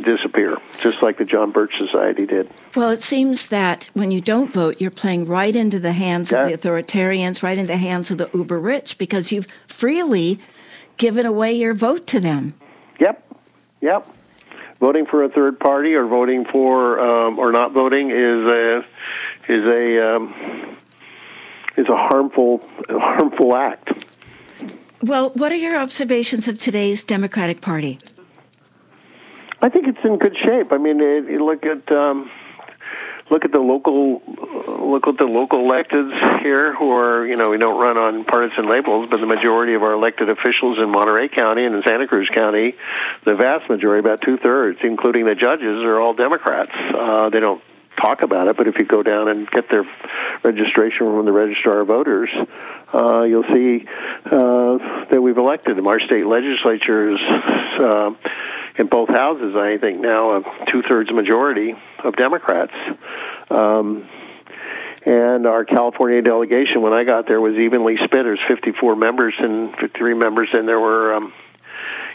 disappear, 0.02 0.58
just 0.82 1.02
like 1.02 1.18
the 1.18 1.26
John 1.26 1.52
Birch 1.52 1.74
Society 1.80 2.26
did. 2.26 2.50
Well, 2.76 2.90
it 2.90 3.02
seems 3.02 3.48
that 3.48 3.90
when 3.94 4.12
you 4.12 4.22
don't 4.22 4.52
vote, 4.52 4.80
you're 4.80 4.92
playing 4.92 5.26
right 5.26 5.56
into 5.56 5.80
the 5.80 5.94
hands 5.94 6.32
yeah. 6.32 6.46
of 6.46 6.50
the 6.50 6.58
authoritarians, 6.58 7.44
right 7.44 7.58
into 7.58 7.72
the 7.72 7.78
hands 7.78 8.12
of 8.12 8.18
the 8.18 8.30
uber 8.34 8.60
rich, 8.60 8.98
because 8.98 9.32
you've 9.32 9.48
freely 9.68 10.40
given 10.98 11.26
away 11.26 11.54
your 11.54 11.74
vote 11.74 12.08
to 12.08 12.20
them. 12.20 12.54
Yep, 13.00 13.36
yep. 13.82 14.08
Voting 14.80 15.06
for 15.06 15.24
a 15.24 15.30
third 15.30 15.60
party 15.60 15.94
or 15.94 16.06
voting 16.06 16.46
for 16.46 17.00
um, 17.00 17.40
or 17.40 17.52
not 17.52 17.72
voting 17.72 18.12
is 18.12 18.52
a 18.52 18.86
is 19.48 19.66
a 19.66 20.16
um, 20.16 20.78
is 21.78 21.88
a 21.88 21.96
harmful 21.96 22.62
harmful 22.90 23.56
act. 23.56 24.04
Well, 25.02 25.32
what 25.32 25.52
are 25.52 25.56
your 25.56 25.78
observations 25.78 26.48
of 26.48 26.58
today's 26.58 27.04
Democratic 27.04 27.60
Party? 27.60 28.00
I 29.64 29.70
think 29.70 29.88
it's 29.88 30.04
in 30.04 30.18
good 30.18 30.36
shape. 30.44 30.74
I 30.74 30.78
mean, 30.78 31.00
it, 31.00 31.32
you 31.32 31.46
look 31.46 31.66
at 31.66 31.90
um, 31.90 32.30
look 33.32 33.46
at 33.46 33.54
the 33.54 33.62
local 33.62 34.22
look 34.68 35.08
at 35.08 35.18
the 35.18 35.26
local 35.26 35.60
electeds 35.60 36.42
here, 36.42 36.76
who 36.76 36.92
are 36.92 37.26
you 37.26 37.38
know 37.38 37.50
we 37.50 37.58
don't 37.58 37.80
run 37.80 37.98
on 37.98 38.26
partisan 38.26 38.70
labels, 38.70 39.08
but 39.10 39.22
the 39.22 39.26
majority 39.26 39.74
of 39.74 39.82
our 39.82 39.94
elected 39.94 40.28
officials 40.28 40.80
in 40.84 40.92
Monterey 40.92 41.30
County 41.30 41.64
and 41.64 41.76
in 41.76 41.84
Santa 41.88 42.08
Cruz 42.08 42.28
County, 42.34 42.76
the 43.24 43.36
vast 43.36 43.70
majority, 43.70 44.02
about 44.02 44.20
two 44.20 44.36
thirds, 44.36 44.80
including 44.84 45.24
the 45.24 45.36
judges, 45.36 45.80
are 45.86 45.98
all 45.98 46.14
Democrats. 46.14 46.74
Uh, 46.76 47.30
they 47.30 47.40
don't 47.40 47.64
talk 48.02 48.22
about 48.22 48.50
it, 48.50 48.58
but 48.58 48.68
if 48.68 48.76
you 48.78 48.84
go 48.84 49.02
down 49.02 49.30
and 49.30 49.50
get 49.50 49.70
their 49.70 49.86
registration 50.44 51.08
from 51.08 51.24
the 51.24 51.32
registrar 51.32 51.80
of 51.80 51.88
voters, 51.88 52.30
uh, 52.94 53.24
you'll 53.24 53.48
see 53.54 53.88
uh, 54.26 55.08
that 55.08 55.22
we've 55.24 55.38
elected 55.38 55.78
them. 55.78 55.88
Our 55.88 56.02
state 56.02 56.26
legislatures. 56.26 57.18
Uh, 57.74 58.12
in 58.78 58.88
both 58.88 59.10
houses, 59.10 59.56
I 59.56 59.78
think 59.78 60.02
now 60.02 60.38
a 60.38 60.42
two 60.72 60.82
thirds 60.88 61.12
majority 61.12 61.74
of 62.04 62.16
Democrats. 62.16 62.74
Um, 63.50 64.08
and 65.06 65.46
our 65.46 65.66
California 65.66 66.22
delegation 66.22 66.82
when 66.82 66.94
I 66.94 67.04
got 67.04 67.28
there 67.28 67.42
was 67.42 67.56
evenly 67.56 67.98
split. 67.98 68.24
There's 68.24 68.40
54 68.48 68.96
members 68.96 69.34
and 69.38 69.76
53 69.76 70.14
members, 70.14 70.50
and 70.54 70.68
there 70.68 70.80
were 70.80 71.16
um, 71.16 71.34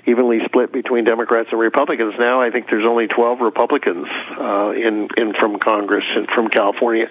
evenly 0.06 0.38
split 0.46 0.72
between 0.72 1.04
Democrats 1.04 1.48
and 1.52 1.60
Republicans. 1.60 2.14
Now 2.18 2.40
I 2.40 2.50
think 2.50 2.66
there's 2.70 2.86
only 2.86 3.06
12 3.06 3.40
Republicans 3.40 4.06
uh, 4.40 4.70
in 4.70 5.08
in 5.18 5.34
from 5.38 5.58
Congress 5.58 6.04
and 6.16 6.28
from 6.34 6.48
California. 6.48 7.06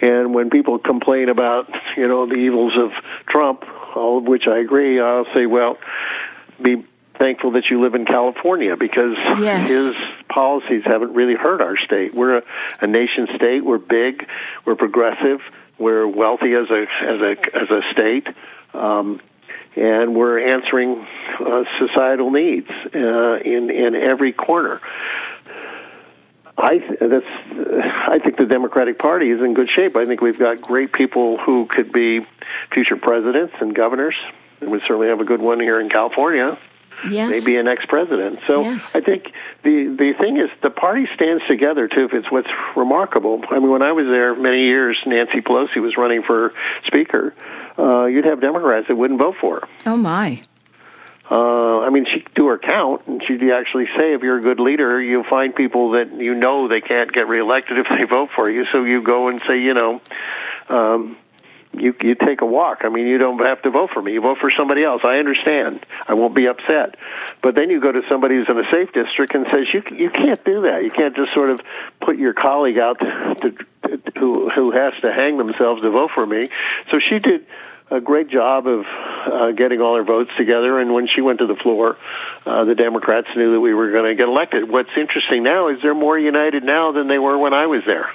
And 0.00 0.34
when 0.34 0.48
people 0.48 0.78
complain 0.78 1.28
about 1.28 1.68
you 1.96 2.08
know 2.08 2.26
the 2.26 2.36
evils 2.36 2.72
of 2.78 2.90
Trump, 3.28 3.64
all 3.94 4.18
of 4.18 4.24
which 4.24 4.44
I 4.48 4.58
agree, 4.58 5.00
I'll 5.00 5.26
say, 5.34 5.46
well, 5.46 5.76
be 6.62 6.84
thankful 7.18 7.52
that 7.52 7.64
you 7.70 7.80
live 7.82 7.94
in 7.94 8.04
California 8.04 8.76
because 8.76 9.16
yes. 9.38 9.68
his 9.68 9.94
policies 10.28 10.82
haven't 10.84 11.14
really 11.14 11.34
hurt 11.34 11.60
our 11.60 11.76
state. 11.76 12.14
We're 12.14 12.38
a, 12.38 12.42
a 12.80 12.86
nation 12.86 13.28
state. 13.36 13.64
We're 13.64 13.78
big. 13.78 14.26
We're 14.64 14.76
progressive. 14.76 15.40
We're 15.78 16.06
wealthy 16.06 16.54
as 16.54 16.70
a 16.70 16.82
as 16.82 17.20
a 17.20 17.56
as 17.56 17.70
a 17.70 17.80
state. 17.92 18.26
Um, 18.74 19.20
and 19.76 20.14
we're 20.14 20.40
answering 20.48 21.06
uh, 21.40 21.64
societal 21.78 22.30
needs 22.30 22.68
uh, 22.94 23.38
in 23.44 23.70
in 23.70 23.94
every 23.94 24.32
corner. 24.32 24.80
I 26.56 26.78
th- 26.78 26.98
that's 27.00 27.26
I 28.08 28.18
think 28.18 28.36
the 28.36 28.46
Democratic 28.46 28.98
Party 28.98 29.30
is 29.30 29.40
in 29.40 29.54
good 29.54 29.70
shape. 29.70 29.96
I 29.96 30.06
think 30.06 30.20
we've 30.20 30.38
got 30.38 30.60
great 30.60 30.92
people 30.92 31.38
who 31.38 31.66
could 31.66 31.92
be 31.92 32.26
future 32.72 32.96
presidents 32.96 33.54
and 33.60 33.74
governors. 33.74 34.16
And 34.60 34.72
we 34.72 34.80
certainly 34.80 35.08
have 35.08 35.20
a 35.20 35.24
good 35.24 35.40
one 35.40 35.60
here 35.60 35.80
in 35.80 35.88
California. 35.88 36.58
Yes. 37.08 37.44
Maybe 37.44 37.58
an 37.58 37.68
ex-president. 37.68 38.40
So 38.46 38.62
yes. 38.62 38.94
I 38.94 39.00
think 39.00 39.32
the 39.62 39.94
the 39.96 40.14
thing 40.18 40.38
is 40.38 40.50
the 40.62 40.70
party 40.70 41.06
stands 41.14 41.44
together 41.46 41.88
too. 41.88 42.06
If 42.06 42.12
it's 42.12 42.30
what's 42.30 42.48
remarkable. 42.76 43.42
I 43.50 43.58
mean, 43.58 43.70
when 43.70 43.82
I 43.82 43.92
was 43.92 44.06
there 44.06 44.34
many 44.34 44.64
years, 44.64 44.98
Nancy 45.06 45.40
Pelosi 45.40 45.76
was 45.76 45.96
running 45.96 46.22
for 46.22 46.52
speaker. 46.86 47.34
Uh, 47.78 48.06
you'd 48.06 48.24
have 48.24 48.40
Democrats 48.40 48.88
that 48.88 48.96
wouldn't 48.96 49.20
vote 49.20 49.36
for 49.40 49.60
her. 49.60 49.68
Oh 49.86 49.96
my. 49.96 50.42
Uh, 51.30 51.80
I 51.80 51.90
mean, 51.90 52.06
she'd 52.06 52.26
do 52.34 52.46
her 52.46 52.58
count, 52.58 53.02
and 53.06 53.22
she'd 53.26 53.42
actually 53.50 53.86
say, 53.98 54.14
if 54.14 54.22
you're 54.22 54.38
a 54.38 54.42
good 54.42 54.60
leader, 54.60 55.00
you'll 55.00 55.24
find 55.24 55.54
people 55.54 55.90
that 55.90 56.10
you 56.14 56.34
know 56.34 56.68
they 56.68 56.80
can't 56.80 57.12
get 57.12 57.28
reelected 57.28 57.78
if 57.78 57.86
they 57.88 58.06
vote 58.08 58.30
for 58.34 58.50
you. 58.50 58.64
So 58.72 58.84
you 58.84 59.02
go 59.02 59.28
and 59.28 59.40
say, 59.46 59.60
you 59.60 59.74
know, 59.74 60.00
um, 60.70 61.18
you 61.72 61.94
you 62.02 62.14
take 62.14 62.40
a 62.40 62.46
walk. 62.46 62.78
I 62.82 62.88
mean, 62.88 63.06
you 63.06 63.18
don't 63.18 63.38
have 63.44 63.62
to 63.62 63.70
vote 63.70 63.90
for 63.92 64.02
me. 64.02 64.12
You 64.12 64.20
vote 64.20 64.38
for 64.40 64.50
somebody 64.56 64.84
else. 64.84 65.02
I 65.04 65.18
understand. 65.18 65.84
I 66.06 66.14
won't 66.14 66.34
be 66.34 66.46
upset. 66.46 66.96
But 67.42 67.54
then 67.54 67.70
you 67.70 67.80
go 67.80 67.92
to 67.92 68.02
somebody 68.08 68.36
who's 68.36 68.48
in 68.48 68.58
a 68.58 68.70
safe 68.70 68.92
district 68.92 69.34
and 69.34 69.46
says 69.52 69.66
you 69.72 69.82
you 69.96 70.10
can't 70.10 70.42
do 70.44 70.62
that. 70.62 70.82
You 70.84 70.90
can't 70.90 71.14
just 71.14 71.32
sort 71.34 71.50
of 71.50 71.60
put 72.00 72.16
your 72.16 72.32
colleague 72.32 72.78
out 72.78 72.98
to, 72.98 73.50
to, 73.50 74.02
who 74.18 74.50
who 74.50 74.70
has 74.72 74.94
to 75.00 75.12
hang 75.12 75.38
themselves 75.38 75.82
to 75.82 75.90
vote 75.90 76.10
for 76.14 76.26
me. 76.26 76.46
So 76.90 76.98
she 76.98 77.18
did 77.18 77.46
a 77.90 78.00
great 78.00 78.28
job 78.28 78.66
of 78.66 78.84
uh, 78.84 79.52
getting 79.52 79.80
all 79.80 79.96
her 79.96 80.04
votes 80.04 80.30
together. 80.36 80.78
And 80.78 80.92
when 80.92 81.08
she 81.14 81.20
went 81.20 81.38
to 81.38 81.46
the 81.46 81.56
floor, 81.56 81.96
uh, 82.46 82.64
the 82.64 82.74
Democrats 82.74 83.28
knew 83.36 83.52
that 83.52 83.60
we 83.60 83.74
were 83.74 83.90
going 83.90 84.04
to 84.04 84.14
get 84.14 84.28
elected. 84.28 84.68
What's 84.68 84.90
interesting 84.96 85.42
now 85.42 85.68
is 85.68 85.80
they're 85.82 85.94
more 85.94 86.18
united 86.18 86.64
now 86.64 86.92
than 86.92 87.08
they 87.08 87.18
were 87.18 87.38
when 87.38 87.54
I 87.54 87.66
was 87.66 87.82
there. 87.86 88.10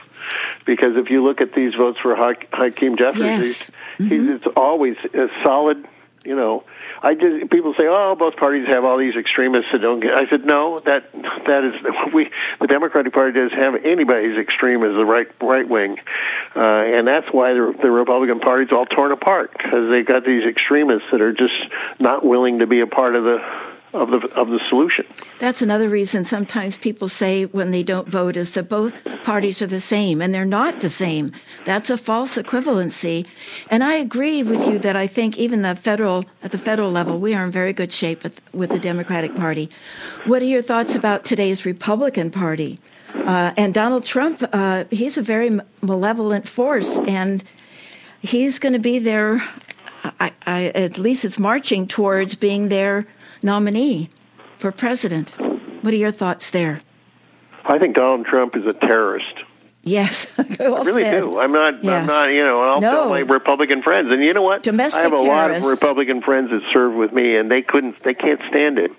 Because 0.65 0.95
if 0.95 1.09
you 1.09 1.23
look 1.23 1.41
at 1.41 1.53
these 1.53 1.73
votes 1.75 1.99
for 2.01 2.15
Hakeem 2.15 2.97
Jeffries, 2.97 3.23
yes. 3.23 3.39
he's, 3.39 3.71
mm-hmm. 4.07 4.07
he's, 4.07 4.29
it's 4.29 4.47
always 4.55 4.95
a 5.13 5.27
solid, 5.43 5.85
you 6.23 6.35
know, 6.35 6.63
I 7.03 7.15
just 7.15 7.51
people 7.51 7.73
say, 7.77 7.83
"Oh, 7.85 8.15
both 8.17 8.37
parties 8.37 8.65
have 8.67 8.85
all 8.85 8.97
these 8.97 9.15
extremists 9.17 9.71
that 9.73 9.81
don't 9.81 9.99
get." 9.99 10.13
I 10.13 10.29
said, 10.29 10.45
"No, 10.45 10.79
that 10.79 11.11
that 11.11 11.63
is 11.65 11.73
we 12.13 12.31
the 12.61 12.67
Democratic 12.67 13.11
Party 13.11 13.37
doesn't 13.37 13.59
have 13.59 13.75
anybody 13.83 14.31
as 14.31 14.37
extreme 14.37 14.83
as 14.83 14.95
the 14.95 15.03
right 15.03 15.27
right 15.41 15.67
wing, 15.67 15.97
uh, 16.55 16.61
and 16.61 17.05
that's 17.05 17.27
why 17.31 17.53
the, 17.53 17.75
the 17.81 17.91
Republican 17.91 18.39
Party's 18.39 18.71
all 18.71 18.85
torn 18.85 19.11
apart 19.11 19.51
because 19.51 19.89
they 19.89 20.03
got 20.03 20.23
these 20.25 20.45
extremists 20.47 21.09
that 21.11 21.19
are 21.19 21.33
just 21.33 21.53
not 21.99 22.25
willing 22.25 22.59
to 22.59 22.67
be 22.67 22.79
a 22.79 22.87
part 22.87 23.17
of 23.17 23.25
the 23.25 23.72
of 23.93 24.09
the 24.09 24.27
of 24.35 24.49
the 24.49 24.59
solution. 24.69 25.05
That's 25.39 25.61
another 25.61 25.87
reason 25.87 26.25
sometimes 26.25 26.77
people 26.77 27.07
say 27.07 27.45
when 27.45 27.71
they 27.71 27.83
don't 27.83 28.07
vote 28.07 28.35
is 28.35 28.51
that 28.51 28.67
both 28.67 29.03
parties 29.23 29.61
are 29.61 29.67
the 29.67 29.79
same 29.79 30.21
and 30.21 30.33
they're 30.33 30.45
not 30.45 30.81
the 30.81 30.89
same. 30.89 31.31
That's 31.65 31.89
a 31.89 31.97
false 31.97 32.37
equivalency. 32.37 33.27
And 33.69 33.83
I 33.83 33.93
agree 33.93 34.41
with 34.43 34.67
you 34.67 34.79
that 34.79 34.95
I 34.95 35.07
think 35.07 35.37
even 35.37 35.61
the 35.61 35.75
federal 35.75 36.25
at 36.41 36.51
the 36.51 36.57
federal 36.57 36.91
level 36.91 37.19
we 37.19 37.35
are 37.35 37.45
in 37.45 37.51
very 37.51 37.73
good 37.73 37.91
shape 37.91 38.23
with, 38.23 38.41
with 38.53 38.69
the 38.71 38.79
Democratic 38.79 39.35
Party. 39.35 39.69
What 40.25 40.41
are 40.41 40.45
your 40.45 40.61
thoughts 40.61 40.95
about 40.95 41.23
today's 41.23 41.65
Republican 41.65 42.31
Party? 42.31 42.79
Uh, 43.13 43.53
and 43.57 43.73
Donald 43.73 44.03
Trump, 44.03 44.43
uh, 44.53 44.85
he's 44.89 45.17
a 45.17 45.21
very 45.21 45.59
malevolent 45.81 46.47
force, 46.47 46.97
and 47.07 47.43
he's 48.21 48.57
going 48.57 48.73
to 48.73 48.79
be 48.79 48.97
there. 48.97 49.47
I, 50.19 50.33
I, 50.45 50.65
at 50.65 50.97
least 50.97 51.23
it's 51.23 51.37
marching 51.37 51.87
towards 51.87 52.35
being 52.35 52.69
there 52.69 53.07
nominee 53.43 54.09
for 54.57 54.71
president. 54.71 55.29
What 55.81 55.93
are 55.93 55.97
your 55.97 56.11
thoughts 56.11 56.49
there? 56.49 56.81
I 57.65 57.77
think 57.79 57.95
Donald 57.95 58.25
Trump 58.25 58.55
is 58.55 58.65
a 58.67 58.73
terrorist. 58.73 59.43
Yes, 59.85 60.27
well 60.59 60.77
I 60.77 60.81
really 60.83 61.03
said. 61.03 61.23
do. 61.23 61.39
I'm 61.39 61.51
not. 61.51 61.83
Yes. 61.83 61.93
I'm 61.93 62.05
not. 62.05 62.33
You 62.33 62.43
know, 62.45 62.61
and 62.61 62.69
I'll 62.71 62.81
no. 62.81 62.91
tell 62.91 63.09
my 63.09 63.19
Republican 63.19 63.81
friends. 63.83 64.13
And 64.13 64.23
you 64.23 64.33
know 64.33 64.41
what? 64.41 64.63
Domestic 64.63 65.01
I 65.01 65.03
have 65.03 65.13
a 65.13 65.17
terrorists. 65.17 65.63
lot 65.65 65.71
of 65.71 65.77
Republican 65.77 66.21
friends 66.21 66.51
that 66.51 66.61
serve 66.73 66.93
with 66.93 67.11
me, 67.11 67.35
and 67.35 67.51
they 67.51 67.61
couldn't. 67.61 68.01
They 68.01 68.13
can't 68.13 68.39
stand 68.47 68.79
it. 68.79 68.91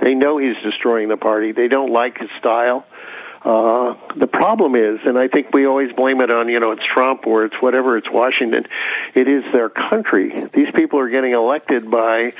They 0.00 0.14
know 0.14 0.38
he's 0.38 0.56
destroying 0.62 1.08
the 1.08 1.18
party. 1.18 1.52
They 1.52 1.68
don't 1.68 1.92
like 1.92 2.16
his 2.18 2.30
style. 2.38 2.86
Uh, 3.44 3.94
the 4.14 4.28
problem 4.28 4.76
is, 4.76 5.00
and 5.04 5.18
I 5.18 5.26
think 5.26 5.52
we 5.52 5.66
always 5.66 5.92
blame 5.92 6.20
it 6.20 6.30
on, 6.30 6.48
you 6.48 6.60
know, 6.60 6.70
it's 6.70 6.84
Trump 6.84 7.26
or 7.26 7.44
it's 7.44 7.56
whatever, 7.60 7.96
it's 7.96 8.08
Washington. 8.08 8.66
It 9.14 9.26
is 9.26 9.42
their 9.52 9.68
country. 9.68 10.46
These 10.52 10.70
people 10.70 11.00
are 11.00 11.08
getting 11.08 11.32
elected 11.32 11.90
by, 11.90 12.32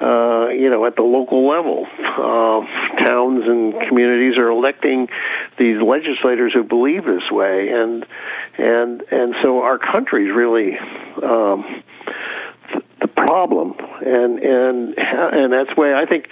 uh, 0.00 0.48
you 0.48 0.70
know, 0.70 0.86
at 0.86 0.96
the 0.96 1.02
local 1.02 1.46
level. 1.46 1.86
Uh, 2.00 3.04
towns 3.04 3.44
and 3.46 3.74
communities 3.86 4.38
are 4.38 4.48
electing 4.48 5.08
these 5.58 5.80
legislators 5.82 6.54
who 6.54 6.64
believe 6.64 7.04
this 7.04 7.30
way, 7.30 7.68
and 7.68 8.06
and 8.56 9.02
and 9.10 9.34
so 9.42 9.62
our 9.62 9.78
country's 9.78 10.34
really. 10.34 10.78
Um, 11.22 11.82
the 12.98 13.08
problem 13.08 13.74
and 14.00 14.38
and 14.38 14.98
and 14.98 15.52
that's 15.52 15.76
why 15.76 15.94
I 15.94 16.06
think 16.06 16.28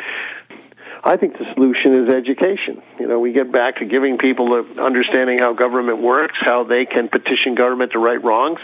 I 1.07 1.19
think 1.19 1.37
the 1.37 1.45
solution 1.53 1.93
is 1.93 2.09
education. 2.09 2.83
You 2.99 3.07
know, 3.07 3.21
we 3.21 3.33
get 3.33 3.53
back 3.53 3.77
to 3.77 3.85
giving 3.85 4.17
people 4.17 4.65
the 4.65 4.83
understanding 4.83 5.39
how 5.39 5.53
government 5.53 5.99
works, 5.99 6.37
how 6.41 6.65
they 6.65 6.87
can 6.87 7.11
petition 7.11 7.55
government 7.55 7.93
to 7.93 7.99
right 7.99 8.23
wrongs. 8.23 8.61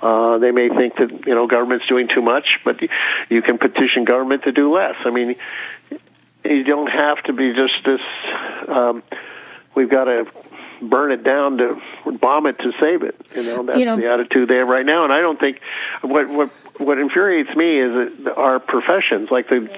Uh, 0.00 0.38
they 0.38 0.52
may 0.52 0.70
think 0.70 0.96
that 0.96 1.10
you 1.26 1.34
know 1.34 1.46
government's 1.46 1.86
doing 1.86 2.08
too 2.08 2.22
much, 2.22 2.60
but 2.64 2.80
you 3.28 3.42
can 3.42 3.58
petition 3.58 4.04
government 4.04 4.44
to 4.44 4.52
do 4.52 4.72
less. 4.72 4.96
I 5.04 5.10
mean, 5.10 5.36
you 6.44 6.64
don't 6.64 6.90
have 6.90 7.22
to 7.24 7.34
be 7.34 7.52
just 7.52 7.84
this. 7.84 8.00
Um, 8.68 9.02
we've 9.74 9.90
got 9.90 10.04
to 10.04 10.24
burn 10.82 11.12
it 11.12 11.24
down 11.24 11.58
to 11.58 11.80
bomb 12.20 12.46
it 12.46 12.58
to 12.60 12.72
save 12.80 13.02
it. 13.02 13.14
You 13.34 13.42
know, 13.42 13.62
that's 13.64 13.78
You 13.78 13.84
know- 13.84 13.96
the 13.96 14.10
attitude 14.10 14.48
they 14.48 14.56
have 14.56 14.68
right 14.68 14.86
now. 14.86 15.04
And 15.04 15.12
I 15.12 15.20
don't 15.20 15.38
think 15.38 15.60
what 16.02 16.28
what 16.28 16.50
what 16.78 16.98
infuriates 16.98 17.54
me 17.54 17.80
is 17.80 17.92
that 18.24 18.34
our 18.36 18.58
professions, 18.58 19.30
like 19.30 19.48
the, 19.48 19.68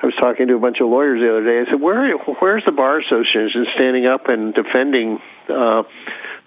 I 0.00 0.06
was 0.06 0.14
talking 0.14 0.46
to 0.48 0.54
a 0.54 0.58
bunch 0.58 0.80
of 0.80 0.88
lawyers 0.88 1.20
the 1.20 1.28
other 1.30 1.44
day. 1.44 1.60
I 1.60 1.70
said, 1.70 1.80
"Where 1.80 2.16
where's 2.16 2.64
the 2.64 2.72
bar 2.72 2.98
association 3.00 3.66
standing 3.74 4.06
up 4.06 4.28
and 4.28 4.54
defending 4.54 5.20
uh, 5.48 5.82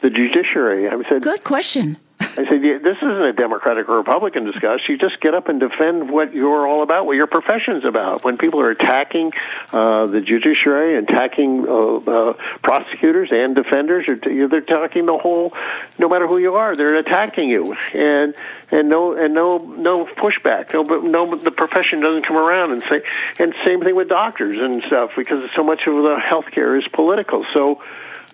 the 0.02 0.10
judiciary?" 0.10 0.88
I 0.88 1.10
said, 1.10 1.22
Good 1.22 1.44
question. 1.44 1.98
I 2.38 2.50
said, 2.50 2.62
this 2.62 2.98
isn't 2.98 3.22
a 3.22 3.34
Democratic 3.34 3.90
or 3.90 3.98
Republican 3.98 4.46
discussion. 4.46 4.86
You 4.88 4.98
just 4.98 5.20
get 5.20 5.34
up 5.34 5.50
and 5.50 5.60
defend 5.60 6.10
what 6.10 6.34
you're 6.34 6.68
all 6.68 6.82
about, 6.82 7.06
what 7.06 7.16
your 7.16 7.28
profession's 7.28 7.86
about. 7.86 8.24
When 8.24 8.38
people 8.38 8.60
are 8.62 8.72
attacking 8.72 9.32
uh, 9.72 10.08
the 10.08 10.22
judiciary 10.22 10.98
attacking 10.98 11.68
uh, 11.68 11.96
uh, 11.98 12.34
prosecutors 12.64 13.30
and 13.32 13.56
defenders, 13.56 14.06
they're 14.08 14.58
attacking 14.58 15.06
the 15.06 15.18
whole. 15.18 15.54
No 16.00 16.10
matter 16.10 16.28
who 16.28 16.38
you 16.38 16.56
are, 16.56 16.76
they're 16.76 16.96
attacking 16.96 17.50
you, 17.50 17.76
and 17.94 18.36
and 18.72 18.90
no 18.90 19.14
and 19.14 19.34
no 19.34 19.58
no 19.58 20.06
pushback. 20.06 20.74
No, 20.74 20.84
but 20.84 21.04
no, 21.04 21.36
the 21.36 21.52
profession 21.52 22.02
doesn't 22.02 22.26
come 22.26 22.38
around 22.38 22.72
and 22.72 22.82
say. 22.84 23.04
And 23.40 23.56
same 23.66 23.82
thing 23.82 23.96
with 23.96 24.10
doctors 24.10 24.58
and 24.60 24.82
stuff, 24.88 25.12
because 25.16 25.50
so 25.56 25.64
much 25.64 25.82
of 25.88 25.96
the 25.96 26.18
healthcare 26.18 26.76
is 26.76 26.88
political. 26.94 27.46
So. 27.54 27.82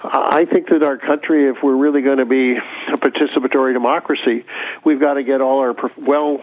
I 0.01 0.45
think 0.45 0.69
that 0.69 0.81
our 0.81 0.97
country, 0.97 1.49
if 1.49 1.57
we're 1.61 1.75
really 1.75 2.01
going 2.01 2.19
to 2.19 2.25
be 2.25 2.53
a 2.55 2.97
participatory 2.97 3.73
democracy, 3.73 4.45
we've 4.85 4.99
got 4.99 5.15
to 5.15 5.23
get 5.23 5.41
all 5.41 5.59
our 5.59 5.75
well 5.97 6.41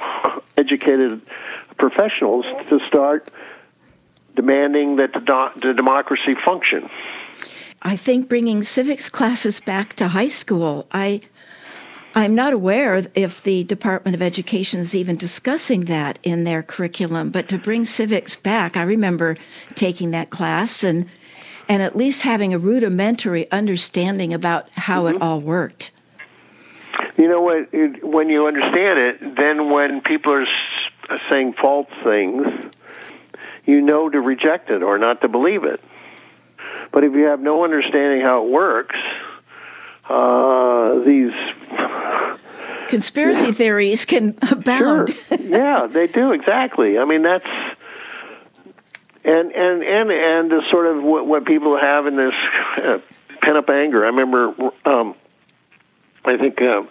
educated 0.56 1.22
professionals 1.78 2.44
to 2.68 2.80
start 2.86 3.30
demanding 4.34 4.96
that 4.96 5.12
the, 5.12 5.72
democracy 5.74 6.34
function. 6.44 6.88
I 7.80 7.96
think 7.96 8.28
bringing 8.28 8.62
civics 8.62 9.08
classes 9.08 9.60
back 9.60 9.94
to 9.94 10.08
high 10.08 10.28
school. 10.28 10.86
I 10.92 11.22
I'm 12.14 12.34
not 12.34 12.54
aware 12.54 13.06
if 13.14 13.42
the 13.42 13.64
Department 13.64 14.14
of 14.14 14.22
Education 14.22 14.80
is 14.80 14.94
even 14.94 15.16
discussing 15.16 15.84
that 15.84 16.18
in 16.22 16.44
their 16.44 16.62
curriculum, 16.62 17.30
but 17.30 17.46
to 17.48 17.58
bring 17.58 17.84
civics 17.84 18.36
back, 18.36 18.74
I 18.74 18.82
remember 18.82 19.36
taking 19.74 20.12
that 20.12 20.30
class 20.30 20.82
and 20.82 21.06
and 21.68 21.82
at 21.82 21.96
least 21.96 22.22
having 22.22 22.54
a 22.54 22.58
rudimentary 22.58 23.50
understanding 23.50 24.32
about 24.32 24.68
how 24.74 25.06
it 25.06 25.20
all 25.20 25.40
worked. 25.40 25.90
You 27.16 27.28
know 27.28 27.40
what? 27.40 27.68
It, 27.72 28.04
when 28.04 28.28
you 28.28 28.46
understand 28.46 28.98
it, 28.98 29.36
then 29.36 29.70
when 29.70 30.00
people 30.00 30.32
are 30.32 30.46
saying 31.30 31.54
false 31.60 31.88
things, 32.04 32.46
you 33.64 33.80
know 33.80 34.08
to 34.08 34.20
reject 34.20 34.70
it 34.70 34.82
or 34.82 34.98
not 34.98 35.20
to 35.22 35.28
believe 35.28 35.64
it. 35.64 35.80
But 36.92 37.04
if 37.04 37.12
you 37.12 37.24
have 37.24 37.40
no 37.40 37.64
understanding 37.64 38.22
how 38.22 38.44
it 38.44 38.50
works, 38.50 38.96
uh, 40.08 41.00
these 41.00 41.32
conspiracy 42.88 43.52
theories 43.52 44.04
can 44.04 44.36
abound. 44.50 45.10
Sure. 45.10 45.38
yeah, 45.40 45.86
they 45.86 46.06
do 46.06 46.32
exactly. 46.32 46.98
I 46.98 47.04
mean, 47.04 47.22
that's 47.22 47.48
and 49.26 49.50
and 49.52 49.82
and 49.82 50.10
and 50.10 50.50
the 50.50 50.62
sort 50.70 50.86
of 50.86 51.02
what, 51.02 51.26
what 51.26 51.44
people 51.44 51.76
have 51.80 52.06
in 52.06 52.16
this 52.16 52.34
uh, 52.78 52.98
pent 53.42 53.56
up 53.56 53.68
anger. 53.68 54.04
I 54.04 54.08
remember. 54.08 54.54
Um, 54.84 55.14
I 56.24 56.36
think 56.38 56.60
uh, 56.60 56.82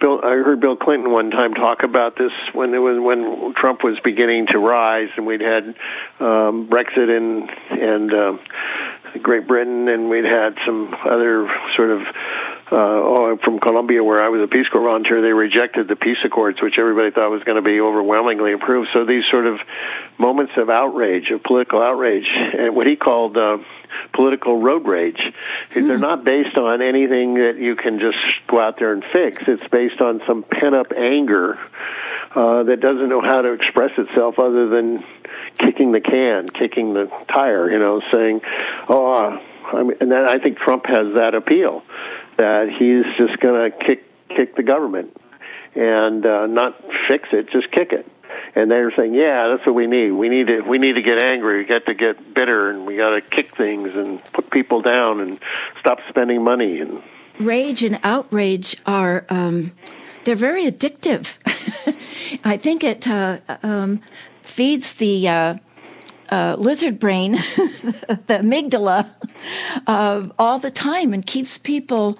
Bill. 0.00 0.20
I 0.24 0.30
heard 0.30 0.60
Bill 0.60 0.76
Clinton 0.76 1.10
one 1.12 1.30
time 1.30 1.52
talk 1.52 1.82
about 1.82 2.16
this 2.16 2.32
when 2.54 2.72
it 2.72 2.78
was 2.78 2.98
when 2.98 3.54
Trump 3.54 3.84
was 3.84 3.98
beginning 4.02 4.46
to 4.50 4.58
rise, 4.58 5.10
and 5.16 5.26
we'd 5.26 5.42
had 5.42 5.74
um, 6.20 6.68
Brexit 6.68 7.10
and 7.14 7.50
and 7.70 8.14
uh, 8.14 8.38
Great 9.20 9.46
Britain, 9.46 9.88
and 9.88 10.08
we'd 10.08 10.24
had 10.24 10.56
some 10.64 10.94
other 11.04 11.50
sort 11.76 11.90
of 11.90 12.00
uh, 12.70 12.76
oh, 12.76 13.38
from 13.42 13.58
Colombia, 13.60 14.04
where 14.04 14.22
I 14.22 14.28
was 14.28 14.42
a 14.42 14.46
Peace 14.46 14.68
Corps 14.68 14.82
volunteer, 14.82 15.22
they 15.22 15.32
rejected 15.32 15.88
the 15.88 15.96
peace 15.96 16.18
accords, 16.24 16.60
which 16.60 16.78
everybody 16.78 17.10
thought 17.10 17.30
was 17.30 17.42
going 17.44 17.56
to 17.56 17.62
be 17.62 17.80
overwhelmingly 17.80 18.52
approved. 18.52 18.90
So 18.92 19.06
these 19.06 19.24
sort 19.30 19.46
of 19.46 19.58
moments 20.18 20.52
of 20.56 20.68
outrage, 20.68 21.30
of 21.30 21.42
political 21.42 21.82
outrage, 21.82 22.26
and 22.58 22.76
what 22.76 22.86
he 22.86 22.96
called 22.96 23.38
uh, 23.38 23.58
political 24.12 24.60
road 24.60 24.86
rage, 24.86 25.20
hmm. 25.72 25.88
they're 25.88 25.98
not 25.98 26.24
based 26.24 26.58
on 26.58 26.82
anything 26.82 27.34
that 27.34 27.56
you 27.58 27.74
can 27.74 28.00
just 28.00 28.18
go 28.46 28.60
out 28.60 28.78
there 28.78 28.92
and 28.92 29.02
fix. 29.12 29.48
It's 29.48 29.66
based 29.68 30.00
on 30.02 30.20
some 30.26 30.42
pent 30.42 30.76
up 30.76 30.92
anger 30.94 31.58
uh, 32.34 32.64
that 32.64 32.80
doesn't 32.80 33.08
know 33.08 33.22
how 33.22 33.40
to 33.40 33.52
express 33.52 33.92
itself 33.96 34.38
other 34.38 34.68
than 34.68 35.02
kicking 35.58 35.92
the 35.92 36.00
can, 36.00 36.48
kicking 36.48 36.92
the 36.92 37.10
tire, 37.32 37.70
you 37.70 37.78
know, 37.78 38.02
saying, 38.12 38.42
"Oh." 38.88 39.40
I 39.70 39.82
mean, 39.82 39.98
and 40.00 40.10
then 40.10 40.26
I 40.26 40.38
think 40.38 40.56
Trump 40.56 40.86
has 40.86 41.12
that 41.16 41.34
appeal 41.34 41.82
that 42.38 42.68
he's 42.70 43.04
just 43.16 43.40
going 43.40 43.70
to 43.70 43.78
kick 43.84 44.04
kick 44.28 44.54
the 44.56 44.62
government 44.62 45.16
and 45.74 46.24
uh, 46.24 46.46
not 46.46 46.80
fix 47.08 47.28
it, 47.32 47.50
just 47.50 47.70
kick 47.70 47.92
it. 47.92 48.10
And 48.54 48.70
they're 48.70 48.92
saying, 48.96 49.14
"Yeah, 49.14 49.48
that's 49.48 49.66
what 49.66 49.74
we 49.74 49.86
need. 49.86 50.12
We 50.12 50.28
need 50.28 50.46
to 50.46 50.60
we 50.62 50.78
need 50.78 50.94
to 50.94 51.02
get 51.02 51.22
angry. 51.22 51.58
We 51.58 51.64
got 51.64 51.86
to 51.86 51.94
get 51.94 52.34
bitter, 52.34 52.70
and 52.70 52.86
we 52.86 52.96
got 52.96 53.10
to 53.10 53.20
kick 53.20 53.56
things 53.56 53.94
and 53.94 54.22
put 54.32 54.50
people 54.50 54.82
down 54.82 55.20
and 55.20 55.38
stop 55.80 55.98
spending 56.08 56.42
money." 56.42 56.80
And 56.80 57.02
rage 57.38 57.82
and 57.82 57.98
outrage 58.02 58.76
are 58.86 59.26
um, 59.28 59.72
they're 60.24 60.36
very 60.36 60.64
addictive. 60.64 61.36
I 62.44 62.56
think 62.56 62.84
it 62.84 63.08
uh, 63.08 63.38
um, 63.62 64.00
feeds 64.42 64.94
the 64.94 65.28
uh, 65.28 65.56
uh, 66.30 66.56
lizard 66.58 66.98
brain, 66.98 67.32
the 67.32 68.38
amygdala, 68.40 69.10
uh, 69.86 70.28
all 70.38 70.58
the 70.58 70.70
time 70.70 71.12
and 71.14 71.24
keeps 71.24 71.58
people, 71.58 72.18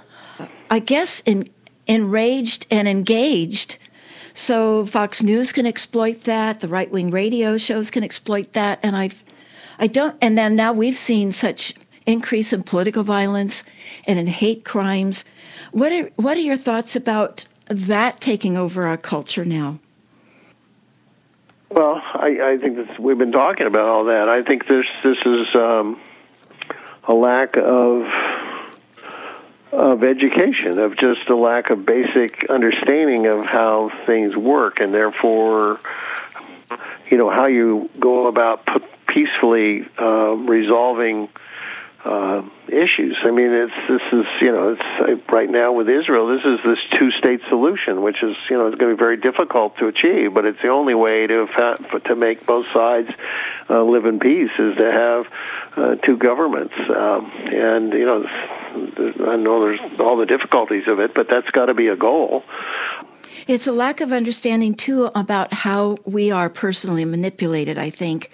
I 0.70 0.78
guess, 0.78 1.20
in, 1.26 1.48
enraged 1.86 2.66
and 2.70 2.86
engaged. 2.86 3.78
So 4.34 4.86
Fox 4.86 5.22
News 5.22 5.52
can 5.52 5.66
exploit 5.66 6.22
that. 6.22 6.60
The 6.60 6.68
right 6.68 6.90
wing 6.90 7.10
radio 7.10 7.56
shows 7.58 7.90
can 7.90 8.04
exploit 8.04 8.52
that. 8.52 8.78
And 8.82 8.94
I've, 8.94 9.24
I 9.78 9.86
don't, 9.86 10.16
and 10.22 10.38
then 10.38 10.54
now 10.54 10.72
we've 10.72 10.96
seen 10.96 11.32
such 11.32 11.74
increase 12.06 12.52
in 12.52 12.62
political 12.62 13.02
violence 13.02 13.64
and 14.06 14.18
in 14.18 14.26
hate 14.26 14.64
crimes. 14.64 15.24
What 15.72 15.92
are, 15.92 16.10
what 16.16 16.36
are 16.36 16.40
your 16.40 16.56
thoughts 16.56 16.94
about 16.94 17.46
that 17.66 18.20
taking 18.20 18.56
over 18.56 18.86
our 18.86 18.96
culture 18.96 19.44
now? 19.44 19.78
Well, 21.70 22.00
I, 22.14 22.52
I 22.52 22.58
think 22.58 22.76
this, 22.76 22.98
we've 22.98 23.18
been 23.18 23.32
talking 23.32 23.66
about 23.66 23.86
all 23.88 24.04
that. 24.04 24.28
I 24.28 24.40
think 24.40 24.66
this 24.68 24.86
this 25.04 25.18
is 25.18 25.54
um, 25.54 26.00
a 27.04 27.12
lack 27.12 27.56
of 27.58 28.04
of 29.72 30.02
education, 30.02 30.78
of 30.78 30.96
just 30.96 31.28
a 31.28 31.36
lack 31.36 31.70
of 31.70 31.84
basic 31.84 32.48
understanding 32.48 33.26
of 33.26 33.44
how 33.44 33.90
things 34.06 34.36
work, 34.36 34.80
and 34.80 34.94
therefore, 34.94 35.80
you 37.10 37.18
know, 37.18 37.30
how 37.30 37.46
you 37.46 37.90
go 37.98 38.26
about 38.26 38.66
peacefully 39.06 39.86
uh, 39.98 40.32
resolving 40.34 41.28
uh, 42.08 42.42
issues. 42.68 43.18
I 43.22 43.30
mean, 43.30 43.52
it's 43.52 43.72
this 43.88 44.00
is 44.12 44.26
you 44.40 44.50
know 44.50 44.72
it's 44.72 44.80
uh, 45.00 45.32
right 45.32 45.50
now 45.50 45.72
with 45.72 45.88
Israel. 45.88 46.28
This 46.28 46.44
is 46.44 46.58
this 46.64 46.78
two-state 46.98 47.40
solution, 47.48 48.02
which 48.02 48.22
is 48.22 48.34
you 48.48 48.56
know 48.56 48.66
it's 48.66 48.78
going 48.78 48.90
to 48.90 48.96
be 48.96 48.98
very 48.98 49.18
difficult 49.18 49.76
to 49.78 49.88
achieve, 49.88 50.32
but 50.32 50.46
it's 50.46 50.60
the 50.62 50.68
only 50.68 50.94
way 50.94 51.26
to 51.26 51.46
to 52.06 52.16
make 52.16 52.46
both 52.46 52.66
sides 52.72 53.10
uh, 53.68 53.82
live 53.82 54.06
in 54.06 54.20
peace 54.20 54.50
is 54.58 54.76
to 54.76 54.90
have 54.90 55.26
uh, 55.76 55.94
two 55.96 56.16
governments. 56.16 56.74
Um, 56.78 57.30
and 57.52 57.92
you 57.92 58.06
know, 58.06 58.24
I 59.30 59.36
know 59.36 59.60
there's 59.60 60.00
all 60.00 60.16
the 60.16 60.26
difficulties 60.26 60.84
of 60.88 61.00
it, 61.00 61.14
but 61.14 61.28
that's 61.28 61.50
got 61.50 61.66
to 61.66 61.74
be 61.74 61.88
a 61.88 61.96
goal. 61.96 62.42
It's 63.46 63.66
a 63.66 63.72
lack 63.72 64.00
of 64.00 64.12
understanding 64.12 64.74
too 64.74 65.10
about 65.14 65.52
how 65.52 65.98
we 66.04 66.30
are 66.30 66.48
personally 66.48 67.04
manipulated. 67.04 67.76
I 67.76 67.90
think. 67.90 68.30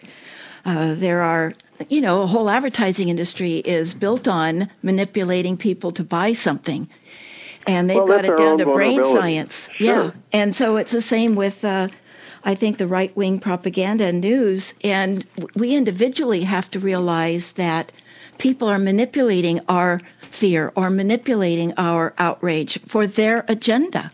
Uh, 0.65 0.95
there 0.95 1.21
are 1.21 1.55
you 1.89 2.01
know, 2.01 2.23
a 2.23 2.27
whole 2.27 2.49
advertising 2.49 3.09
industry 3.09 3.59
is 3.59 3.95
built 3.95 4.29
on 4.29 4.71
manipulating 4.83 5.57
people 5.57 5.91
to 5.93 6.05
buy 6.05 6.33
something. 6.33 6.89
And 7.67 7.89
they've 7.89 7.97
well, 7.97 8.07
got 8.07 8.25
it 8.25 8.37
down 8.37 8.59
to 8.59 8.67
brain 8.67 9.03
science. 9.03 9.71
Sure. 9.73 9.87
Yeah. 9.87 10.11
And 10.33 10.55
so 10.55 10.77
it's 10.77 10.93
the 10.93 11.03
same 11.03 11.35
with, 11.35 11.65
uh, 11.65 11.89
I 12.45 12.55
think, 12.55 12.79
the 12.79 12.87
right 12.87 13.15
wing 13.17 13.41
propaganda 13.41 14.05
and 14.05 14.21
news. 14.21 14.75
And 14.83 15.27
we 15.55 15.75
individually 15.75 16.43
have 16.43 16.71
to 16.73 16.79
realize 16.79 17.53
that 17.53 17.91
people 18.39 18.69
are 18.69 18.79
manipulating 18.79 19.61
our 19.69 20.01
fear 20.21 20.73
or 20.77 20.91
manipulating 20.91 21.73
our 21.79 22.13
outrage 22.19 22.79
for 22.87 23.07
their 23.07 23.45
agenda. 23.49 24.11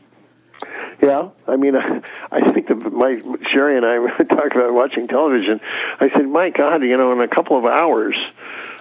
Yeah, 1.02 1.30
I 1.46 1.56
mean, 1.56 1.76
I, 1.76 2.02
I 2.30 2.50
think 2.52 2.68
that 2.68 2.92
my 2.92 3.20
Shary 3.48 3.76
and 3.76 3.86
I 3.86 4.22
talked 4.24 4.54
about 4.54 4.72
watching 4.72 5.08
television. 5.08 5.60
I 5.98 6.10
said, 6.10 6.26
"My 6.26 6.50
God, 6.50 6.82
you 6.82 6.96
know, 6.96 7.12
in 7.12 7.20
a 7.20 7.28
couple 7.28 7.58
of 7.58 7.64
hours, 7.64 8.16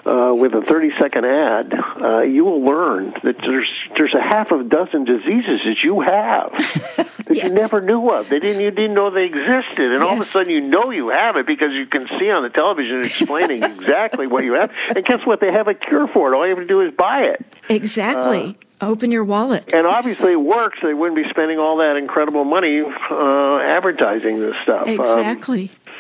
uh, 0.06 0.34
with 0.36 0.54
a 0.54 0.62
thirty-second 0.62 1.26
ad, 1.26 1.74
uh, 2.02 2.22
you 2.22 2.44
will 2.44 2.64
learn 2.64 3.14
that 3.24 3.38
there's 3.40 3.70
there's 3.96 4.14
a 4.14 4.22
half 4.22 4.52
a 4.52 4.64
dozen 4.64 5.06
diseases 5.06 5.62
that 5.64 5.78
you 5.84 6.02
have 6.02 6.52
that 6.98 7.36
yes. 7.36 7.46
you 7.46 7.50
never 7.52 7.80
knew 7.80 8.10
of. 8.10 8.28
They 8.28 8.40
didn't 8.40 8.62
you 8.62 8.72
didn't 8.72 8.96
know 8.96 9.12
they 9.12 9.26
existed, 9.26 9.92
and 9.92 10.02
yes. 10.02 10.04
all 10.04 10.14
of 10.14 10.20
a 10.20 10.26
sudden 10.26 10.52
you 10.52 10.62
know 10.62 10.92
you 10.92 11.10
have 11.10 11.38
it 11.38 11.48
because 11.48 11.72
you 11.72 11.86
can 11.86 12.08
see 12.20 12.30
on 12.30 12.44
the 12.44 12.50
television 12.50 13.00
explaining 13.00 13.64
exactly 13.64 14.28
what 14.28 14.44
you 14.44 14.54
have. 14.54 14.72
And 14.94 15.06
guess 15.06 15.26
what? 15.26 15.40
They 15.40 15.54
have 15.54 15.70
a 15.70 15.74
cure 15.74 16.08
for 16.08 16.34
it. 16.34 16.36
All 16.36 16.46
you 16.46 16.56
have 16.56 16.60
to 16.60 16.68
do 16.68 16.82
is 16.82 16.94
buy 16.94 17.22
it. 17.22 17.46
Exactly. 17.70 18.58
Uh, 18.62 18.66
Open 18.82 19.12
your 19.12 19.24
wallet. 19.24 19.74
And 19.74 19.86
obviously, 19.86 20.34
it 20.34 20.42
works. 20.42 20.80
They 20.82 20.94
wouldn't 20.94 21.16
be 21.16 21.30
spending 21.30 21.60
all 21.60 21.78
that 21.78 21.96
incredible 21.98 22.46
money 22.46 22.82
uh, 22.82 23.58
advertising 23.60 24.40
this 24.40 24.54
stuff. 24.64 24.88
Um, 24.88 25.00
exactly. 25.00 25.72
Um, 25.86 25.94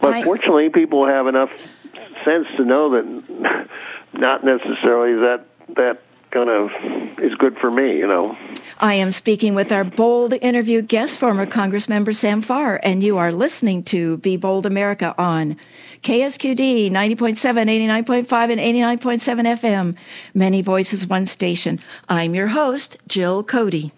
but 0.00 0.14
I, 0.14 0.22
fortunately, 0.22 0.68
people 0.70 1.06
have 1.06 1.26
enough 1.26 1.50
sense 2.24 2.46
to 2.56 2.64
know 2.64 2.90
that 2.90 3.68
not 4.12 4.44
necessarily 4.44 5.14
that 5.20 5.44
that 5.76 6.02
kind 6.30 6.48
of 6.48 6.70
is 7.18 7.34
good 7.34 7.58
for 7.58 7.70
me, 7.70 7.98
you 7.98 8.06
know. 8.06 8.36
I 8.78 8.94
am 8.94 9.10
speaking 9.10 9.54
with 9.54 9.72
our 9.72 9.84
bold 9.84 10.32
interview 10.34 10.80
guest, 10.80 11.18
former 11.18 11.46
Congressmember 11.46 12.14
Sam 12.14 12.40
Farr, 12.40 12.80
and 12.82 13.02
you 13.02 13.18
are 13.18 13.32
listening 13.32 13.82
to 13.84 14.18
Be 14.18 14.36
Bold 14.36 14.64
America 14.64 15.14
on 15.18 15.56
KSQD 16.02 16.90
90.7, 16.90 17.36
89.5, 17.94 18.50
and 18.50 18.60
89.7 18.60 19.60
FM. 19.60 19.96
Many 20.32 20.62
voices, 20.62 21.06
one 21.06 21.26
station. 21.26 21.78
I'm 22.08 22.34
your 22.34 22.48
host, 22.48 22.96
Jill 23.06 23.44
Cody. 23.44 23.92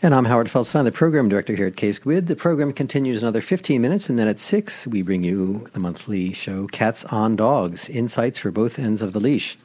And 0.00 0.14
I'm 0.14 0.26
Howard 0.26 0.46
Feldstein, 0.46 0.84
the 0.84 0.92
program 0.92 1.28
director 1.28 1.56
here 1.56 1.66
at 1.66 1.74
KSQD. 1.74 2.28
The 2.28 2.36
program 2.36 2.72
continues 2.72 3.22
another 3.22 3.40
15 3.40 3.82
minutes, 3.82 4.08
and 4.08 4.16
then 4.16 4.28
at 4.28 4.38
6, 4.38 4.86
we 4.86 5.02
bring 5.02 5.24
you 5.24 5.66
the 5.72 5.80
monthly 5.80 6.32
show 6.32 6.68
Katz 6.68 7.04
on 7.06 7.34
Dogs 7.34 7.88
Insights 7.88 8.38
for 8.38 8.52
Both 8.52 8.78
Ends 8.78 9.02
of 9.02 9.12
the 9.12 9.20
Leash. 9.20 9.58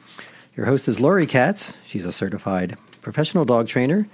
Your 0.56 0.66
host 0.66 0.88
is 0.88 0.98
Lori 0.98 1.26
Katz. 1.26 1.78
She's 1.86 2.06
a 2.06 2.12
certified 2.12 2.76
professional 3.02 3.44
dog 3.44 3.68
trainer. 3.68 4.08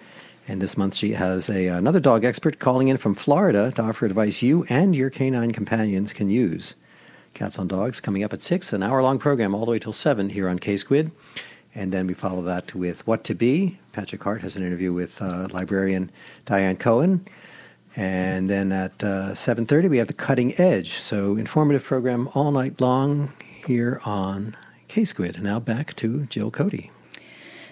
And 0.47 0.61
this 0.61 0.77
month 0.77 0.97
she 0.97 1.13
has 1.13 1.49
a, 1.49 1.69
another 1.69 2.01
dog 2.01 2.27
expert 2.27 2.59
calling 2.59 2.89
in 2.89 2.99
from 2.99 3.15
Florida 3.15 3.73
to 3.73 3.83
offer 3.83 4.05
advice 4.05 4.43
you 4.43 4.65
and 4.69 4.95
your 4.95 5.09
canine 5.09 5.53
companions 5.53 6.13
can 6.13 6.29
use. 6.29 6.75
Katz 7.35 7.59
on 7.59 7.69
Dogs 7.69 8.01
coming 8.01 8.23
up 8.23 8.33
at 8.33 8.43
6, 8.43 8.73
an 8.73 8.83
hour 8.83 9.03
long 9.03 9.19
program 9.19 9.55
all 9.55 9.65
the 9.65 9.71
way 9.71 9.79
till 9.79 9.93
7 9.93 10.31
here 10.31 10.49
on 10.49 10.59
K 10.59 10.77
Squid. 10.77 11.11
And 11.75 11.93
then 11.93 12.07
we 12.07 12.15
follow 12.15 12.43
that 12.43 12.75
with 12.75 13.07
What 13.07 13.25
to 13.25 13.35
Be. 13.35 13.79
Patrick 13.93 14.23
Hart 14.23 14.43
has 14.43 14.57
an 14.57 14.67
interview 14.67 14.93
with 14.93 15.23
uh, 15.23 15.49
librarian 15.53 16.11
Diane 16.45 16.77
Cohen. 16.77 17.25
And 17.97 18.49
then 18.49 18.73
at 18.73 19.03
uh, 19.03 19.31
7.30 19.31 19.91
we 19.91 19.99
have 19.99 20.09
The 20.09 20.13
Cutting 20.13 20.59
Edge. 20.59 21.01
So 21.01 21.37
informative 21.37 21.85
program 21.85 22.29
all 22.35 22.51
night 22.51 22.81
long 22.81 23.33
here 23.67 24.01
on 24.05 24.57
K 24.89 25.05
Squid. 25.05 25.37
And 25.37 25.45
now 25.45 25.61
back 25.61 25.95
to 25.97 26.27
Jill 26.27 26.51
Cody. 26.51 26.91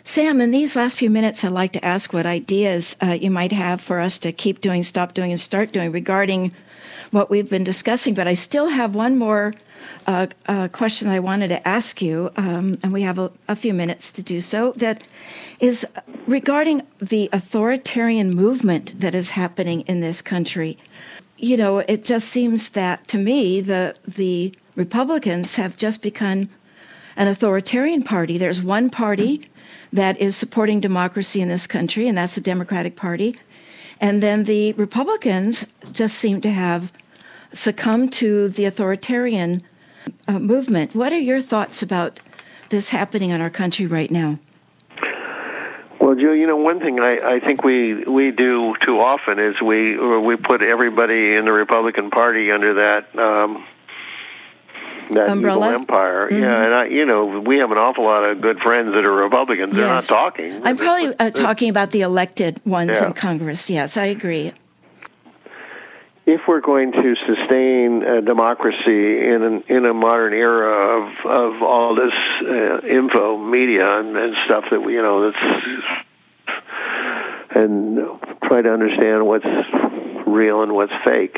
Sam, 0.04 0.40
in 0.40 0.52
these 0.52 0.74
last 0.74 0.96
few 0.96 1.10
minutes, 1.10 1.44
I'd 1.44 1.52
like 1.52 1.72
to 1.72 1.84
ask 1.84 2.14
what 2.14 2.24
ideas 2.24 2.96
uh, 3.02 3.18
you 3.20 3.30
might 3.30 3.52
have 3.52 3.78
for 3.78 4.00
us 4.00 4.18
to 4.20 4.32
keep 4.32 4.62
doing, 4.62 4.82
stop 4.82 5.12
doing, 5.12 5.32
and 5.32 5.40
start 5.40 5.70
doing 5.70 5.92
regarding 5.92 6.54
what 7.10 7.30
we've 7.30 7.48
been 7.48 7.64
discussing. 7.64 8.14
But 8.14 8.26
I 8.26 8.34
still 8.34 8.68
have 8.68 8.94
one 8.94 9.16
more 9.16 9.54
uh, 10.06 10.26
uh, 10.46 10.68
question 10.68 11.08
I 11.08 11.20
wanted 11.20 11.48
to 11.48 11.66
ask 11.66 12.02
you, 12.02 12.30
um, 12.36 12.78
and 12.82 12.92
we 12.92 13.02
have 13.02 13.18
a, 13.18 13.30
a, 13.48 13.56
few 13.56 13.72
minutes 13.72 14.10
to 14.12 14.22
do 14.22 14.40
so. 14.40 14.72
That 14.72 15.06
is 15.60 15.86
regarding 16.26 16.82
the 16.98 17.28
authoritarian 17.32 18.34
movement 18.34 19.00
that 19.00 19.14
is 19.14 19.30
happening 19.30 19.82
in 19.82 20.00
this 20.00 20.20
country. 20.20 20.78
You 21.36 21.56
know, 21.56 21.78
it 21.78 22.04
just 22.04 22.28
seems 22.28 22.70
that 22.70 23.06
to 23.08 23.18
me 23.18 23.60
the 23.60 23.94
the 24.06 24.54
Republicans 24.74 25.56
have 25.56 25.76
just 25.76 26.02
become 26.02 26.48
an 27.16 27.28
authoritarian 27.28 28.02
party. 28.02 28.38
There's 28.38 28.62
one 28.62 28.90
party 28.90 29.48
that 29.92 30.20
is 30.20 30.36
supporting 30.36 30.80
democracy 30.80 31.40
in 31.40 31.48
this 31.48 31.66
country, 31.66 32.08
and 32.08 32.16
that's 32.16 32.34
the 32.34 32.40
Democratic 32.40 32.96
Party. 32.96 33.38
And 34.00 34.22
then 34.22 34.44
the 34.44 34.72
Republicans 34.74 35.66
just 35.92 36.16
seem 36.16 36.40
to 36.42 36.50
have 36.50 36.92
succumbed 37.52 38.12
to 38.14 38.48
the 38.48 38.64
authoritarian 38.64 39.62
uh, 40.26 40.38
movement. 40.38 40.94
What 40.94 41.12
are 41.12 41.18
your 41.18 41.40
thoughts 41.40 41.82
about 41.82 42.20
this 42.68 42.90
happening 42.90 43.30
in 43.30 43.40
our 43.40 43.50
country 43.50 43.86
right 43.86 44.10
now? 44.10 44.38
Well, 46.00 46.14
Joe, 46.14 46.32
you 46.32 46.46
know, 46.46 46.56
one 46.56 46.78
thing 46.78 47.00
I, 47.00 47.36
I 47.36 47.40
think 47.40 47.64
we 47.64 48.04
we 48.04 48.30
do 48.30 48.74
too 48.86 48.98
often 49.00 49.38
is 49.38 49.60
we 49.60 49.98
we 49.98 50.36
put 50.36 50.62
everybody 50.62 51.34
in 51.34 51.44
the 51.44 51.52
Republican 51.52 52.10
Party 52.10 52.52
under 52.52 52.74
that 52.74 53.18
um, 53.18 53.66
that 55.10 55.28
Umbrella? 55.28 55.72
empire. 55.74 56.28
Mm-hmm. 56.30 56.42
Yeah, 56.42 56.64
and 56.64 56.74
I, 56.74 56.86
you 56.86 57.04
know, 57.06 57.40
we 57.40 57.58
have 57.58 57.70
an 57.70 57.78
awful 57.78 58.04
lot 58.04 58.24
of 58.24 58.40
good 58.40 58.58
friends 58.60 58.94
that 58.94 59.04
are 59.04 59.12
Republicans. 59.12 59.74
They're 59.74 59.86
Yes. 59.86 60.08
not 60.10 60.16
talking. 60.18 60.60
I'm 60.64 60.76
probably 60.76 61.14
uh, 61.18 61.30
talking 61.46 61.70
about 61.70 61.90
the 61.90 62.02
elected 62.02 62.60
ones 62.66 62.90
Yeah. 62.94 63.06
in 63.08 63.12
Congress. 63.14 63.68
Yes, 63.70 63.96
I 63.96 64.06
agree. 64.06 64.52
if 66.26 66.42
we're 66.46 66.60
going 66.60 66.92
to 66.92 67.14
sustain 67.26 68.04
uh, 68.04 68.20
democracy 68.20 69.18
in 69.32 69.42
an, 69.42 69.64
in 69.68 69.86
a 69.86 69.94
modern 69.94 70.34
era 70.34 70.98
of 70.98 71.04
of 71.24 71.62
all 71.62 71.94
this 71.94 72.12
uh, 72.42 72.86
info 72.86 73.38
media 73.38 73.98
and, 74.00 74.14
and 74.14 74.34
stuff 74.44 74.64
that 74.70 74.80
we 74.80 74.92
you 74.92 75.00
know 75.02 75.24
that's 75.24 75.44
and 77.50 77.98
try 78.44 78.60
to 78.60 78.70
understand 78.70 79.26
what's 79.26 79.46
real 80.26 80.62
and 80.62 80.72
what's 80.72 80.92
fake. 81.04 81.36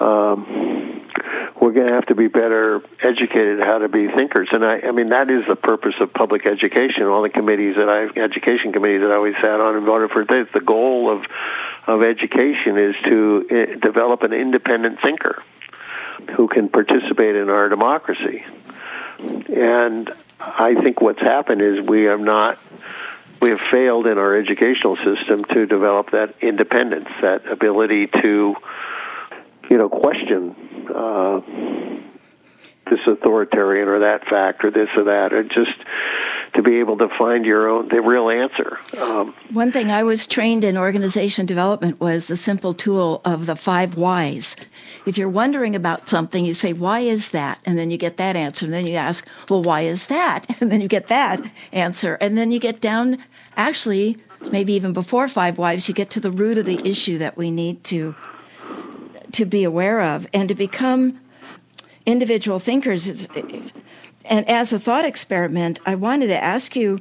Um, 0.00 0.99
we're 1.60 1.72
going 1.72 1.88
to 1.88 1.92
have 1.92 2.06
to 2.06 2.14
be 2.14 2.26
better 2.26 2.82
educated 3.02 3.60
how 3.60 3.78
to 3.78 3.88
be 3.88 4.08
thinkers, 4.08 4.48
and 4.52 4.64
I, 4.64 4.80
I 4.80 4.92
mean 4.92 5.10
that 5.10 5.30
is 5.30 5.46
the 5.46 5.56
purpose 5.56 5.94
of 6.00 6.12
public 6.12 6.46
education. 6.46 7.04
All 7.04 7.22
the 7.22 7.28
committees 7.28 7.76
that 7.76 7.88
I, 7.88 8.18
education 8.18 8.72
committees 8.72 9.02
that 9.02 9.10
I 9.10 9.16
always 9.16 9.34
sat 9.36 9.60
on 9.60 9.76
and 9.76 9.84
voted 9.84 10.10
for. 10.10 10.24
The 10.24 10.60
goal 10.64 11.10
of 11.10 11.24
of 11.86 12.02
education 12.02 12.78
is 12.78 12.94
to 13.04 13.46
uh, 13.50 13.78
develop 13.78 14.22
an 14.22 14.32
independent 14.32 15.00
thinker 15.02 15.42
who 16.36 16.48
can 16.48 16.68
participate 16.68 17.36
in 17.36 17.50
our 17.50 17.68
democracy. 17.68 18.44
And 19.18 20.10
I 20.40 20.74
think 20.82 21.00
what's 21.00 21.20
happened 21.20 21.60
is 21.60 21.86
we 21.86 22.04
have 22.04 22.20
not 22.20 22.58
we 23.42 23.50
have 23.50 23.60
failed 23.70 24.06
in 24.06 24.18
our 24.18 24.34
educational 24.34 24.96
system 24.96 25.44
to 25.44 25.66
develop 25.66 26.10
that 26.12 26.34
independence, 26.40 27.08
that 27.22 27.46
ability 27.46 28.06
to, 28.06 28.54
you 29.70 29.78
know, 29.78 29.88
question 29.88 30.54
uh, 30.90 31.40
this 32.90 33.00
authoritarian 33.06 33.88
or 33.88 34.00
that 34.00 34.26
fact 34.26 34.64
or 34.64 34.70
this 34.70 34.88
or 34.96 35.04
that, 35.04 35.32
or 35.32 35.44
just 35.44 35.78
to 36.54 36.62
be 36.62 36.80
able 36.80 36.98
to 36.98 37.08
find 37.16 37.44
your 37.44 37.68
own 37.68 37.88
the 37.88 38.00
real 38.00 38.28
answer. 38.28 38.78
Um, 38.98 39.34
One 39.52 39.70
thing 39.70 39.90
I 39.90 40.02
was 40.02 40.26
trained 40.26 40.64
in 40.64 40.76
organization 40.76 41.46
development 41.46 42.00
was 42.00 42.26
the 42.26 42.36
simple 42.36 42.74
tool 42.74 43.20
of 43.24 43.46
the 43.46 43.56
five 43.56 43.96
whys. 43.96 44.56
If 45.06 45.16
you're 45.16 45.28
wondering 45.28 45.76
about 45.76 46.08
something, 46.08 46.44
you 46.44 46.54
say, 46.54 46.72
Why 46.72 47.00
is 47.00 47.30
that? 47.30 47.60
And 47.64 47.78
then 47.78 47.90
you 47.90 47.96
get 47.96 48.16
that 48.16 48.36
answer. 48.36 48.66
And 48.66 48.74
then 48.74 48.86
you 48.86 48.96
ask, 48.96 49.26
Well, 49.48 49.62
why 49.62 49.82
is 49.82 50.06
that? 50.08 50.46
And 50.60 50.70
then 50.70 50.80
you 50.82 50.88
get 50.88 51.06
that 51.06 51.40
answer. 51.72 52.18
And 52.20 52.36
then 52.36 52.52
you 52.52 52.58
get 52.58 52.80
down, 52.80 53.18
actually, 53.56 54.18
maybe 54.52 54.74
even 54.74 54.92
before 54.92 55.26
five 55.26 55.56
whys, 55.56 55.88
you 55.88 55.94
get 55.94 56.10
to 56.10 56.20
the 56.20 56.30
root 56.30 56.58
of 56.58 56.66
the 56.66 56.86
issue 56.86 57.16
that 57.18 57.36
we 57.36 57.50
need 57.50 57.82
to 57.84 58.14
to 59.32 59.44
be 59.44 59.64
aware 59.64 60.00
of 60.00 60.26
and 60.32 60.48
to 60.48 60.54
become 60.54 61.20
individual 62.06 62.58
thinkers. 62.58 63.26
And 64.24 64.48
as 64.48 64.72
a 64.72 64.78
thought 64.78 65.04
experiment, 65.04 65.80
I 65.86 65.94
wanted 65.94 66.28
to 66.28 66.42
ask 66.42 66.76
you 66.76 67.00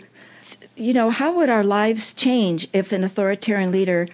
you 0.76 0.94
know, 0.94 1.10
how 1.10 1.36
would 1.36 1.50
our 1.50 1.64
lives 1.64 2.14
change 2.14 2.68
if 2.72 2.92
an 2.92 3.04
authoritarian 3.04 3.72
leader 3.72 4.08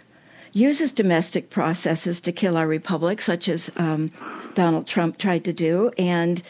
uses 0.51 0.91
domestic 0.91 1.49
processes 1.49 2.19
to 2.21 2.31
kill 2.31 2.57
our 2.57 2.67
republic, 2.67 3.21
such 3.21 3.47
as 3.47 3.69
um, 3.77 4.11
Donald 4.55 4.87
Trump 4.87 5.17
tried 5.17 5.43
to 5.45 5.53
do, 5.53 5.91
and 5.97 6.41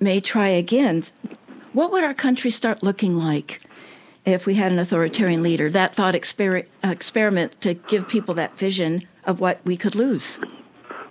may 0.00 0.20
try 0.20 0.48
again? 0.48 1.04
What 1.72 1.92
would 1.92 2.02
our 2.02 2.14
country 2.14 2.50
start 2.50 2.82
looking 2.82 3.16
like 3.16 3.60
if 4.24 4.46
we 4.46 4.54
had 4.54 4.72
an 4.72 4.78
authoritarian 4.78 5.42
leader? 5.42 5.70
That 5.70 5.94
thought 5.94 6.14
exper- 6.14 6.66
experiment 6.82 7.60
to 7.60 7.74
give 7.74 8.08
people 8.08 8.34
that 8.34 8.58
vision 8.58 9.06
of 9.24 9.38
what 9.38 9.60
we 9.64 9.76
could 9.76 9.94
lose. 9.94 10.40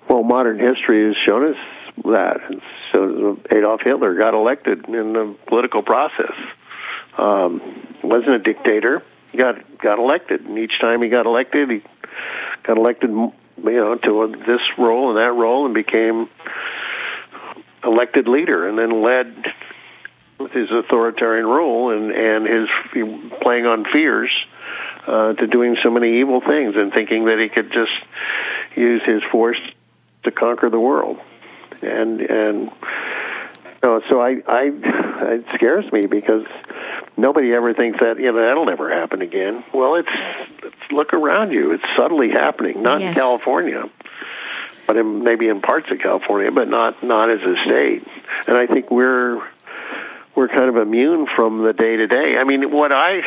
Well, 0.10 0.24
modern 0.24 0.60
history 0.60 1.08
has 1.08 1.16
shown 1.28 1.54
us 1.54 1.58
that. 2.04 2.42
So 2.92 3.40
Adolf 3.52 3.82
Hitler 3.84 4.16
got 4.16 4.34
elected 4.34 4.88
in 4.88 5.14
the 5.14 5.36
political 5.48 5.82
process. 5.82 6.34
Um, 7.18 7.62
wasn't 8.04 8.36
a 8.36 8.40
dictator. 8.40 9.04
He 9.32 9.38
got 9.38 9.78
got 9.78 10.00
elected, 10.00 10.42
and 10.42 10.58
each 10.58 10.80
time 10.80 11.02
he 11.02 11.10
got 11.10 11.26
elected, 11.26 11.70
he 11.70 11.84
got 12.64 12.78
elected, 12.78 13.10
you 13.10 13.34
know, 13.64 13.96
to 13.96 14.36
this 14.46 14.62
role 14.78 15.10
and 15.10 15.18
that 15.18 15.34
role, 15.40 15.66
and 15.66 15.74
became 15.74 16.30
elected 17.84 18.28
leader, 18.28 18.68
and 18.68 18.78
then 18.78 19.02
led 19.02 19.46
with 20.38 20.52
his 20.52 20.70
authoritarian 20.72 21.46
rule 21.46 21.92
and 21.92 22.12
and 22.12 22.48
his 22.48 22.68
playing 23.42 23.66
on 23.66 23.86
fears 23.92 24.32
uh, 25.08 25.34
to 25.34 25.48
doing 25.48 25.78
so 25.84 25.90
many 25.90 26.20
evil 26.20 26.42
things 26.42 26.76
and 26.76 26.92
thinking 26.94 27.26
that 27.26 27.40
he 27.40 27.50
could 27.50 27.72
just 27.72 27.92
use 28.76 29.02
his 29.06 29.22
force 29.32 29.60
to 30.24 30.32
conquer 30.32 30.70
the 30.70 30.80
world. 30.80 31.18
And 31.82 32.22
and 32.22 32.72
no, 33.84 34.02
so 34.10 34.22
I 34.22 34.42
I 34.48 34.72
it 35.34 35.46
scares 35.56 35.92
me 35.92 36.02
because 36.08 36.46
nobody 37.18 37.54
ever 37.54 37.74
thinks 37.74 38.00
that 38.00 38.20
you 38.20 38.32
know 38.32 38.40
that'll 38.40 38.66
never 38.66 38.90
happen 38.94 39.22
again. 39.22 39.64
Well, 39.74 39.96
it's, 39.96 40.10
it's 40.64 40.92
look 40.92 41.14
around 41.14 41.52
you; 41.52 41.72
it's 41.72 41.84
subtly 41.98 42.30
happening, 42.30 42.84
not 42.84 43.00
Yes. 43.00 43.10
in 43.10 43.16
California, 43.16 43.90
but 44.86 44.98
in, 44.98 45.24
maybe 45.24 45.48
in 45.48 45.62
parts 45.62 45.88
of 45.92 46.00
California, 46.00 46.52
but 46.52 46.70
not 46.70 47.04
not 47.04 47.32
as 47.32 47.40
a 47.42 47.56
state. 47.66 48.06
And 48.48 48.58
I 48.58 48.68
think 48.68 48.92
we're 48.92 49.42
we're 50.36 50.48
kind 50.50 50.70
of 50.70 50.78
immune 50.78 51.28
from 51.36 51.64
the 51.64 51.74
day 51.74 51.98
to 51.98 52.08
day. 52.08 52.36
I 52.40 52.44
mean, 52.44 52.72
what 52.72 52.92
I 52.92 53.22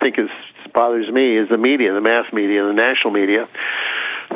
think 0.00 0.18
is 0.18 0.28
bothers 0.74 1.10
me 1.10 1.36
is 1.38 1.48
the 1.48 1.58
media, 1.58 1.92
the 1.92 2.00
mass 2.00 2.32
media, 2.32 2.64
the 2.64 2.72
national 2.72 3.12
media. 3.12 3.48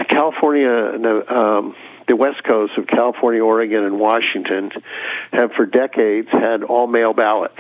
California, 0.04 0.98
the, 0.98 1.34
um, 1.34 1.76
the 2.08 2.16
West 2.16 2.42
Coast 2.44 2.72
of 2.76 2.86
California, 2.86 3.42
Oregon, 3.42 3.84
and 3.84 3.98
Washington 3.98 4.70
have 5.32 5.52
for 5.52 5.66
decades 5.66 6.28
had 6.30 6.62
all 6.62 6.86
mail 6.86 7.12
ballots. 7.12 7.58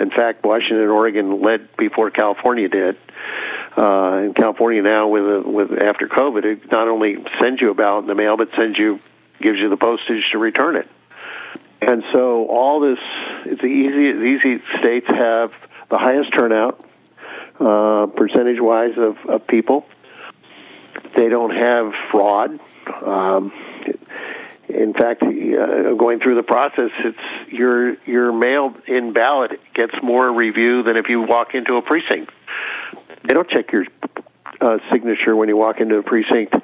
In 0.00 0.10
fact, 0.10 0.44
Washington 0.44 0.80
and 0.80 0.90
Oregon 0.90 1.40
led 1.40 1.76
before 1.76 2.10
California 2.10 2.68
did. 2.68 2.96
Uh, 3.76 4.22
in 4.26 4.34
California 4.34 4.82
now, 4.82 5.08
with 5.08 5.22
a, 5.22 5.42
with 5.48 5.82
after 5.82 6.08
COVID, 6.08 6.44
it 6.44 6.70
not 6.70 6.88
only 6.88 7.16
sends 7.40 7.60
you 7.60 7.70
a 7.70 7.74
ballot 7.74 8.02
in 8.04 8.08
the 8.08 8.14
mail, 8.14 8.36
but 8.36 8.48
sends 8.56 8.78
you 8.78 9.00
gives 9.40 9.58
you 9.58 9.68
the 9.68 9.76
postage 9.76 10.22
to 10.32 10.38
return 10.38 10.76
it. 10.76 10.88
And 11.80 12.02
so 12.12 12.46
all 12.46 12.80
this, 12.80 12.98
it's 13.44 13.60
the 13.60 13.66
easy, 13.66 14.12
the 14.12 14.24
easy 14.24 14.62
states 14.80 15.06
have 15.08 15.52
the 15.90 15.98
highest 15.98 16.32
turnout, 16.32 16.82
uh, 17.60 18.06
percentage 18.06 18.60
wise 18.60 18.96
of, 18.96 19.16
of 19.28 19.46
people. 19.46 19.86
They 21.16 21.28
don't 21.28 21.54
have 21.54 21.92
fraud. 22.10 22.58
Um, 23.04 23.52
in 24.68 24.94
fact, 24.94 25.22
uh, 25.22 25.94
going 25.94 26.20
through 26.20 26.36
the 26.36 26.42
process, 26.42 26.90
it's 26.98 27.52
your 27.52 27.94
your 28.04 28.32
mailed 28.32 28.76
in 28.86 29.12
ballot 29.12 29.60
gets 29.74 29.94
more 30.02 30.32
review 30.32 30.82
than 30.82 30.96
if 30.96 31.08
you 31.08 31.20
walk 31.20 31.54
into 31.54 31.76
a 31.76 31.82
precinct. 31.82 32.32
They 33.22 33.34
don't 33.34 33.48
check 33.48 33.72
your 33.72 33.84
uh, 34.60 34.78
signature 34.90 35.36
when 35.36 35.48
you 35.48 35.56
walk 35.56 35.80
into 35.80 35.96
a 35.96 36.02
precinct 36.02 36.54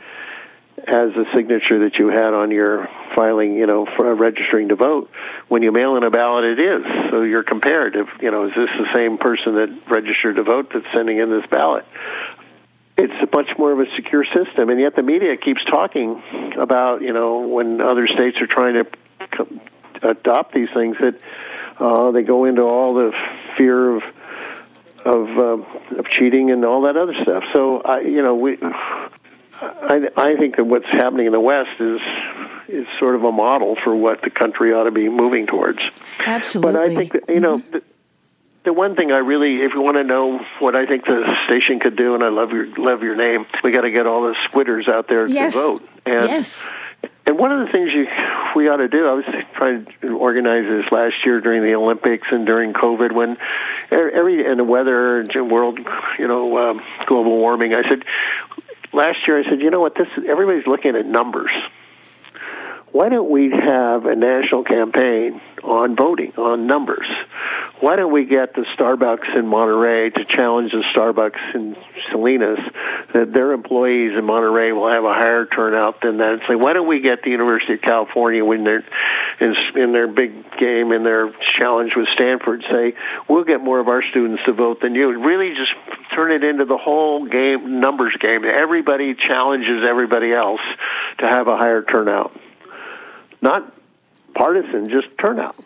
as 0.87 1.11
a 1.15 1.25
signature 1.35 1.85
that 1.85 1.99
you 1.99 2.09
had 2.09 2.33
on 2.33 2.51
your 2.51 2.89
filing, 3.15 3.55
you 3.55 3.67
know, 3.67 3.87
for 3.97 4.15
registering 4.15 4.69
to 4.69 4.77
vote. 4.77 5.11
When 5.49 5.63
you 5.63 5.73
mail 5.73 5.97
in 5.97 6.05
a 6.05 6.11
ballot, 6.11 6.45
it 6.45 6.59
is. 6.59 6.83
So 7.11 7.23
you're 7.23 7.43
compared. 7.43 7.97
If 7.97 8.09
you 8.21 8.31
know, 8.31 8.47
is 8.47 8.53
this 8.57 8.71
the 8.79 8.89
same 8.95 9.19
person 9.19 9.55
that 9.57 9.83
registered 9.89 10.37
to 10.37 10.43
vote 10.43 10.71
that's 10.73 10.87
sending 10.95 11.19
in 11.19 11.31
this 11.31 11.45
ballot? 11.51 11.85
It's 13.03 13.33
a 13.33 13.37
much 13.37 13.51
more 13.59 13.73
of 13.73 13.81
a 13.81 13.87
secure 13.97 14.25
system, 14.25 14.69
and 14.71 14.81
yet 14.81 14.95
the 14.95 15.03
media 15.03 15.37
keeps 15.37 15.65
talking 15.65 16.23
about, 16.59 17.03
you 17.03 17.13
know, 17.13 17.41
when 17.41 17.81
other 17.81 18.07
states 18.07 18.37
are 18.41 18.47
trying 18.47 18.75
to 18.75 18.87
adopt 20.03 20.55
these 20.55 20.69
things, 20.75 20.97
that 21.01 21.19
uh, 21.79 22.11
they 22.11 22.23
go 22.23 22.45
into 22.45 22.63
all 22.63 22.95
the 22.95 23.13
fear 23.57 23.97
of 23.97 24.03
of 25.05 25.29
uh, 25.39 25.99
of 25.99 26.07
cheating 26.19 26.51
and 26.51 26.65
all 26.65 26.83
that 26.83 26.97
other 26.97 27.15
stuff. 27.23 27.43
So 27.55 27.81
I, 27.81 28.01
you 28.01 28.23
know, 28.23 28.35
we. 28.35 28.59
I, 29.63 30.09
I 30.17 30.37
think 30.37 30.57
that 30.57 30.65
what's 30.65 30.87
happening 30.87 31.27
in 31.27 31.33
the 31.33 31.41
West 31.41 31.81
is 31.81 32.01
is 32.69 32.87
sort 32.99 33.15
of 33.15 33.25
a 33.25 33.33
model 33.33 33.77
for 33.83 33.95
what 33.95 34.23
the 34.23 34.31
country 34.31 34.73
ought 34.73 34.85
to 34.85 34.91
be 34.91 35.09
moving 35.09 35.47
towards. 35.47 35.81
Absolutely. 36.25 36.73
But 36.73 36.81
I 36.81 36.95
think 36.95 37.13
that, 37.13 37.29
you 37.29 37.41
know. 37.41 37.59
Mm-hmm. 37.59 37.79
The, 38.65 38.73
one 38.73 38.95
thing 38.95 39.11
I 39.11 39.19
really, 39.19 39.63
if 39.63 39.73
you 39.75 39.81
want 39.81 39.97
to 39.97 40.05
know 40.05 40.41
what 40.59 40.77
I 40.77 40.87
think 40.87 41.05
the 41.05 41.23
station 41.47 41.81
could 41.81 41.97
do, 41.97 42.15
and 42.15 42.23
I 42.23 42.29
love 42.29 42.51
your 42.51 42.67
love 42.77 43.03
your 43.03 43.17
name, 43.17 43.47
we 43.65 43.73
got 43.73 43.83
to 43.83 43.91
get 43.91 44.07
all 44.07 44.23
the 44.23 44.35
squitters 44.49 44.89
out 44.89 45.09
there 45.09 45.27
yes. 45.27 45.55
to 45.55 45.59
vote. 45.59 45.89
And, 46.05 46.29
yes. 46.29 46.69
And 47.27 47.39
one 47.39 47.53
of 47.53 47.67
the 47.67 47.73
things 47.73 47.91
you 47.95 48.07
we 48.57 48.69
ought 48.69 48.79
to 48.79 48.89
do, 48.89 49.07
I 49.07 49.13
was 49.13 49.25
trying 49.55 49.87
to 50.03 50.19
organize 50.19 50.65
this 50.69 50.91
last 50.93 51.15
year 51.25 51.41
during 51.41 51.63
the 51.63 51.75
Olympics 51.75 52.27
and 52.31 52.45
during 52.45 52.73
COVID, 52.73 53.13
when 53.13 53.37
every 53.91 54.45
and 54.51 54.59
the 54.59 54.65
weather 54.65 55.21
and 55.21 55.51
world, 55.51 55.79
you 56.19 56.27
know, 56.27 56.59
um, 56.59 56.81
global 57.07 57.39
warming. 57.39 57.73
I 57.73 57.89
said 57.89 58.05
last 58.93 59.19
year, 59.27 59.39
I 59.41 59.49
said, 59.49 59.61
you 59.61 59.71
know 59.71 59.81
what, 59.81 59.95
this 59.95 60.09
everybody's 60.29 60.67
looking 60.67 60.97
at 60.97 61.07
numbers 61.07 61.51
why 62.93 63.09
don't 63.09 63.31
we 63.31 63.51
have 63.51 64.05
a 64.05 64.17
national 64.17 64.65
campaign 64.65 65.41
on 65.63 65.95
voting, 65.95 66.33
on 66.37 66.67
numbers? 66.67 67.07
Why 67.79 67.97
don't 67.97 68.13
we 68.13 68.25
get 68.25 68.55
the 68.55 68.67
Starbucks 68.77 69.39
in 69.39 69.47
Monterey 69.47 70.11
to 70.11 70.25
challenge 70.25 70.73
the 70.73 70.83
Starbucks 70.95 71.55
in 71.55 71.77
Salinas 72.11 72.59
that 73.15 73.33
their 73.33 73.53
employees 73.53 74.13
in 74.19 74.27
Monterey 74.27 74.73
will 74.73 74.91
have 74.91 75.05
a 75.05 75.15
higher 75.15 75.47
turnout 75.47 76.03
than 76.03 76.19
that? 76.19 76.33
And 76.33 76.43
say, 76.49 76.57
why 76.57 76.73
don't 76.73 76.89
we 76.89 77.01
get 77.01 77.23
the 77.23 77.31
University 77.31 77.75
of 77.75 77.81
California 77.81 78.45
when 78.45 78.65
they're 78.65 78.85
in, 79.41 79.55
in 79.77 79.93
their 79.93 80.09
big 80.09 80.33
game 80.59 80.93
in 80.93 81.05
their 81.05 81.33
challenge 81.59 81.93
with 81.97 82.09
Stanford, 82.09 82.65
say 82.69 82.95
we'll 83.29 83.45
get 83.45 83.61
more 83.63 83.79
of 83.79 83.89
our 83.89 84.03
students 84.03 84.43
to 84.45 84.53
vote 84.53 84.81
than 84.83 84.95
you? 84.97 85.11
And 85.11 85.25
Really, 85.25 85.55
just 85.55 85.73
turn 86.15 86.33
it 86.33 86.43
into 86.43 86.65
the 86.65 86.77
whole 86.77 87.25
game, 87.25 87.81
numbers 87.81 88.17
game. 88.19 88.45
Everybody 88.45 89.15
challenges 89.15 89.89
everybody 89.89 90.33
else 90.33 90.61
to 91.19 91.27
have 91.27 91.47
a 91.47 91.57
higher 91.57 91.83
turnout 91.83 92.33
not 93.43 93.73
partisan, 94.35 94.89
just 94.89 95.09
turnout. 95.19 95.57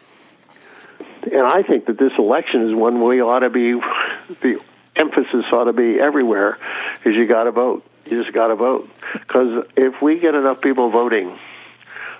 And 1.22 1.43
I 1.43 1.62
think 1.62 1.87
that 1.87 1.99
this 1.99 2.12
election 2.18 2.68
is 2.68 2.75
one 2.75 3.03
we 3.03 3.20
ought 3.20 3.41
to 3.41 3.51
be, 3.51 3.72
the 4.43 4.61
emphasis 4.97 5.45
ought 5.53 5.64
to 5.64 5.72
be 5.72 5.99
everywhere, 6.01 6.59
is 7.05 7.14
you 7.14 7.27
got 7.27 7.45
to 7.45 7.51
vote. 7.51 7.85
You 8.07 8.22
just 8.22 8.35
got 8.35 8.49
to 8.49 8.57
vote. 8.57 8.91
Because 9.12 9.66
if 9.77 10.01
we 10.03 10.18
get 10.18 10.35
enough 10.35 10.61
people 10.61 10.91
voting, 10.91 11.39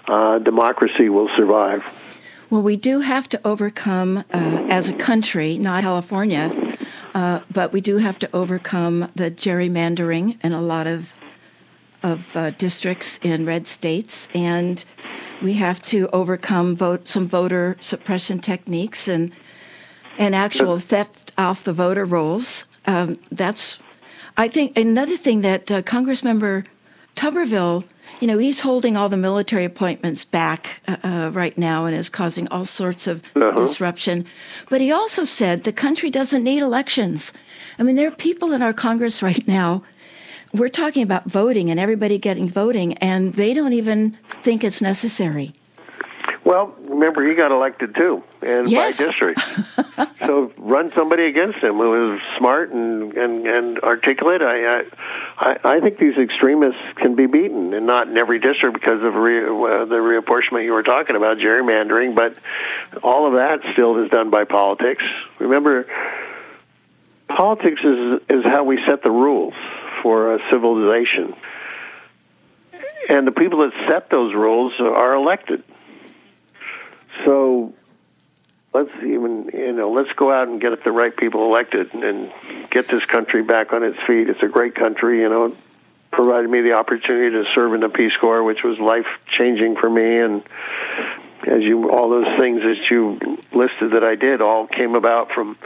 uh, 0.07 0.39
democracy 0.39 1.09
will 1.09 1.29
survive. 1.37 1.85
Well, 2.51 2.63
we 2.63 2.77
do 2.77 3.01
have 3.01 3.29
to 3.31 3.41
overcome, 3.45 4.19
uh, 4.19 4.67
as 4.71 4.89
a 4.89 4.93
country, 4.93 5.59
not 5.59 5.83
California, 5.83 6.77
uh, 7.15 7.41
but 7.51 7.73
we 7.73 7.81
do 7.81 7.99
have 7.99 8.19
to 8.21 8.29
overcome 8.33 9.11
the 9.15 9.31
gerrymandering 9.31 10.39
in 10.45 10.53
a 10.53 10.61
lot 10.61 10.87
of 10.87 11.15
of 12.05 12.37
uh, 12.37 12.51
districts 12.51 13.19
in 13.23 13.47
red 13.47 13.67
states, 13.67 14.29
and 14.35 14.85
we 15.43 15.55
have 15.55 15.85
to 15.87 16.09
overcome 16.11 16.77
vote 16.77 17.09
some 17.09 17.27
voter 17.27 17.77
suppression 17.81 18.39
techniques 18.39 19.09
and 19.09 19.33
and 20.17 20.35
actual 20.35 20.79
theft 20.79 21.33
off 21.37 21.65
the 21.65 21.73
voter 21.73 22.05
rolls. 22.05 22.67
Um, 22.87 23.19
that's, 23.33 23.79
I 24.37 24.47
think, 24.47 24.79
another 24.79 25.17
thing 25.17 25.41
that 25.41 25.69
uh, 25.73 25.83
Congressmember 25.83 26.65
Tuberville, 27.17 27.85
you 28.21 28.29
know, 28.29 28.39
he's 28.39 28.61
holding 28.61 28.97
all 28.97 29.09
the 29.09 29.17
military 29.17 29.65
appointments 29.65 30.25
back 30.25 30.81
uh, 30.87 30.97
uh, 31.03 31.31
right 31.33 31.57
now 31.57 31.85
and 31.85 31.97
is 31.97 32.09
causing 32.09 32.47
all 32.49 32.65
sorts 32.65 33.07
of 33.07 33.23
uh-huh. 33.35 33.53
disruption. 33.53 34.25
But 34.69 34.81
he 34.81 34.93
also 34.93 35.25
said 35.25 35.65
the 35.65 35.73
country 35.73 36.11
doesn't 36.11 36.45
need 36.45 36.61
elections. 36.61 37.33
I 37.79 37.83
mean, 37.83 37.97
there 37.97 38.09
are 38.09 38.15
people 38.15 38.53
in 38.53 38.63
our 38.63 38.73
Congress 38.73 39.23
right 39.23 39.47
now 39.49 39.83
we're 40.55 40.69
talking 40.69 41.03
about 41.03 41.25
voting 41.25 41.71
and 41.71 41.81
everybody 41.81 42.17
getting 42.17 42.49
voting, 42.49 42.95
and 42.99 43.35
they 43.35 43.53
don't 43.53 43.73
even 43.73 44.17
think 44.43 44.63
it's 44.63 44.81
necessary. 44.81 45.53
Well, 46.45 46.75
remember 46.83 47.27
he 47.27 47.35
got 47.35 47.51
elected 47.51 47.95
too, 47.95 48.23
and 48.41 48.71
yes. 48.71 48.99
by 48.99 49.07
district. 49.07 49.41
so 50.27 50.53
run 50.59 50.93
somebody 50.95 51.25
against 51.25 51.59
him 51.59 51.77
who 51.77 52.15
is 52.15 52.23
smart 52.39 52.71
and 52.71 53.15
and, 53.15 53.47
and 53.47 53.79
articulate. 53.81 54.43
I, 54.43 54.83
I 55.39 55.59
I 55.65 55.81
think 55.81 55.99
these 55.99 56.17
extremists 56.17 56.81
can 56.97 57.15
be 57.15 57.27
beaten, 57.27 57.75
and 57.75 57.87
not 57.87 58.09
in 58.09 58.17
every 58.17 58.39
district 58.39 58.75
because 58.75 59.03
of 59.03 59.15
re, 59.15 59.43
uh, 59.43 59.85
the 59.87 59.97
reapportionment 59.97 60.65
you 60.65 60.73
were 60.73 60.83
talking 60.83 61.17
about, 61.17 61.39
gerrymandering. 61.39 62.15
But 62.15 62.39
all 63.03 63.27
of 63.27 63.35
that 63.35 63.61
still 63.73 64.03
is 64.05 64.11
done 64.11 64.31
by 64.31 64.45
politics. 64.45 65.03
Remember, 65.39 65.87
politics 67.27 67.81
is 67.83 68.21
is 68.29 68.45
how 68.45 68.65
we 68.65 68.79
set 68.87 69.03
the 69.03 69.11
rules 69.11 69.55
for 70.05 70.35
a 70.35 70.39
civilization. 70.53 71.35
And 73.09 73.27
the 73.27 73.33
people 73.33 73.61
that 73.61 73.73
set 73.89 74.11
those 74.11 74.35
rules 74.35 74.75
are 74.79 75.15
elected. 75.15 75.65
So 77.25 77.73
let's 78.75 78.91
even 78.99 79.51
you 79.55 79.73
know 79.73 79.93
let's 79.93 80.13
go 80.13 80.31
out 80.31 80.49
and 80.49 80.61
get 80.61 80.85
the 80.85 80.93
right 80.93 81.17
people 81.17 81.47
elected 81.47 81.95
and 81.95 82.31
get 82.71 82.87
this 82.89 83.05
country 83.07 83.43
back 83.43 83.73
on 83.73 83.83
its 83.83 83.99
feet. 84.07 84.29
It's 84.29 84.43
a 84.43 84.49
great 84.49 84.75
country, 84.75 85.23
you 85.23 85.29
know. 85.31 85.57
Provided 86.13 86.49
me 86.51 86.61
the 86.61 86.75
opportunity 86.75 87.31
to 87.31 87.45
serve 87.55 87.73
in 87.75 87.81
the 87.81 87.89
Peace 87.89 88.13
Corps, 88.21 88.45
which 88.45 88.63
was 88.63 88.79
life 88.79 89.07
changing 89.39 89.77
for 89.77 89.89
me, 89.89 90.21
and 90.21 90.43
as 91.47 91.63
you 91.63 91.91
all 91.91 92.11
those 92.11 92.39
things 92.39 92.61
that 92.61 92.77
you 92.91 93.19
listed 93.53 93.93
that 93.93 94.05
I 94.05 94.17
did 94.17 94.43
all 94.43 94.67
came 94.67 94.95
about 94.95 95.33
from 95.33 95.57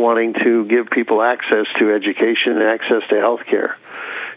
wanting 0.00 0.34
to 0.42 0.64
give 0.66 0.90
people 0.90 1.22
access 1.22 1.66
to 1.78 1.92
education, 1.92 2.58
and 2.58 2.62
access 2.62 3.02
to 3.10 3.20
health 3.20 3.40
care, 3.48 3.76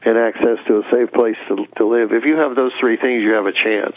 and 0.03 0.17
access 0.17 0.57
to 0.67 0.79
a 0.79 0.83
safe 0.91 1.11
place 1.11 1.37
to, 1.47 1.65
to 1.77 1.85
live. 1.85 2.11
If 2.11 2.25
you 2.25 2.37
have 2.37 2.55
those 2.55 2.73
three 2.75 2.97
things, 2.97 3.23
you 3.23 3.33
have 3.33 3.45
a 3.45 3.53
chance. 3.53 3.95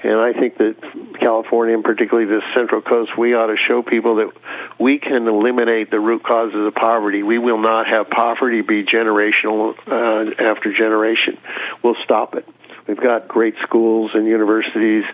And 0.00 0.14
I 0.14 0.32
think 0.32 0.58
that 0.58 0.76
California, 1.18 1.74
and 1.74 1.82
particularly 1.82 2.28
the 2.28 2.40
Central 2.54 2.80
Coast, 2.80 3.18
we 3.18 3.34
ought 3.34 3.48
to 3.48 3.56
show 3.56 3.82
people 3.82 4.16
that 4.16 4.30
we 4.78 5.00
can 5.00 5.26
eliminate 5.26 5.90
the 5.90 5.98
root 5.98 6.22
causes 6.22 6.66
of 6.66 6.74
poverty. 6.74 7.24
We 7.24 7.38
will 7.38 7.58
not 7.58 7.88
have 7.88 8.08
poverty 8.08 8.60
be 8.60 8.84
generational 8.84 9.74
uh, 9.88 10.40
after 10.40 10.72
generation. 10.72 11.36
We'll 11.82 11.96
stop 12.04 12.36
it. 12.36 12.46
We've 12.86 13.00
got 13.00 13.26
great 13.26 13.56
schools 13.64 14.12
and 14.14 14.26
universities 14.26 15.04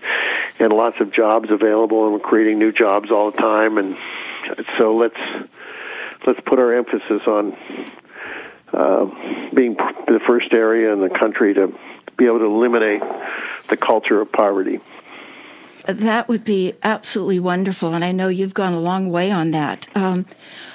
and 0.59 0.71
lots 0.71 1.01
of 1.01 1.11
jobs 1.11 1.49
available, 1.49 2.05
and 2.05 2.13
we're 2.13 2.19
creating 2.19 2.59
new 2.59 2.71
jobs 2.71 3.09
all 3.09 3.31
the 3.31 3.37
time. 3.37 3.79
And 3.79 3.97
so 4.77 4.95
let's 4.95 5.19
let's 6.25 6.39
put 6.45 6.59
our 6.59 6.73
emphasis 6.73 7.21
on 7.27 7.55
uh, 8.73 9.05
being 9.53 9.75
the 10.07 10.19
first 10.27 10.53
area 10.53 10.91
in 10.91 10.99
the 10.99 11.09
country 11.09 11.53
to 11.53 11.73
be 12.17 12.25
able 12.25 12.39
to 12.39 12.45
eliminate 12.45 13.01
the 13.69 13.77
culture 13.77 14.21
of 14.21 14.31
poverty. 14.31 14.79
That 15.85 16.27
would 16.27 16.43
be 16.43 16.73
absolutely 16.81 17.39
wonderful, 17.39 17.93
and 17.93 18.03
I 18.03 18.11
know 18.11 18.27
you've 18.27 18.55
gone 18.55 18.73
a 18.73 18.79
long 18.79 19.11
way 19.11 19.31
on 19.31 19.51
that. 19.51 19.87
Um, 19.95 20.25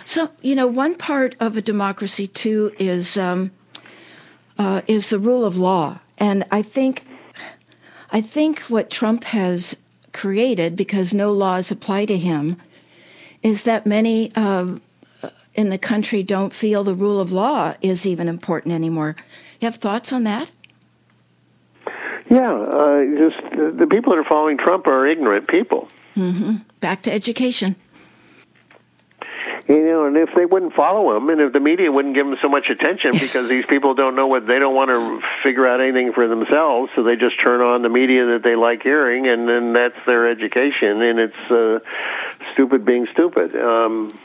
so, 0.04 0.30
you 0.40 0.54
know, 0.54 0.68
one 0.68 0.94
part 0.94 1.34
of 1.40 1.56
a 1.56 1.62
democracy 1.62 2.28
too 2.28 2.72
is 2.78 3.16
um, 3.16 3.50
uh, 4.56 4.82
is 4.86 5.10
the 5.10 5.18
rule 5.18 5.44
of 5.44 5.56
law, 5.56 5.98
and 6.18 6.44
I 6.52 6.62
think 6.62 7.04
I 8.12 8.20
think 8.20 8.60
what 8.62 8.88
Trump 8.88 9.24
has 9.24 9.76
created, 10.12 10.76
because 10.76 11.12
no 11.12 11.32
laws 11.32 11.70
apply 11.70 12.04
to 12.06 12.16
him, 12.16 12.56
is 13.42 13.64
that 13.64 13.86
many 13.86 14.30
uh, 14.34 14.76
in 15.54 15.70
the 15.70 15.78
country 15.78 16.22
don't 16.22 16.54
feel 16.54 16.84
the 16.84 16.94
rule 16.94 17.20
of 17.20 17.32
law 17.32 17.74
is 17.80 18.06
even 18.06 18.28
important 18.28 18.74
anymore. 18.74 19.16
You 19.60 19.66
have 19.66 19.76
thoughts 19.76 20.12
on 20.12 20.24
that? 20.24 20.50
Yeah, 22.28 22.54
uh, 22.54 23.04
just 23.18 23.42
the, 23.56 23.74
the, 23.76 23.86
people 23.88 24.12
that 24.12 24.20
are 24.20 24.28
following 24.28 24.56
Trump 24.56 24.86
are 24.86 25.04
ignorant 25.06 25.48
people. 25.48 25.88
Mm-hmm. 26.14 26.58
Back 26.78 27.02
to 27.02 27.12
education. 27.12 27.74
You 29.70 29.84
know, 29.84 30.06
and 30.06 30.16
if 30.16 30.30
they 30.34 30.46
wouldn't 30.46 30.74
follow 30.74 31.16
him, 31.16 31.30
and 31.30 31.40
if 31.40 31.52
the 31.52 31.60
media 31.60 31.92
wouldn't 31.92 32.16
give 32.16 32.26
him 32.26 32.34
so 32.42 32.48
much 32.48 32.68
attention 32.68 33.12
because 33.20 33.48
these 33.48 33.64
people 33.66 33.94
don't 33.94 34.16
know 34.16 34.26
what 34.26 34.44
they 34.44 34.58
don't 34.58 34.74
want 34.74 34.90
to 34.90 35.20
figure 35.44 35.64
out 35.64 35.80
anything 35.80 36.12
for 36.12 36.26
themselves, 36.26 36.90
so 36.96 37.04
they 37.04 37.14
just 37.14 37.36
turn 37.44 37.60
on 37.60 37.82
the 37.82 37.88
media 37.88 38.26
that 38.34 38.40
they 38.42 38.56
like 38.56 38.82
hearing, 38.82 39.28
and 39.28 39.48
then 39.48 39.72
that's 39.72 39.94
their 40.08 40.28
education, 40.28 41.00
and 41.02 41.20
it's 41.20 41.50
uh, 41.52 41.78
stupid 42.52 42.84
being 42.84 43.06
stupid. 43.12 43.54
Um, 43.54 44.18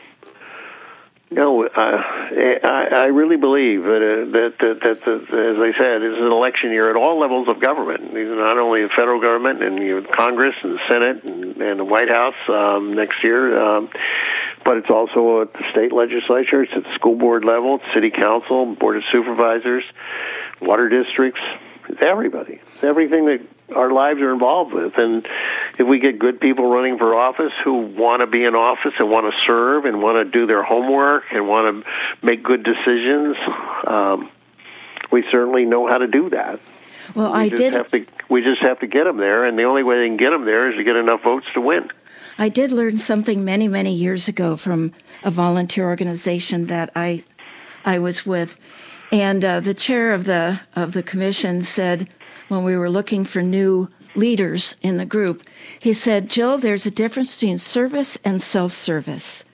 no, 1.30 1.66
uh, 1.66 1.70
I, 1.78 2.88
I 2.94 3.06
really 3.08 3.38
believe 3.38 3.84
that, 3.84 4.02
uh, 4.02 4.32
that, 4.32 4.54
that, 4.60 4.80
that, 4.82 5.06
that, 5.06 5.22
as 5.30 5.58
I 5.58 5.78
said, 5.78 6.02
it's 6.02 6.22
an 6.22 6.32
election 6.32 6.72
year 6.72 6.90
at 6.90 6.96
all 6.96 7.20
levels 7.20 7.48
of 7.50 7.60
government. 7.60 8.14
Not 8.14 8.58
only 8.58 8.84
the 8.84 8.90
federal 8.96 9.20
government 9.20 9.62
and 9.62 9.78
you 9.78 10.02
know, 10.02 10.08
Congress 10.12 10.56
and 10.64 10.74
the 10.74 10.82
Senate 10.90 11.24
and, 11.24 11.62
and 11.62 11.80
the 11.80 11.84
White 11.84 12.10
House 12.10 12.36
um, 12.48 12.94
next 12.94 13.24
year, 13.24 13.60
um, 13.60 13.90
but 14.66 14.78
it's 14.78 14.90
also 14.90 15.44
at 15.44 15.54
the 15.54 15.64
state 15.72 15.94
legislature. 15.94 16.64
It's 16.64 16.74
at 16.76 16.84
the 16.84 16.94
school 16.96 17.16
board 17.16 17.46
level, 17.46 17.80
city 17.94 18.10
council, 18.10 18.76
board 18.76 18.98
of 18.98 19.04
supervisors, 19.12 19.84
water 20.60 20.90
districts, 20.90 21.40
It's 21.88 22.02
everybody. 22.02 22.60
It's 22.74 22.84
everything 22.84 23.26
that 23.28 23.42
our 23.76 23.92
lives 23.92 24.20
are 24.22 24.34
involved 24.34 24.74
with. 24.74 24.98
And 24.98 25.26
if 25.78 25.88
we 25.88 26.00
get 26.00 26.18
good 26.18 26.42
people 26.42 26.68
running 26.68 26.98
for 26.98 27.16
office 27.16 27.54
who 27.64 27.86
want 27.96 28.22
to 28.22 28.28
be 28.28 28.44
in 28.44 28.56
office 28.56 28.94
and 29.00 29.10
want 29.10 29.32
to 29.32 29.40
serve 29.48 29.86
and 29.86 30.02
want 30.02 30.26
to 30.26 30.32
do 30.32 30.48
their 30.48 30.64
homework 30.64 31.26
and 31.32 31.48
want 31.48 31.86
to 31.86 32.26
make 32.26 32.44
good 32.44 32.64
decisions, 32.64 33.38
um, 33.86 34.30
we 35.12 35.24
certainly 35.32 35.66
know 35.66 35.88
how 35.88 36.00
to 36.00 36.08
do 36.08 36.32
that. 36.32 36.60
Well, 37.14 37.34
we 37.34 37.40
I 37.40 37.50
did. 37.50 37.74
To, 37.74 38.06
we 38.30 38.42
just 38.42 38.62
have 38.64 38.80
to 38.80 38.88
get 38.88 39.04
them 39.04 39.18
there, 39.18 39.46
and 39.46 39.58
the 39.60 39.64
only 39.64 39.84
way 39.84 40.00
they 40.00 40.08
can 40.08 40.18
get 40.18 40.32
them 40.32 40.46
there 40.46 40.72
is 40.72 40.78
to 40.78 40.84
get 40.84 40.96
enough 40.96 41.22
votes 41.22 41.46
to 41.54 41.62
win. 41.62 41.90
I 42.38 42.50
did 42.50 42.72
learn 42.72 42.98
something 42.98 43.46
many, 43.46 43.68
many 43.68 43.94
years 43.94 44.28
ago 44.28 44.56
from 44.58 44.92
a 45.24 45.32
volunteer 45.32 45.86
organization 45.86 46.68
that 46.68 46.92
I, 46.96 47.24
I 47.86 48.00
was 48.00 48.26
with, 48.26 48.58
and 49.12 49.44
uh, 49.46 49.60
the 49.62 49.74
chair 49.74 50.14
of 50.14 50.26
the 50.26 50.60
of 50.76 50.92
the 50.94 51.04
commission 51.04 51.64
said 51.64 52.10
when 52.50 52.64
we 52.64 52.76
were 52.76 52.90
looking 52.90 53.24
for 53.24 53.42
new 53.42 53.88
leaders 54.16 54.76
in 54.82 54.98
the 54.98 55.06
group, 55.06 55.44
he 55.80 55.94
said, 55.94 56.30
"Jill, 56.30 56.58
there's 56.58 56.86
a 56.86 56.92
difference 56.92 57.38
between 57.38 57.58
service 57.58 58.18
and 58.26 58.42
self-service, 58.42 59.46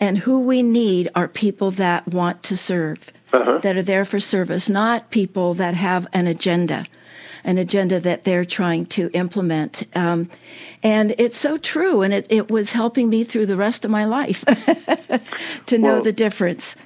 and 0.00 0.18
who 0.18 0.40
we 0.40 0.62
need 0.62 1.08
are 1.14 1.28
people 1.28 1.70
that 1.72 2.08
want 2.08 2.42
to 2.44 2.56
serve, 2.56 3.12
Uh-huh. 3.32 3.58
that 3.58 3.76
are 3.76 3.82
there 3.82 4.04
for 4.04 4.18
service, 4.20 4.68
not 4.68 5.10
people 5.10 5.54
that 5.54 5.74
have 5.74 6.08
an 6.12 6.26
agenda." 6.26 6.86
An 7.46 7.56
agenda 7.56 7.98
that 8.00 8.24
they're 8.24 8.44
trying 8.44 8.84
to 8.86 9.08
implement. 9.14 9.84
Um, 9.96 10.28
and 10.82 11.14
it's 11.16 11.38
so 11.38 11.56
true, 11.56 12.02
and 12.02 12.12
it, 12.12 12.26
it 12.28 12.50
was 12.50 12.72
helping 12.72 13.08
me 13.08 13.24
through 13.24 13.46
the 13.46 13.56
rest 13.56 13.84
of 13.86 13.90
my 13.90 14.04
life 14.04 14.44
to 15.66 15.78
know 15.78 15.94
Well- 15.94 16.02
the 16.02 16.12
difference. 16.12 16.76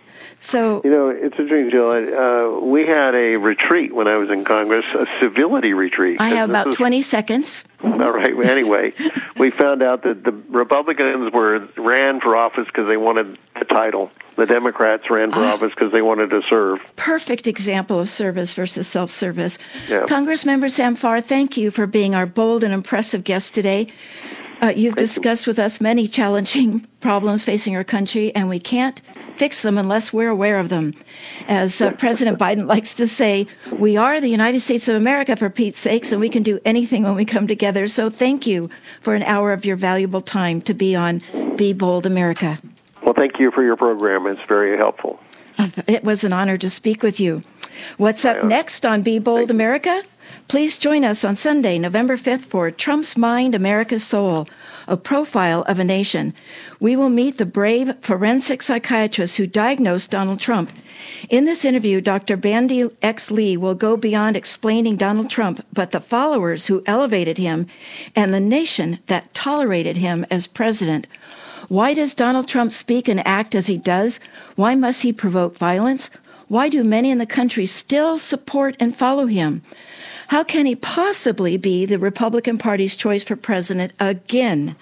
So, 0.43 0.81
You 0.85 0.91
know, 0.91 1.09
it's 1.11 1.39
interesting, 1.39 1.71
Jill. 1.71 1.91
Uh, 1.91 2.61
we 2.65 2.87
had 2.87 3.15
a 3.15 3.37
retreat 3.37 3.95
when 3.95 4.09
I 4.09 4.17
was 4.17 4.31
in 4.31 4.45
Congress, 4.45 4.87
a 4.95 5.05
civility 5.23 5.75
retreat. 5.75 6.19
I 6.19 6.31
have 6.31 6.49
about 6.49 6.67
was- 6.69 6.77
20 6.77 7.03
seconds. 7.03 7.65
All 7.85 8.11
right. 8.11 8.33
Anyway, 8.47 8.95
we 9.39 9.51
found 9.51 9.83
out 9.83 10.03
that 10.05 10.25
the 10.25 10.33
Republicans 10.49 11.33
were 11.33 11.69
ran 11.77 12.21
for 12.21 12.37
office 12.37 12.67
because 12.67 12.87
they 12.89 12.97
wanted 12.97 13.39
the 13.59 13.67
title. 13.67 14.11
The 14.37 14.47
Democrats 14.47 15.11
ran 15.11 15.31
for 15.31 15.41
office 15.41 15.73
because 15.75 15.93
they 15.93 16.01
wanted 16.01 16.31
to 16.31 16.41
serve. 16.49 16.81
Perfect 16.97 17.47
example 17.47 18.01
of 18.01 18.09
service 18.09 18.55
versus 18.55 18.89
self 18.89 19.11
service. 19.11 19.59
Yeah. 19.89 20.05
Congressmember 20.05 20.71
Sam 20.71 20.97
Farr, 20.97 21.21
thank 21.21 21.59
you 21.59 21.71
for 21.71 21.87
being 21.87 22.15
our 22.15 22.25
bold 22.27 22.65
and 22.65 22.73
impressive 22.73 23.25
guest 23.25 23.55
today. 23.55 23.89
Uh, 24.63 24.73
you've 24.77 24.97
discussed 24.97 25.47
with 25.47 25.59
us 25.59 25.81
many 25.81 26.07
challenging 26.07 26.81
problems 27.01 27.43
facing 27.43 27.75
our 27.75 27.85
country, 27.85 28.35
and 28.35 28.49
we 28.49 28.59
can't 28.59 29.01
fix 29.37 29.63
them 29.63 29.79
unless 29.79 30.13
we're 30.13 30.29
aware 30.29 30.59
of 30.59 30.69
them. 30.69 30.95
As 31.49 31.81
uh, 31.81 31.93
President 31.93 32.39
Biden 32.45 32.67
likes 32.67 32.93
to 32.95 33.07
say, 33.07 33.47
we 33.73 33.97
are 33.97 34.21
the 34.21 34.29
United 34.29 34.61
States 34.61 34.87
of 34.89 34.97
America, 34.97 35.35
for 35.35 35.49
Pete's 35.49 35.79
sakes, 35.79 36.13
and 36.13 36.21
we 36.21 36.29
can 36.29 36.43
do 36.43 36.61
anything 36.65 37.05
when 37.05 37.15
we 37.15 37.25
come 37.25 37.47
together. 37.47 37.87
So 37.87 38.11
thank 38.11 38.47
you 38.47 38.69
for 39.01 39.15
an 39.15 39.23
hour 39.23 39.53
of 39.53 39.65
your 39.65 39.77
valuable 39.77 40.21
time 40.21 40.61
to 40.63 40.75
be 40.75 40.95
on 40.95 41.23
Be 41.57 41.73
Bold 41.73 42.05
America. 42.05 42.59
Well, 43.03 43.15
thank 43.15 43.39
you 43.39 43.51
for 43.51 43.63
your 43.63 43.77
program. 43.77 44.27
It's 44.27 44.43
very 44.47 44.77
helpful. 44.77 45.19
It 45.87 46.05
was 46.05 46.25
an 46.25 46.33
honor 46.33 46.57
to 46.59 46.71
speak 46.71 47.03
with 47.03 47.19
you. 47.19 47.43
What's 47.97 48.25
up 48.25 48.45
next 48.45 48.85
on 48.85 49.03
Be 49.03 49.19
Bold 49.19 49.51
America? 49.51 50.03
Please 50.51 50.79
join 50.79 51.05
us 51.05 51.23
on 51.23 51.37
Sunday, 51.37 51.79
November 51.79 52.17
5th 52.17 52.41
for 52.41 52.73
Trump's 52.73 53.17
Mind, 53.17 53.55
America's 53.55 54.03
Soul, 54.03 54.49
a 54.89 54.97
profile 54.97 55.63
of 55.69 55.79
a 55.79 55.85
nation. 55.85 56.35
We 56.81 56.97
will 56.97 57.09
meet 57.09 57.39
the 57.39 57.47
brave 57.47 57.95
forensic 58.01 58.61
psychiatrist 58.61 59.37
who 59.37 59.47
diagnosed 59.47 60.11
Donald 60.11 60.41
Trump. 60.41 60.73
In 61.29 61.45
this 61.45 61.65
interview, 61.65 62.01
Dr. 62.01 62.37
Bandy 62.37 62.91
X. 63.01 63.31
Lee 63.31 63.57
will 63.57 63.77
go 63.77 63.97
beyond 63.97 64.37
explaining 64.37 64.97
Donald 64.97 65.31
Trump, 65.31 65.65
but 65.73 65.93
the 65.93 66.01
followers 66.01 66.67
who 66.67 66.83
elevated 66.85 67.39
him 67.39 67.69
and 68.17 68.35
the 68.35 68.41
nation 68.41 68.99
that 69.07 69.33
tolerated 69.33 69.99
him 69.99 70.27
as 70.33 70.49
president. 70.49 71.07
Why 71.69 71.95
does 71.95 72.13
Donald 72.13 72.49
Trump 72.49 72.73
speak 72.73 73.07
and 73.07 73.25
act 73.25 73.55
as 73.55 73.69
he 73.69 73.79
does? 73.79 74.19
Why 74.57 74.75
must 74.75 75.03
he 75.03 75.13
provoke 75.13 75.57
violence? 75.57 76.11
Why 76.49 76.69
do 76.69 76.83
many 76.83 77.13
in 77.13 77.19
the 77.19 77.27
country 77.27 77.67
still 77.67 78.19
support 78.19 78.77
and 78.81 78.97
follow 78.97 79.27
him? 79.27 79.63
How 80.31 80.45
can 80.45 80.65
he 80.65 80.77
possibly 80.77 81.57
be 81.57 81.85
the 81.87 81.99
Republican 81.99 82.57
Party's 82.57 82.97
choice 82.97 83.25
for 83.25 83.35
president 83.35 83.93
again? 83.99 84.77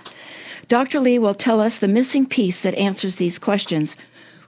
Dr. 0.69 1.01
Lee 1.01 1.19
will 1.19 1.33
tell 1.33 1.59
us 1.59 1.79
the 1.79 1.89
missing 1.89 2.27
piece 2.27 2.61
that 2.61 2.75
answers 2.75 3.17
these 3.17 3.39
questions. 3.39 3.97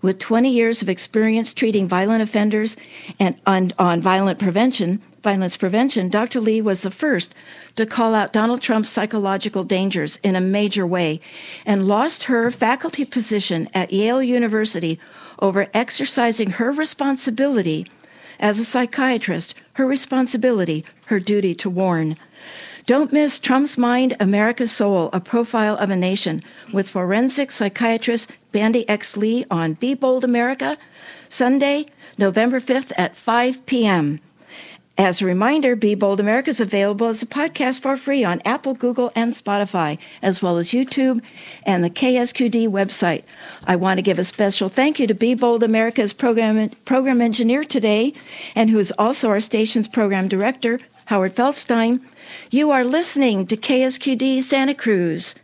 With 0.03 0.19
20 0.19 0.51
years 0.51 0.83
of 0.83 0.91
experience 0.91 1.55
treating 1.55 1.89
violent 1.89 2.23
offenders 2.23 2.77
and 3.19 3.41
on, 3.47 3.73
on 3.79 4.03
violent 4.03 4.39
prevention, 4.39 5.01
violence 5.23 5.57
prevention, 5.57 6.11
Dr. 6.11 6.39
Lee 6.39 6.61
was 6.61 6.83
the 6.83 6.91
first 6.91 7.35
to 7.77 7.87
call 7.87 8.15
out 8.15 8.35
Donald 8.35 8.61
Trump's 8.61 8.91
psychological 8.91 9.65
dangers 9.65 10.19
in 10.23 10.37
a 10.37 10.41
major 10.43 10.87
way 10.87 11.19
and 11.65 11.89
lost 11.89 12.25
her 12.25 12.51
faculty 12.51 13.07
position 13.07 13.71
at 13.73 13.91
Yale 13.91 14.23
University 14.23 15.01
over 15.39 15.67
exercising 15.73 16.51
her 16.51 16.71
responsibility 16.71 17.87
as 18.41 18.59
a 18.59 18.65
psychiatrist, 18.65 19.55
her 19.75 19.87
responsibility, 19.87 20.85
her 21.07 21.21
duty 21.21 21.55
to 21.55 21.71
warn. 21.71 22.17
Don't 22.87 23.13
miss 23.13 23.39
Trump's 23.39 23.79
Mind, 23.79 24.17
America's 24.19 24.73
Soul, 24.73 25.11
a 25.13 25.21
profile 25.21 25.77
of 25.77 25.91
a 25.91 25.97
nation 25.97 26.43
with 26.73 26.89
forensic 26.89 27.53
psychiatrist 27.53 28.33
Bandy 28.51 28.89
X. 28.89 29.17
Lee 29.17 29.45
on 29.51 29.75
Be 29.75 29.95
Bold 29.95 30.25
America, 30.25 30.77
Sunday, 31.29 31.87
November 32.19 32.59
5th 32.59 32.91
at 32.97 33.17
5 33.17 33.65
p.m. 33.67 34.19
As 35.01 35.23
a 35.23 35.25
reminder, 35.25 35.77
Be 35.77 35.95
Bold 35.95 36.21
America 36.21 36.51
is 36.51 36.61
available 36.61 37.07
as 37.07 37.23
a 37.23 37.27
podcast 37.27 37.81
for 37.81 37.97
free 37.97 38.23
on 38.23 38.43
Apple, 38.45 38.75
Google, 38.75 39.11
and 39.15 39.33
Spotify, 39.33 39.99
as 40.21 40.43
well 40.43 40.59
as 40.59 40.73
YouTube 40.73 41.23
and 41.65 41.83
the 41.83 41.89
KSQD 41.89 42.69
website. 42.69 43.23
I 43.65 43.77
want 43.77 43.97
to 43.97 44.03
give 44.03 44.19
a 44.19 44.25
special 44.25 44.69
thank 44.69 45.01
you 45.01 45.07
to 45.07 45.15
Be 45.15 45.33
Bold 45.33 45.63
America's 45.63 46.13
program, 46.13 46.69
program 46.85 47.23
engineer 47.23 47.65
today, 47.65 48.13
and 48.55 48.69
who 48.69 48.79
is 48.79 48.93
also 48.99 49.31
our 49.31 49.41
station's 49.41 49.89
program 49.89 50.29
director, 50.29 50.79
Howard 51.07 51.35
Feldstein. 51.35 52.03
You 52.51 52.71
are 52.71 52.85
listening 52.85 53.47
to 53.47 53.57
KSQD 53.57 54.43
Santa 54.43 54.75
Cruz 54.75 55.35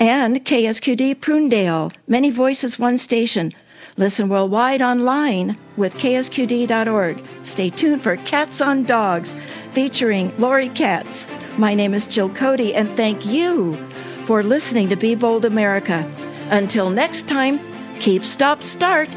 and 0.00 0.46
KSQD 0.46 1.16
Prunedale. 1.16 1.92
Many 2.06 2.30
voices, 2.30 2.78
one 2.78 2.96
station. 2.96 3.52
Listen 3.98 4.28
worldwide 4.28 4.80
online 4.80 5.56
with 5.76 5.92
ksqd.org. 5.96 7.24
Stay 7.42 7.68
tuned 7.68 8.00
for 8.00 8.16
Katz 8.18 8.60
on 8.60 8.84
Dogs 8.84 9.34
featuring 9.72 10.32
Lori 10.38 10.68
Katz. 10.68 11.26
My 11.58 11.74
name 11.74 11.92
is 11.94 12.06
Jill 12.06 12.28
Cody, 12.30 12.72
and 12.76 12.88
thank 12.96 13.26
you 13.26 13.76
for 14.24 14.44
listening 14.44 14.88
to 14.90 14.96
Be 14.96 15.16
Bold 15.16 15.44
America. 15.44 16.08
Until 16.50 16.90
next 16.90 17.26
time, 17.26 17.58
keep 17.98 18.24
stop 18.24 18.62
start 18.62 19.08